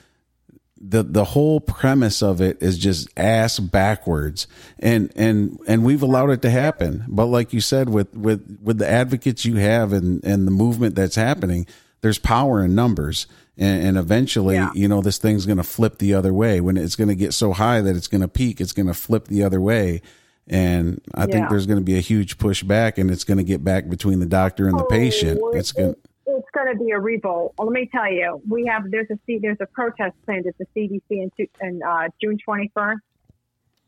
The 0.86 1.02
the 1.02 1.24
whole 1.24 1.60
premise 1.60 2.22
of 2.22 2.40
it 2.42 2.58
is 2.60 2.76
just 2.76 3.08
ass 3.16 3.58
backwards, 3.58 4.46
and 4.78 5.10
and 5.16 5.58
and 5.66 5.82
we've 5.84 6.02
allowed 6.02 6.28
it 6.30 6.42
to 6.42 6.50
happen. 6.50 7.04
But 7.08 7.26
like 7.26 7.52
you 7.54 7.60
said, 7.62 7.88
with 7.88 8.12
with 8.14 8.58
with 8.62 8.78
the 8.78 8.88
advocates 8.90 9.44
you 9.46 9.56
have 9.56 9.92
and 9.94 10.22
and 10.24 10.46
the 10.46 10.50
movement 10.50 10.94
that's 10.94 11.16
happening, 11.16 11.66
there's 12.02 12.18
power 12.18 12.62
in 12.62 12.74
numbers, 12.74 13.26
and, 13.56 13.82
and 13.86 13.96
eventually, 13.98 14.56
Yeah. 14.56 14.70
you 14.74 14.86
know, 14.88 15.00
this 15.00 15.16
thing's 15.16 15.46
going 15.46 15.56
to 15.56 15.62
flip 15.64 15.96
the 15.98 16.12
other 16.12 16.34
way. 16.34 16.60
When 16.60 16.76
it's 16.76 16.96
going 16.96 17.08
to 17.08 17.14
get 17.14 17.32
so 17.32 17.52
high 17.54 17.80
that 17.80 17.96
it's 17.96 18.08
going 18.08 18.20
to 18.20 18.28
peak, 18.28 18.60
it's 18.60 18.72
going 18.72 18.88
to 18.88 18.94
flip 18.94 19.28
the 19.28 19.42
other 19.44 19.60
way. 19.62 20.02
And 20.46 21.00
I 21.14 21.24
think 21.24 21.48
there's 21.48 21.66
going 21.66 21.78
to 21.78 21.84
be 21.84 21.96
a 21.96 22.00
huge 22.02 22.36
pushback, 22.36 22.98
and 22.98 23.10
it's 23.10 23.24
going 23.24 23.38
to 23.38 23.44
get 23.44 23.64
back 23.64 23.88
between 23.88 24.20
the 24.20 24.26
doctor 24.26 24.68
and 24.68 24.78
the 24.78 24.84
patient. 24.84 25.40
Oh, 25.42 25.52
It's 25.52 25.72
going. 25.72 25.90
it- 25.92 25.98
it's 26.36 26.48
going 26.52 26.72
to 26.72 26.82
be 26.82 26.90
a 26.90 26.98
revolt. 26.98 27.54
Well, 27.58 27.68
let 27.68 27.74
me 27.74 27.88
tell 27.90 28.10
you, 28.10 28.40
we 28.48 28.66
have 28.66 28.90
there's 28.90 29.08
a 29.10 29.18
there's 29.40 29.58
a 29.60 29.66
protest 29.66 30.14
planned 30.24 30.46
at 30.46 30.56
the 30.58 30.66
CDC 30.76 31.02
in, 31.10 31.30
in 31.60 31.82
uh, 31.82 32.08
June 32.20 32.38
21st. 32.46 32.96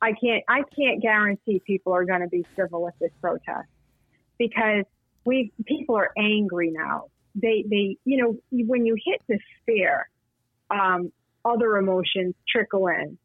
I 0.02 0.12
can't 0.12 0.44
I 0.48 0.62
can't 0.76 1.00
guarantee 1.00 1.62
people 1.66 1.92
are 1.94 2.04
going 2.04 2.20
to 2.20 2.28
be 2.28 2.44
civil 2.56 2.86
at 2.88 2.98
this 3.00 3.12
protest 3.20 3.68
because 4.38 4.84
we 5.24 5.52
people 5.64 5.96
are 5.96 6.10
angry 6.16 6.70
now. 6.70 7.04
They 7.34 7.64
they 7.68 7.96
you 8.04 8.22
know 8.22 8.36
when 8.50 8.86
you 8.86 8.96
hit 9.02 9.22
despair, 9.28 10.08
um, 10.70 11.12
other 11.44 11.76
emotions 11.76 12.34
trickle 12.48 12.88
in. 12.88 13.18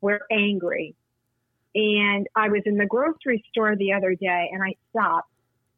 We're 0.00 0.20
angry, 0.30 0.94
and 1.74 2.26
I 2.36 2.48
was 2.48 2.62
in 2.66 2.76
the 2.76 2.86
grocery 2.86 3.44
store 3.50 3.74
the 3.76 3.94
other 3.94 4.14
day 4.14 4.50
and 4.52 4.62
I 4.62 4.74
stopped 4.90 5.30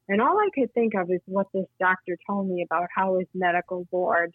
and 0.08 0.20
all 0.20 0.38
I 0.38 0.48
could 0.54 0.72
think 0.72 0.94
of 0.94 1.10
is 1.10 1.20
what 1.26 1.46
this 1.52 1.66
doctor 1.80 2.16
told 2.26 2.48
me 2.48 2.62
about 2.62 2.88
how 2.94 3.18
his 3.18 3.26
medical 3.34 3.84
board, 3.90 4.32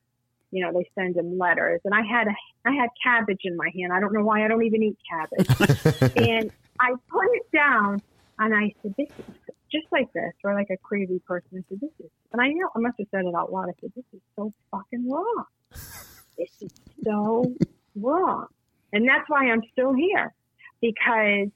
you 0.51 0.63
know, 0.63 0.71
they 0.73 0.89
send 0.95 1.15
him 1.15 1.38
letters. 1.38 1.79
And 1.86 1.93
I 1.93 2.01
had 2.01 2.27
a, 2.27 2.36
I 2.65 2.73
had 2.73 2.89
cabbage 3.01 3.41
in 3.43 3.55
my 3.55 3.69
hand. 3.73 3.93
I 3.93 3.99
don't 3.99 4.13
know 4.13 4.23
why 4.23 4.43
I 4.43 4.47
don't 4.47 4.63
even 4.63 4.84
eat 4.84 4.97
cabbage. 5.10 6.12
and 6.17 6.51
I 6.79 6.91
put 7.10 7.25
it 7.34 7.51
down 7.53 8.01
and 8.39 8.53
I 8.53 8.73
said, 8.81 8.95
this 8.97 9.07
is 9.07 9.36
just 9.71 9.86
like 9.91 10.12
this, 10.13 10.34
or 10.43 10.53
like 10.53 10.69
a 10.69 10.77
crazy 10.77 11.19
person. 11.25 11.47
I 11.53 11.63
said, 11.69 11.79
this 11.79 11.91
is, 11.99 12.12
and 12.34 12.41
I 12.41 12.47
know 12.47 12.69
I 12.75 12.79
must 12.79 12.95
have 12.99 13.07
said 13.12 13.25
it 13.25 13.34
out 13.34 13.53
loud. 13.53 13.69
I 13.69 13.73
said, 13.79 13.91
this 13.95 14.05
is 14.13 14.19
so 14.36 14.53
fucking 14.71 15.10
wrong. 15.10 15.45
This 16.38 16.49
is 16.62 16.71
so 17.03 17.55
wrong. 17.95 18.47
And 18.91 19.07
that's 19.07 19.29
why 19.29 19.49
I'm 19.49 19.62
still 19.71 19.93
here 19.93 20.34
because 20.81 21.47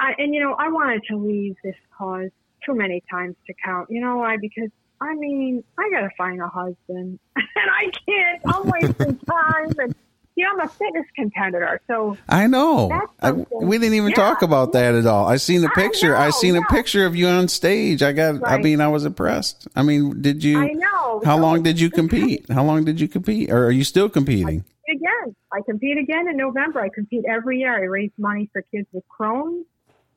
I, 0.00 0.14
and 0.18 0.34
you 0.34 0.40
know, 0.40 0.56
I 0.58 0.68
wanted 0.68 1.02
to 1.10 1.16
leave 1.16 1.54
this 1.62 1.76
cause 1.96 2.30
too 2.64 2.74
many 2.74 3.02
times 3.10 3.36
to 3.46 3.54
count. 3.64 3.90
You 3.90 4.00
know 4.00 4.16
why? 4.16 4.36
Because 4.36 4.70
I 5.00 5.14
mean, 5.14 5.62
I 5.78 5.90
gotta 5.90 6.10
find 6.16 6.40
a 6.40 6.48
husband, 6.48 7.18
and 7.36 7.48
I 7.56 7.90
can't. 8.06 8.42
I'm 8.46 8.68
wasting 8.68 9.18
time, 9.28 9.72
and 9.78 9.94
you 10.36 10.44
know, 10.44 10.52
I'm 10.52 10.60
a 10.60 10.68
fitness 10.68 11.06
competitor, 11.14 11.80
so 11.86 12.16
I 12.28 12.46
know. 12.46 12.90
I, 13.20 13.32
we 13.32 13.78
didn't 13.78 13.94
even 13.94 14.10
yeah. 14.10 14.16
talk 14.16 14.42
about 14.42 14.72
that 14.72 14.94
at 14.94 15.06
all. 15.06 15.26
I 15.28 15.36
seen 15.36 15.62
a 15.62 15.68
I 15.68 15.74
picture. 15.74 16.16
I, 16.16 16.26
know, 16.26 16.30
seen 16.30 16.56
a 16.56 16.62
picture 16.62 17.06
of 17.06 17.14
you 17.14 17.28
on 17.28 17.48
stage. 17.48 18.02
I 18.02 18.12
got. 18.12 18.46
I 18.46 18.58
mean, 18.58 18.80
I 18.80 18.88
was 18.88 19.04
impressed. 19.04 19.68
I 19.76 19.82
mean, 19.82 20.22
did 20.22 20.42
you? 20.42 20.60
I 20.60 20.68
know. 20.68 21.22
How 21.24 21.36
So- 21.36 21.42
long 21.42 21.62
did 21.62 21.78
you 21.80 21.90
compete? 21.90 22.46
How 22.50 22.64
long 22.64 22.84
did 22.84 23.00
you 23.00 23.08
compete? 23.08 23.50
Or 23.50 23.66
are 23.66 23.72
you 23.72 23.84
still 23.84 24.08
competing? 24.08 24.64
again. 24.88 25.34
I 25.52 25.60
compete 25.62 25.98
again 25.98 26.28
in 26.28 26.36
November. 26.36 26.80
I 26.80 26.88
compete 26.88 27.24
every 27.28 27.60
year. 27.60 27.74
I 27.74 27.84
raise 27.84 28.10
money 28.18 28.50
for 28.52 28.62
kids 28.62 28.86
with 28.92 29.04
Crohn's. 29.08 29.66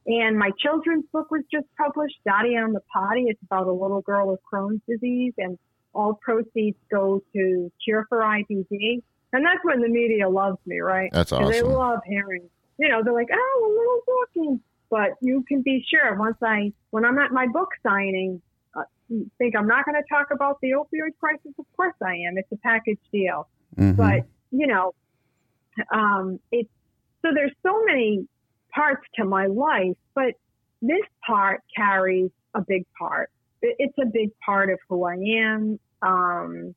And 0.08 0.38
my 0.40 0.52
children's 0.58 1.06
book 1.12 1.30
was 1.32 1.44
just 1.52 1.68
published, 1.78 2.16
Dottie 2.26 2.56
on 2.58 2.72
the 2.72 2.80
Potty. 2.94 3.26
It's 3.28 3.42
about 3.44 3.68
a 3.68 3.72
little 3.72 4.02
girl 4.02 4.30
with 4.32 4.40
Crohn's 4.50 4.82
disease, 4.88 5.34
and 5.38 5.60
all 5.94 6.14
proceeds 6.16 6.78
go 6.90 7.22
to 7.34 7.72
Cure 7.84 8.06
for 8.08 8.20
IBD. 8.22 9.02
And 9.34 9.46
that's 9.46 9.60
when 9.64 9.82
the 9.82 9.90
media 9.90 10.30
loves 10.30 10.58
me, 10.66 10.80
right? 10.80 11.12
That's 11.12 11.32
'Cause 11.32 11.52
They 11.52 11.62
love 11.62 12.00
hearing, 12.06 12.50
you 12.78 12.88
know, 12.88 13.04
they're 13.04 13.12
like, 13.14 13.28
oh, 13.32 13.64
a 13.66 13.72
little 13.78 14.02
walking. 14.08 14.62
But 14.90 15.16
you 15.22 15.42
can 15.46 15.62
be 15.64 15.84
sure 15.90 16.16
once 16.18 16.38
I, 16.42 16.72
when 16.92 17.04
I'm 17.04 17.18
at 17.18 17.32
my 17.34 17.48
book 17.48 17.70
signing, 17.84 18.42
uh, 18.74 18.84
you 19.10 19.30
think 19.38 19.54
I'm 19.58 19.68
not 19.68 19.84
going 19.86 20.02
to 20.02 20.08
talk 20.10 20.32
about 20.32 20.62
the 20.62 20.70
opioid 20.72 21.18
crisis? 21.20 21.52
Of 21.60 21.66
course 21.76 21.96
I 22.02 22.16
am. 22.28 22.38
It's 22.38 22.50
a 22.54 22.58
package 22.58 23.00
deal 23.12 23.48
Mhm. 23.78 23.98
but 23.98 24.24
you 24.52 24.66
know 24.66 24.94
um 25.92 26.40
it's 26.54 26.70
so 27.22 27.34
there's 27.34 27.52
so 27.64 27.84
many 27.84 28.26
parts 28.78 29.06
to 29.16 29.26
my 29.26 29.48
life 29.48 29.98
but 30.16 30.34
this 30.82 31.06
part 31.26 31.62
carries 31.76 32.30
a 32.54 32.62
big 32.62 32.86
part. 33.00 33.32
It's 33.62 33.98
a 34.00 34.06
big 34.06 34.30
part 34.46 34.70
of 34.70 34.80
who 34.88 35.04
i 35.06 35.16
am. 35.16 35.80
Um 36.02 36.76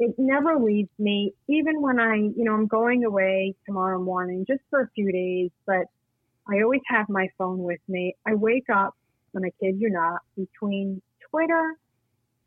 it 0.00 0.14
never 0.16 0.56
leaves 0.58 0.90
me. 0.98 1.32
Even 1.48 1.80
when 1.80 1.98
i 1.98 2.16
you 2.16 2.44
know 2.44 2.54
i'm 2.54 2.66
going 2.66 3.04
away 3.04 3.54
tomorrow 3.66 4.00
morning 4.00 4.44
just 4.46 4.62
for 4.70 4.80
a 4.82 4.90
few 4.94 5.10
days 5.10 5.50
but 5.66 5.86
i 6.52 6.62
always 6.62 6.82
have 6.86 7.08
my 7.08 7.28
phone 7.38 7.58
with 7.58 7.80
me. 7.88 8.14
I 8.26 8.34
wake 8.34 8.68
up 8.72 8.94
and 9.34 9.44
i 9.44 9.50
kid 9.60 9.76
you 9.78 9.90
not 9.90 10.20
between 10.36 11.00
twitter 11.30 11.74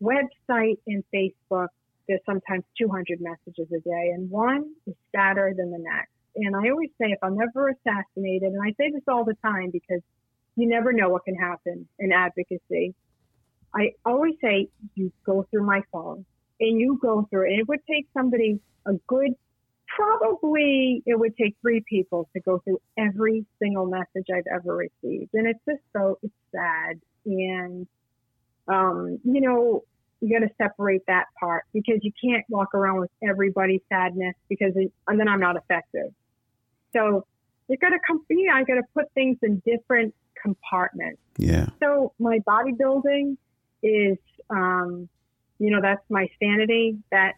website 0.01 0.79
and 0.87 1.03
facebook 1.13 1.67
there's 2.07 2.21
sometimes 2.25 2.65
200 2.77 3.19
messages 3.21 3.67
a 3.71 3.79
day, 3.79 4.11
and 4.13 4.29
one 4.29 4.71
is 4.85 4.95
sadder 5.15 5.53
than 5.55 5.71
the 5.71 5.77
next. 5.77 6.11
And 6.35 6.55
I 6.55 6.69
always 6.69 6.89
say, 6.99 7.11
if 7.11 7.19
I'm 7.21 7.37
ever 7.41 7.69
assassinated, 7.69 8.53
and 8.53 8.61
I 8.61 8.73
say 8.77 8.91
this 8.91 9.03
all 9.07 9.25
the 9.25 9.35
time 9.43 9.69
because 9.71 10.01
you 10.55 10.67
never 10.67 10.93
know 10.93 11.09
what 11.09 11.25
can 11.25 11.35
happen 11.35 11.87
in 11.99 12.11
advocacy. 12.11 12.93
I 13.73 13.93
always 14.05 14.35
say, 14.41 14.69
you 14.95 15.11
go 15.25 15.45
through 15.49 15.65
my 15.65 15.81
phone 15.91 16.25
and 16.59 16.79
you 16.79 16.99
go 17.01 17.27
through 17.29 17.47
it. 17.47 17.51
And 17.51 17.61
it 17.61 17.67
would 17.67 17.85
take 17.89 18.07
somebody 18.13 18.59
a 18.85 18.93
good, 19.07 19.33
probably 19.87 21.03
it 21.05 21.17
would 21.17 21.35
take 21.37 21.55
three 21.61 21.83
people 21.87 22.29
to 22.33 22.41
go 22.41 22.59
through 22.59 22.81
every 22.97 23.45
single 23.61 23.85
message 23.85 24.27
I've 24.33 24.47
ever 24.53 24.75
received. 24.75 25.29
And 25.33 25.47
it's 25.47 25.59
just 25.67 25.81
so, 25.95 26.17
it's 26.21 26.33
sad. 26.53 26.99
And, 27.25 27.87
um, 28.67 29.19
you 29.23 29.41
know, 29.41 29.83
you 30.21 30.39
got 30.39 30.45
to 30.45 30.53
separate 30.61 31.01
that 31.07 31.25
part 31.39 31.63
because 31.73 31.99
you 32.03 32.11
can't 32.23 32.45
walk 32.47 32.75
around 32.75 32.99
with 32.99 33.09
everybody's 33.27 33.81
sadness 33.89 34.35
because 34.49 34.73
it, 34.75 34.91
and 35.07 35.19
then 35.19 35.27
I'm 35.27 35.39
not 35.39 35.55
effective. 35.55 36.13
So 36.93 37.25
you 37.67 37.77
got 37.77 37.89
to 37.89 37.99
come. 38.05 38.23
Yeah, 38.29 38.53
I 38.55 38.63
got 38.63 38.75
to 38.75 38.83
put 38.93 39.11
things 39.13 39.37
in 39.41 39.61
different 39.65 40.13
compartments. 40.41 41.21
yeah. 41.37 41.67
So 41.81 42.13
my 42.19 42.39
bodybuilding 42.39 43.37
is, 43.83 44.17
um, 44.49 45.07
you 45.59 45.69
know, 45.69 45.79
that's 45.81 46.03
my 46.09 46.27
sanity. 46.41 46.97
That 47.11 47.33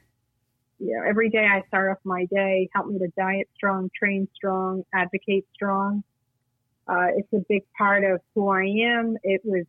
you 0.79 0.95
know, 0.95 1.03
every 1.07 1.29
day 1.29 1.45
I 1.45 1.61
start 1.67 1.91
off 1.91 1.97
my 2.03 2.25
day, 2.25 2.69
help 2.73 2.87
me 2.87 2.99
to 2.99 3.07
diet 3.17 3.47
strong, 3.55 3.89
train 3.97 4.27
strong, 4.35 4.83
advocate 4.93 5.45
strong. 5.53 6.03
Uh, 6.87 7.07
it's 7.15 7.31
a 7.33 7.43
big 7.47 7.63
part 7.77 8.03
of 8.03 8.19
who 8.35 8.49
I 8.49 8.63
am. 8.63 9.17
It 9.23 9.41
was, 9.45 9.65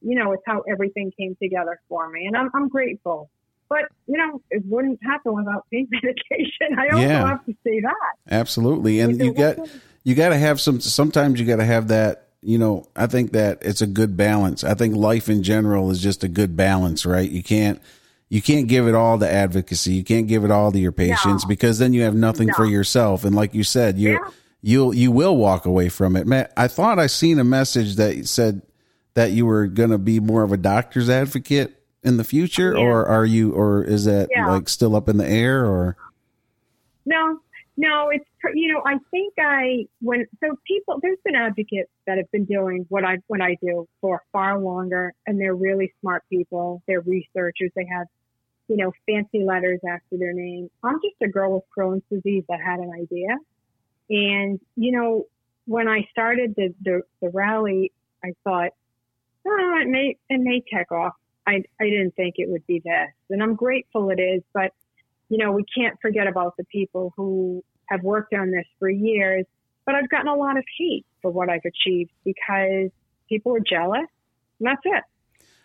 you 0.00 0.14
know, 0.14 0.32
it's 0.32 0.42
how 0.46 0.62
everything 0.70 1.12
came 1.18 1.36
together 1.42 1.80
for 1.88 2.08
me, 2.10 2.26
and 2.26 2.36
I'm 2.36 2.50
I'm 2.54 2.68
grateful. 2.68 3.30
But 3.72 3.88
you 4.06 4.18
know, 4.18 4.42
it 4.50 4.62
wouldn't 4.66 5.00
happen 5.02 5.34
without 5.34 5.64
pain 5.72 5.88
medication. 5.90 6.78
I 6.78 6.88
also 6.92 7.06
Yeah. 7.06 7.26
have 7.26 7.44
to 7.46 7.52
say 7.64 7.80
that. 7.80 8.12
Absolutely. 8.30 9.00
And 9.00 9.18
you 9.18 9.32
got 9.32 9.56
you 10.04 10.14
got 10.14 10.28
to 10.28 10.36
have 10.36 10.60
some 10.60 10.80
sometimes 10.80 11.40
you 11.40 11.46
got 11.46 11.56
to 11.56 11.64
have 11.64 11.88
that, 11.88 12.28
you 12.42 12.58
know, 12.58 12.84
I 12.94 13.06
think 13.06 13.32
that 13.32 13.58
it's 13.62 13.80
a 13.80 13.86
good 13.86 14.14
balance. 14.16 14.62
I 14.62 14.74
think 14.74 14.94
life 14.94 15.28
in 15.30 15.42
general 15.42 15.90
is 15.90 16.00
just 16.02 16.22
a 16.22 16.28
good 16.28 16.54
balance, 16.56 17.06
right? 17.06 17.28
You 17.30 17.42
can't 17.42 17.80
you 18.28 18.42
can't 18.42 18.66
give 18.68 18.86
it 18.88 18.94
all 18.94 19.18
to 19.18 19.30
advocacy. 19.30 19.92
You 19.94 20.04
can't 20.04 20.26
give 20.28 20.44
it 20.44 20.50
all 20.50 20.70
to 20.72 20.78
your 20.78 20.92
patients 20.92 21.44
No. 21.44 21.48
because 21.48 21.78
then 21.78 21.92
you 21.94 22.02
have 22.02 22.14
nothing 22.14 22.52
for 22.52 22.66
yourself. 22.66 23.24
And 23.24 23.34
like 23.34 23.54
you 23.54 23.64
said, 23.64 23.96
you 23.98 24.12
Yeah. 24.12 24.18
you'll 24.60 24.94
you 24.94 25.10
will 25.12 25.36
walk 25.36 25.64
away 25.64 25.88
from 25.88 26.16
it. 26.16 26.26
Matt, 26.26 26.52
I 26.58 26.68
thought 26.68 26.98
I 26.98 27.06
seen 27.06 27.38
a 27.38 27.44
message 27.44 27.96
that 27.96 28.26
said 28.28 28.62
that 29.14 29.32
you 29.32 29.46
were 29.46 29.66
going 29.66 29.90
to 29.90 29.98
be 29.98 30.18
more 30.20 30.42
of 30.42 30.52
a 30.52 30.56
doctor's 30.56 31.08
advocate 31.10 31.78
in 32.02 32.16
the 32.16 32.24
future 32.24 32.72
Yeah. 32.74 32.80
or 32.84 33.06
are 33.06 33.24
you 33.24 33.52
or 33.52 33.82
is 33.84 34.04
that 34.06 34.28
Yeah. 34.30 34.48
like 34.50 34.68
still 34.68 34.96
up 34.96 35.08
in 35.08 35.16
the 35.18 35.28
air 35.28 35.64
or 35.64 35.96
No, 37.04 37.40
no, 37.76 38.10
it's 38.10 38.24
you 38.54 38.72
know 38.72 38.82
I 38.84 38.98
think 39.10 39.34
I 39.38 39.86
when 40.00 40.26
so 40.42 40.56
people 40.66 40.98
there's 41.02 41.18
been 41.24 41.34
advocates 41.34 41.90
that 42.06 42.18
have 42.18 42.30
been 42.30 42.44
doing 42.44 42.86
what 42.88 43.04
I 43.04 43.18
what 43.26 43.40
I 43.40 43.56
do 43.62 43.88
for 44.00 44.22
far 44.32 44.58
longer, 44.58 45.12
and 45.26 45.40
they're 45.40 45.54
really 45.54 45.92
smart 46.00 46.22
people. 46.30 46.82
They're 46.86 47.00
researchers. 47.00 47.70
They 47.74 47.86
have 47.86 48.06
you 48.68 48.76
know 48.76 48.92
fancy 49.06 49.42
letters 49.44 49.80
after 49.88 50.16
their 50.16 50.32
name. 50.32 50.70
I'm 50.84 51.00
just 51.02 51.16
a 51.22 51.28
girl 51.28 51.54
with 51.54 51.64
Crohn's 51.76 52.04
disease 52.10 52.44
that 52.48 52.60
had 52.60 52.78
an 52.80 52.92
idea, 52.92 53.36
and 54.10 54.60
you 54.76 54.92
know 54.92 55.26
when 55.66 55.88
I 55.88 56.06
started 56.10 56.54
the 56.56 56.74
the, 56.82 57.02
the 57.20 57.30
rally, 57.30 57.90
I 58.24 58.34
thought, 58.44 58.70
oh, 59.46 59.78
it 59.82 59.88
may 59.88 60.16
it 60.30 60.40
may 60.40 60.60
take 60.72 60.92
off. 60.92 61.14
I 61.46 61.62
I 61.80 61.84
didn't 61.84 62.14
think 62.16 62.34
it 62.38 62.48
would 62.48 62.66
be 62.66 62.80
this, 62.84 63.10
and 63.30 63.42
I'm 63.42 63.54
grateful 63.54 64.10
it 64.10 64.20
is, 64.20 64.42
but 64.54 64.72
you 65.28 65.38
know, 65.38 65.52
we 65.52 65.64
can't 65.76 65.98
forget 66.00 66.26
about 66.26 66.56
the 66.56 66.64
people 66.64 67.12
who 67.16 67.64
have 67.86 68.02
worked 68.02 68.34
on 68.34 68.50
this 68.50 68.66
for 68.78 68.88
years. 68.90 69.46
But 69.84 69.94
I've 69.96 70.08
gotten 70.08 70.28
a 70.28 70.36
lot 70.36 70.56
of 70.56 70.64
hate 70.78 71.04
for 71.22 71.30
what 71.30 71.48
I've 71.48 71.64
achieved 71.64 72.12
because 72.24 72.90
people 73.28 73.56
are 73.56 73.60
jealous, 73.60 74.06
and 74.60 74.68
that's 74.68 74.82
it. 74.84 75.04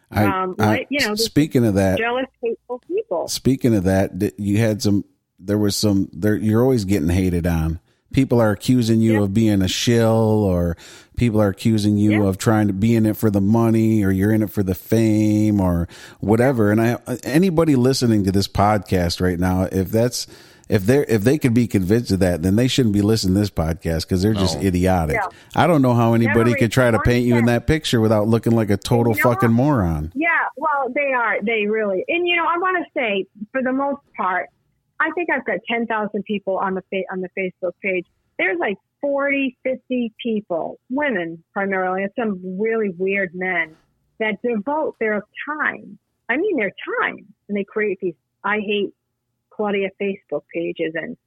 I, 0.10 0.24
Um, 0.26 0.56
I- 0.58 0.66
like, 0.66 0.88
you 0.90 1.06
know, 1.06 1.16
speaking 1.16 1.66
of 1.66 1.76
that, 1.76 1.98
Jealous, 2.00 2.26
hateful 2.42 2.80
people. 2.88 3.28
speaking 3.28 3.76
of 3.76 3.84
that, 3.84 4.34
you 4.40 4.58
had 4.58 4.82
some. 4.82 5.04
There 5.40 5.58
was 5.58 5.76
some. 5.76 6.10
There, 6.14 6.36
you're 6.36 6.62
always 6.64 6.86
getting 6.86 7.10
hated 7.10 7.46
on. 7.46 7.80
People 8.14 8.40
are 8.42 8.52
accusing 8.52 9.02
you 9.02 9.14
Yeah. 9.14 9.22
of 9.24 9.34
being 9.34 9.62
a 9.62 9.68
shill, 9.68 10.14
or 10.44 10.78
people 11.18 11.42
are 11.42 11.50
accusing 11.50 11.98
you 11.98 12.12
Yeah. 12.24 12.28
of 12.30 12.38
trying 12.38 12.68
to 12.68 12.74
be 12.74 12.96
in 12.96 13.06
it 13.06 13.18
for 13.18 13.30
the 13.30 13.42
money, 13.42 14.04
or 14.04 14.12
you're 14.12 14.32
in 14.32 14.42
it 14.44 14.50
for 14.50 14.64
the 14.64 14.76
fame, 14.76 15.60
or 15.62 15.88
whatever. 16.20 16.72
And 16.72 16.82
I, 16.82 16.98
anybody 17.24 17.76
listening 17.76 18.24
to 18.26 18.32
this 18.32 18.48
podcast 18.48 19.22
right 19.22 19.40
now, 19.40 19.68
if 19.72 19.92
that's 19.92 20.28
if 20.70 20.86
they 20.86 20.98
are 20.98 21.06
if 21.08 21.24
they 21.24 21.38
could 21.38 21.54
be 21.54 21.66
convinced 21.66 22.12
of 22.12 22.20
that, 22.20 22.44
then 22.44 22.58
they 22.58 22.68
shouldn't 22.68 22.94
be 22.94 23.02
listening 23.02 23.36
to 23.36 23.40
this 23.40 23.50
podcast 23.50 24.02
because 24.02 24.22
they're 24.22 24.34
just 24.34 24.62
idiotic. 24.62 25.16
Yeah. 25.16 25.28
I 25.56 25.66
don't 25.66 25.82
know 25.82 25.94
how 25.94 26.14
anybody 26.14 26.56
could 26.56 26.74
try 26.74 26.92
to 26.92 27.00
paint 27.00 27.26
you 27.26 27.38
in 27.38 27.46
that 27.46 27.68
picture 27.68 28.02
without 28.02 28.28
looking 28.28 28.52
like 28.54 28.70
a 28.70 28.76
total 28.76 29.16
You 29.16 29.24
know 29.24 29.30
fucking 29.32 29.50
what? 29.50 29.56
moron. 29.64 30.12
Yeah, 30.14 30.28
well, 30.58 30.92
they 30.94 31.14
are. 31.14 31.38
They 31.42 31.68
really. 31.68 32.04
And 32.10 32.28
you 32.28 32.36
know, 32.36 32.44
I 32.44 32.58
want 32.58 32.86
to 32.86 33.00
say, 33.00 33.26
for 33.54 33.62
the 33.64 33.72
most 33.72 34.02
part, 34.18 34.50
I 35.00 35.12
think 35.12 35.30
I've 35.30 35.46
got 35.46 35.60
ten 35.70 35.86
thousand 35.88 36.24
people 36.24 36.58
on 36.58 36.74
the 36.74 36.82
fa- 36.90 37.12
on 37.12 37.22
the 37.22 37.30
Facebook 37.38 37.74
page. 37.82 38.06
There's 38.38 38.60
like 38.60 38.78
40, 39.02 39.58
50 39.64 40.14
people, 40.22 40.80
women 40.90 41.44
primarily, 41.54 42.04
and 42.04 42.12
some 42.18 42.60
really 42.60 42.90
weird 42.98 43.32
men 43.34 43.76
that 44.20 44.42
devote 44.44 44.96
their 45.00 45.24
time. 45.48 45.98
I 46.30 46.38
mean, 46.38 46.58
their 46.58 46.72
time, 47.02 47.34
and 47.48 47.58
they 47.58 47.64
create 47.64 48.00
these. 48.02 48.16
I 48.44 48.60
hate 48.60 48.94
Claudia 49.50 49.90
Facebook 50.02 50.44
pages 50.54 50.94
and 50.96 51.18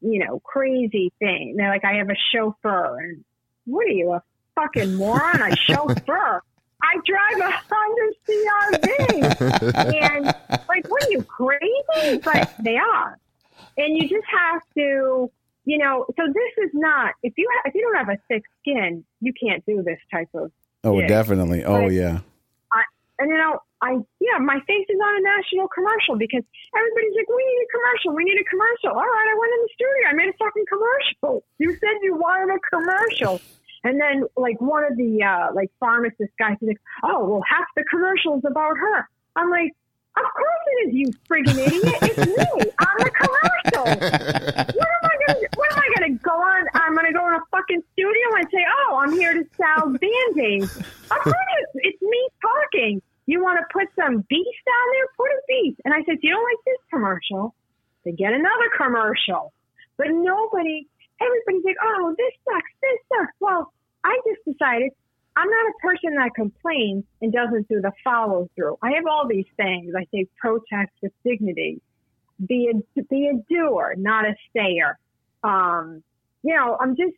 you 0.00 0.24
know 0.24 0.40
crazy 0.40 1.12
thing. 1.18 1.54
They're 1.56 1.70
like, 1.70 1.84
I 1.84 1.94
have 1.94 2.10
a 2.10 2.16
chauffeur, 2.32 3.00
and 3.00 3.24
what 3.64 3.86
are 3.86 3.90
you, 3.90 4.12
a 4.12 4.22
fucking 4.54 4.94
moron? 4.94 5.42
A 5.42 5.56
chauffeur? 5.56 6.42
I 6.82 6.94
drive 7.04 7.38
a 7.40 7.60
Honda 7.70 8.06
CRV, 8.28 10.02
and 10.14 10.24
like, 10.68 10.88
what 10.88 11.04
are 11.04 11.10
you 11.10 11.22
crazy? 11.22 12.18
But 12.24 12.54
they 12.62 12.76
are, 12.76 13.18
and 13.76 13.96
you 13.96 14.02
just 14.08 14.26
have 14.30 14.62
to, 14.76 15.30
you 15.64 15.78
know. 15.78 16.06
So 16.16 16.22
this 16.26 16.64
is 16.64 16.70
not 16.74 17.14
if 17.22 17.32
you 17.36 17.48
ha- 17.52 17.62
if 17.68 17.74
you 17.74 17.82
don't 17.82 17.96
have 18.06 18.08
a 18.16 18.20
thick 18.28 18.44
skin, 18.60 19.04
you 19.20 19.32
can't 19.32 19.64
do 19.66 19.82
this 19.82 19.98
type 20.12 20.28
of. 20.34 20.52
Oh, 20.84 20.98
Yeah. 21.00 21.08
definitely. 21.08 21.64
Oh, 21.64 21.82
But- 21.84 21.92
yeah. 21.92 22.20
And 23.20 23.30
you 23.30 23.36
know, 23.36 23.58
I 23.82 23.98
yeah, 24.20 24.38
my 24.38 24.60
face 24.60 24.86
is 24.88 24.94
on 25.02 25.16
a 25.18 25.22
national 25.22 25.66
commercial 25.74 26.14
because 26.16 26.44
everybody's 26.70 27.16
like, 27.18 27.26
we 27.28 27.42
need 27.42 27.62
a 27.66 27.70
commercial, 27.74 28.14
we 28.14 28.22
need 28.22 28.38
a 28.40 28.44
commercial. 28.44 28.90
All 28.90 29.02
right, 29.02 29.26
I 29.26 29.34
went 29.36 29.52
in 29.58 29.60
the 29.66 29.70
studio, 29.74 30.02
I 30.06 30.12
made 30.14 30.28
a 30.30 30.38
fucking 30.38 30.66
commercial. 30.70 31.42
You 31.58 31.74
said 31.82 31.98
you 32.02 32.14
wanted 32.14 32.54
a 32.54 32.60
commercial. 32.70 33.40
And 33.88 33.98
then 33.98 34.24
like 34.36 34.60
one 34.60 34.84
of 34.84 34.96
the 34.98 35.22
uh 35.22 35.54
like 35.54 35.70
pharmacist 35.80 36.32
guys 36.38 36.56
is 36.60 36.68
like, 36.68 36.80
Oh, 37.02 37.24
well 37.24 37.42
half 37.48 37.64
the 37.74 37.84
commercial's 37.84 38.44
about 38.44 38.76
her. 38.76 39.08
I'm 39.34 39.50
like, 39.50 39.72
Of 40.16 40.24
course 40.36 40.62
it 40.66 40.88
is, 40.88 40.94
you 40.94 41.06
friggin' 41.28 41.56
idiot. 41.56 41.98
It's 42.02 42.26
me. 42.26 42.70
I'm 42.78 42.98
the 42.98 43.10
commercial. 43.10 43.84
What 44.78 44.88
am 45.02 45.10
I 45.10 45.18
I 45.88 46.00
gotta 46.00 46.12
go 46.22 46.32
on. 46.32 46.66
I'm 46.74 46.94
gonna 46.94 47.12
go 47.12 47.26
in 47.28 47.34
a 47.34 47.40
fucking 47.50 47.82
studio 47.92 48.26
and 48.36 48.46
say, 48.50 48.64
"Oh, 48.64 49.00
I'm 49.02 49.12
here 49.12 49.32
to 49.34 49.44
sell 49.56 49.88
band-aids." 49.88 50.76
Of 50.76 51.18
course, 51.24 51.52
it's, 51.60 51.72
it's 51.76 52.02
me 52.02 52.28
talking. 52.42 53.02
You 53.26 53.42
want 53.42 53.58
to 53.60 53.64
put 53.72 53.88
some 53.96 54.24
beast 54.28 54.66
on 54.68 54.86
there? 54.92 55.06
Put 55.16 55.30
a 55.30 55.40
beast. 55.48 55.80
And 55.84 55.94
I 55.94 56.02
said, 56.04 56.18
"You 56.22 56.30
don't 56.32 56.44
like 56.44 56.64
this 56.66 56.82
commercial? 56.90 57.54
Then 58.04 58.16
get 58.16 58.32
another 58.32 58.68
commercial." 58.76 59.52
But 59.96 60.08
nobody, 60.10 60.86
everybody's 61.20 61.64
like, 61.64 61.76
"Oh, 61.82 62.14
this 62.16 62.32
sucks. 62.44 62.72
This 62.82 63.00
sucks." 63.12 63.32
Well, 63.40 63.72
I 64.04 64.18
just 64.26 64.44
decided 64.44 64.90
I'm 65.36 65.48
not 65.48 65.66
a 65.66 65.74
person 65.80 66.14
that 66.16 66.30
complains 66.34 67.04
and 67.22 67.32
doesn't 67.32 67.68
do 67.68 67.80
the 67.80 67.92
follow 68.02 68.48
through. 68.56 68.76
I 68.82 68.92
have 68.92 69.04
all 69.08 69.26
these 69.28 69.46
things. 69.56 69.94
I 69.96 70.04
say 70.12 70.26
protest 70.40 70.90
with 71.02 71.12
dignity. 71.24 71.80
Be 72.44 72.70
a 72.72 73.02
be 73.02 73.28
a 73.28 73.34
doer, 73.52 73.94
not 73.96 74.24
a 74.24 74.34
stayer. 74.50 74.98
Um, 75.44 76.02
you 76.42 76.54
know, 76.54 76.76
I'm 76.80 76.96
just 76.96 77.16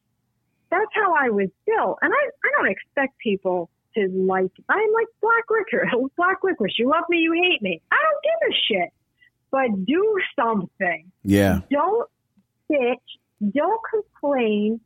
that's 0.70 0.90
how 0.94 1.14
I 1.14 1.30
was 1.30 1.48
built, 1.66 1.98
and 2.02 2.12
I 2.12 2.30
I 2.44 2.50
don't 2.56 2.70
expect 2.70 3.18
people 3.18 3.70
to 3.96 4.08
like. 4.08 4.52
I'm 4.68 4.92
like 4.92 5.08
black 5.20 5.44
licorice. 5.50 6.10
Black 6.16 6.38
licorice. 6.42 6.78
You 6.78 6.88
love 6.90 7.04
me, 7.08 7.18
you 7.18 7.32
hate 7.32 7.60
me. 7.62 7.80
I 7.90 7.96
don't 7.96 8.22
give 8.22 8.50
a 8.50 8.54
shit. 8.68 8.90
But 9.50 9.84
do 9.84 10.16
something 10.38 11.10
Yeah. 11.24 11.60
don't 11.70 12.08
bitch, 12.70 12.96
don't 13.52 13.80
complain, 13.90 14.80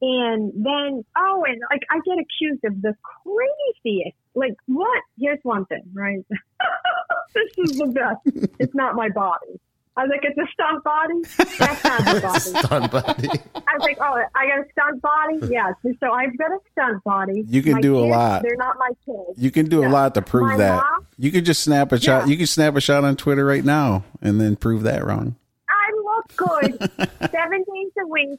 and 0.00 0.52
then 0.54 1.04
oh, 1.16 1.44
and 1.46 1.60
like 1.70 1.82
I 1.90 2.00
get 2.04 2.18
accused 2.18 2.64
of 2.64 2.82
the 2.82 2.94
craziest. 3.02 4.16
Like 4.34 4.54
what? 4.66 5.02
Here's 5.18 5.40
one 5.42 5.64
thing, 5.66 5.84
right? 5.92 6.24
this 7.34 7.70
is 7.70 7.78
the 7.78 7.86
best. 7.86 8.48
It's 8.58 8.74
not 8.74 8.94
my 8.94 9.08
body. 9.08 9.60
I 9.98 10.02
was 10.02 10.10
like, 10.10 10.20
it's 10.24 10.36
a 10.36 10.46
stunt 10.52 10.84
body. 10.84 11.14
That's 11.58 11.82
not 11.84 12.04
my 12.04 12.20
body. 12.20 12.40
Stunt 12.40 12.92
body. 12.92 13.28
I 13.54 13.74
was 13.78 13.80
like, 13.80 13.96
oh, 13.98 14.22
I 14.34 14.46
got 14.46 14.58
a 14.58 14.64
stunt 14.70 15.00
body. 15.00 15.38
Yes. 15.50 15.72
So 16.00 16.12
I've 16.12 16.36
got 16.36 16.50
a 16.50 16.58
stunt 16.72 17.02
body. 17.02 17.46
You 17.48 17.62
can 17.62 17.72
My 17.74 17.80
do 17.80 17.98
a 17.98 18.04
lot. 18.04 18.42
They're 18.42 18.56
not 18.56 18.76
my 18.78 18.90
kids. 19.06 19.38
You 19.38 19.50
can 19.50 19.70
do 19.70 19.86
a 19.86 19.88
lot 19.88 20.12
to 20.14 20.20
prove 20.22 20.48
My 20.50 20.56
that. 20.58 20.82
mom? 20.82 21.06
You 21.16 21.32
could 21.32 21.46
just 21.46 21.62
snap 21.62 21.92
a 21.92 21.98
shot. 21.98 22.26
Yeah. 22.26 22.32
You 22.32 22.36
can 22.36 22.46
snap 22.46 22.76
a 22.76 22.80
shot 22.82 23.04
on 23.04 23.16
Twitter 23.16 23.46
right 23.46 23.64
now 23.64 24.04
and 24.20 24.38
then 24.38 24.56
prove 24.56 24.82
that 24.82 25.02
wrong. 25.02 25.34
I 25.70 25.92
look 25.96 26.36
good 26.36 26.78
seven 27.30 27.64
days 27.64 27.92
a 27.98 28.06
week, 28.06 28.38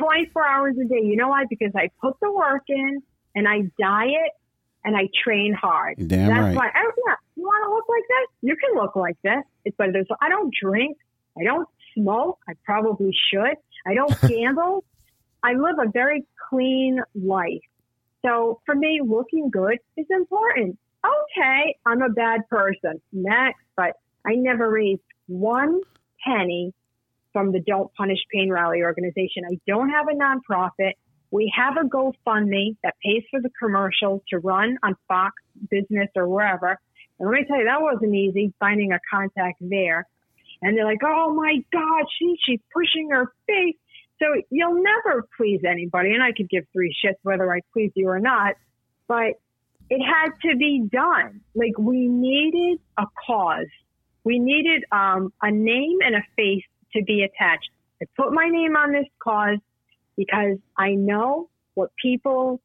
24 0.00 0.46
hours 0.46 0.76
a 0.80 0.84
day. 0.84 1.00
You 1.02 1.16
know 1.16 1.28
why? 1.28 1.44
Because 1.48 1.72
I 1.74 1.90
put 2.00 2.18
the 2.20 2.32
work 2.32 2.62
in 2.68 3.02
and 3.34 3.46
I 3.46 3.62
diet 3.78 4.32
and 4.84 4.96
I 4.96 5.08
train 5.22 5.54
hard. 5.54 5.96
Damn 5.98 6.28
That's 6.28 6.40
right. 6.40 6.56
why. 6.56 6.70
I 6.74 6.90
yeah, 7.06 7.14
you 7.36 7.42
want 7.42 7.64
to 7.66 7.74
look 7.74 7.84
like 7.88 8.04
this? 8.08 8.28
You 8.42 8.56
can 8.56 8.80
look 8.80 8.96
like 8.96 9.16
this. 9.22 9.44
It's 9.64 9.76
but 9.76 9.92
there's. 9.92 10.06
I 10.20 10.28
don't 10.28 10.52
drink. 10.62 10.96
I 11.38 11.44
don't 11.44 11.68
smoke. 11.94 12.38
I 12.48 12.54
probably 12.64 13.14
should. 13.30 13.56
I 13.86 13.94
don't 13.94 14.20
gamble. 14.28 14.84
I 15.42 15.52
live 15.52 15.76
a 15.78 15.90
very 15.90 16.26
clean 16.48 17.00
life. 17.14 17.60
So 18.24 18.60
for 18.66 18.74
me, 18.74 19.00
looking 19.04 19.50
good 19.50 19.78
is 19.96 20.06
important. 20.10 20.78
Okay, 21.04 21.76
I'm 21.86 22.02
a 22.02 22.10
bad 22.10 22.46
person. 22.48 23.00
Next, 23.12 23.60
but 23.76 23.94
I 24.26 24.34
never 24.34 24.70
raised 24.70 25.00
one 25.26 25.80
penny 26.24 26.74
from 27.32 27.52
the 27.52 27.60
Don't 27.60 27.92
Punish 27.94 28.20
Pain 28.32 28.50
Rally 28.50 28.82
organization. 28.82 29.44
I 29.50 29.58
don't 29.66 29.90
have 29.90 30.06
a 30.08 30.14
nonprofit. 30.14 30.92
We 31.30 31.52
have 31.56 31.76
a 31.76 31.88
GoFundMe 31.88 32.76
that 32.82 32.94
pays 33.04 33.22
for 33.30 33.40
the 33.40 33.50
commercials 33.58 34.22
to 34.30 34.38
run 34.38 34.78
on 34.82 34.96
Fox 35.06 35.34
Business 35.70 36.08
or 36.16 36.28
wherever. 36.28 36.78
And 37.18 37.30
let 37.30 37.40
me 37.40 37.44
tell 37.46 37.58
you, 37.58 37.66
that 37.66 37.80
wasn't 37.80 38.14
easy 38.14 38.52
finding 38.58 38.92
a 38.92 38.98
contact 39.12 39.58
there. 39.60 40.06
And 40.62 40.76
they're 40.76 40.84
like, 40.84 41.02
oh 41.04 41.32
my 41.34 41.58
God, 41.72 42.04
she, 42.18 42.36
she's 42.44 42.60
pushing 42.72 43.10
her 43.10 43.32
face. 43.46 43.76
So 44.20 44.26
you'll 44.50 44.82
never 44.82 45.26
please 45.36 45.60
anybody. 45.66 46.12
And 46.12 46.22
I 46.22 46.32
could 46.32 46.50
give 46.50 46.64
three 46.72 46.94
shits 47.04 47.14
whether 47.22 47.50
I 47.52 47.60
please 47.72 47.92
you 47.94 48.08
or 48.08 48.18
not. 48.18 48.54
But 49.08 49.40
it 49.88 50.00
had 50.04 50.30
to 50.48 50.56
be 50.56 50.86
done. 50.90 51.40
Like 51.54 51.78
we 51.78 52.06
needed 52.08 52.80
a 52.98 53.06
cause. 53.26 53.66
We 54.24 54.38
needed 54.38 54.84
um, 54.92 55.32
a 55.42 55.50
name 55.50 55.98
and 56.04 56.14
a 56.14 56.22
face 56.36 56.64
to 56.94 57.02
be 57.04 57.22
attached. 57.22 57.70
I 58.02 58.06
put 58.16 58.32
my 58.32 58.48
name 58.48 58.76
on 58.76 58.92
this 58.92 59.06
cause 59.22 59.58
because 60.16 60.58
I 60.76 60.94
know 60.94 61.48
what 61.74 61.90
people 62.00 62.60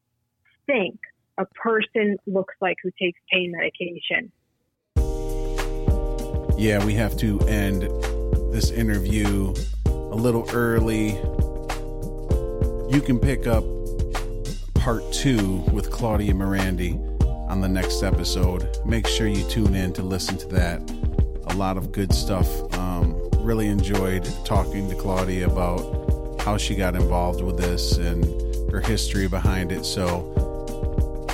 think 0.66 0.98
a 1.38 1.44
person 1.46 2.16
looks 2.26 2.54
like 2.60 2.76
who 2.82 2.90
takes 3.00 3.20
pain 3.32 3.52
medication. 3.56 4.32
Yeah, 6.58 6.84
we 6.84 6.94
have 6.94 7.16
to 7.18 7.38
end 7.40 7.82
this 8.52 8.70
interview 8.70 9.52
a 9.86 10.16
little 10.16 10.48
early. 10.52 11.08
You 12.90 13.02
can 13.02 13.18
pick 13.18 13.46
up 13.46 13.64
part 14.74 15.02
two 15.12 15.58
with 15.72 15.90
Claudia 15.90 16.32
Merandi 16.32 16.98
on 17.50 17.60
the 17.60 17.68
next 17.68 18.02
episode. 18.02 18.78
Make 18.86 19.06
sure 19.06 19.26
you 19.26 19.46
tune 19.48 19.74
in 19.74 19.92
to 19.94 20.02
listen 20.02 20.38
to 20.38 20.46
that. 20.48 20.90
A 21.48 21.54
lot 21.54 21.76
of 21.76 21.92
good 21.92 22.14
stuff. 22.14 22.48
Um, 22.74 23.25
really 23.46 23.68
enjoyed 23.68 24.28
talking 24.44 24.88
to 24.90 24.96
Claudia 24.96 25.46
about 25.46 26.40
how 26.40 26.56
she 26.56 26.74
got 26.74 26.96
involved 26.96 27.40
with 27.40 27.56
this 27.56 27.96
and 27.96 28.24
her 28.72 28.80
history 28.80 29.28
behind 29.28 29.70
it. 29.70 29.84
So, 29.84 30.18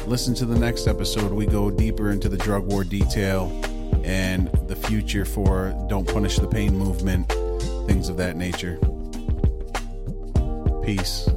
listen 0.06 0.34
to 0.34 0.44
the 0.44 0.58
next 0.58 0.86
episode. 0.86 1.32
We 1.32 1.46
go 1.46 1.70
deeper 1.70 2.10
into 2.10 2.28
the 2.28 2.36
drug 2.36 2.66
war 2.66 2.84
detail 2.84 3.50
and 4.04 4.48
the 4.68 4.76
future 4.76 5.24
for 5.24 5.74
Don't 5.88 6.06
Punish 6.06 6.38
the 6.38 6.46
Pain 6.46 6.76
movement, 6.76 7.30
things 7.86 8.10
of 8.10 8.18
that 8.18 8.36
nature. 8.36 8.78
Peace. 10.84 11.30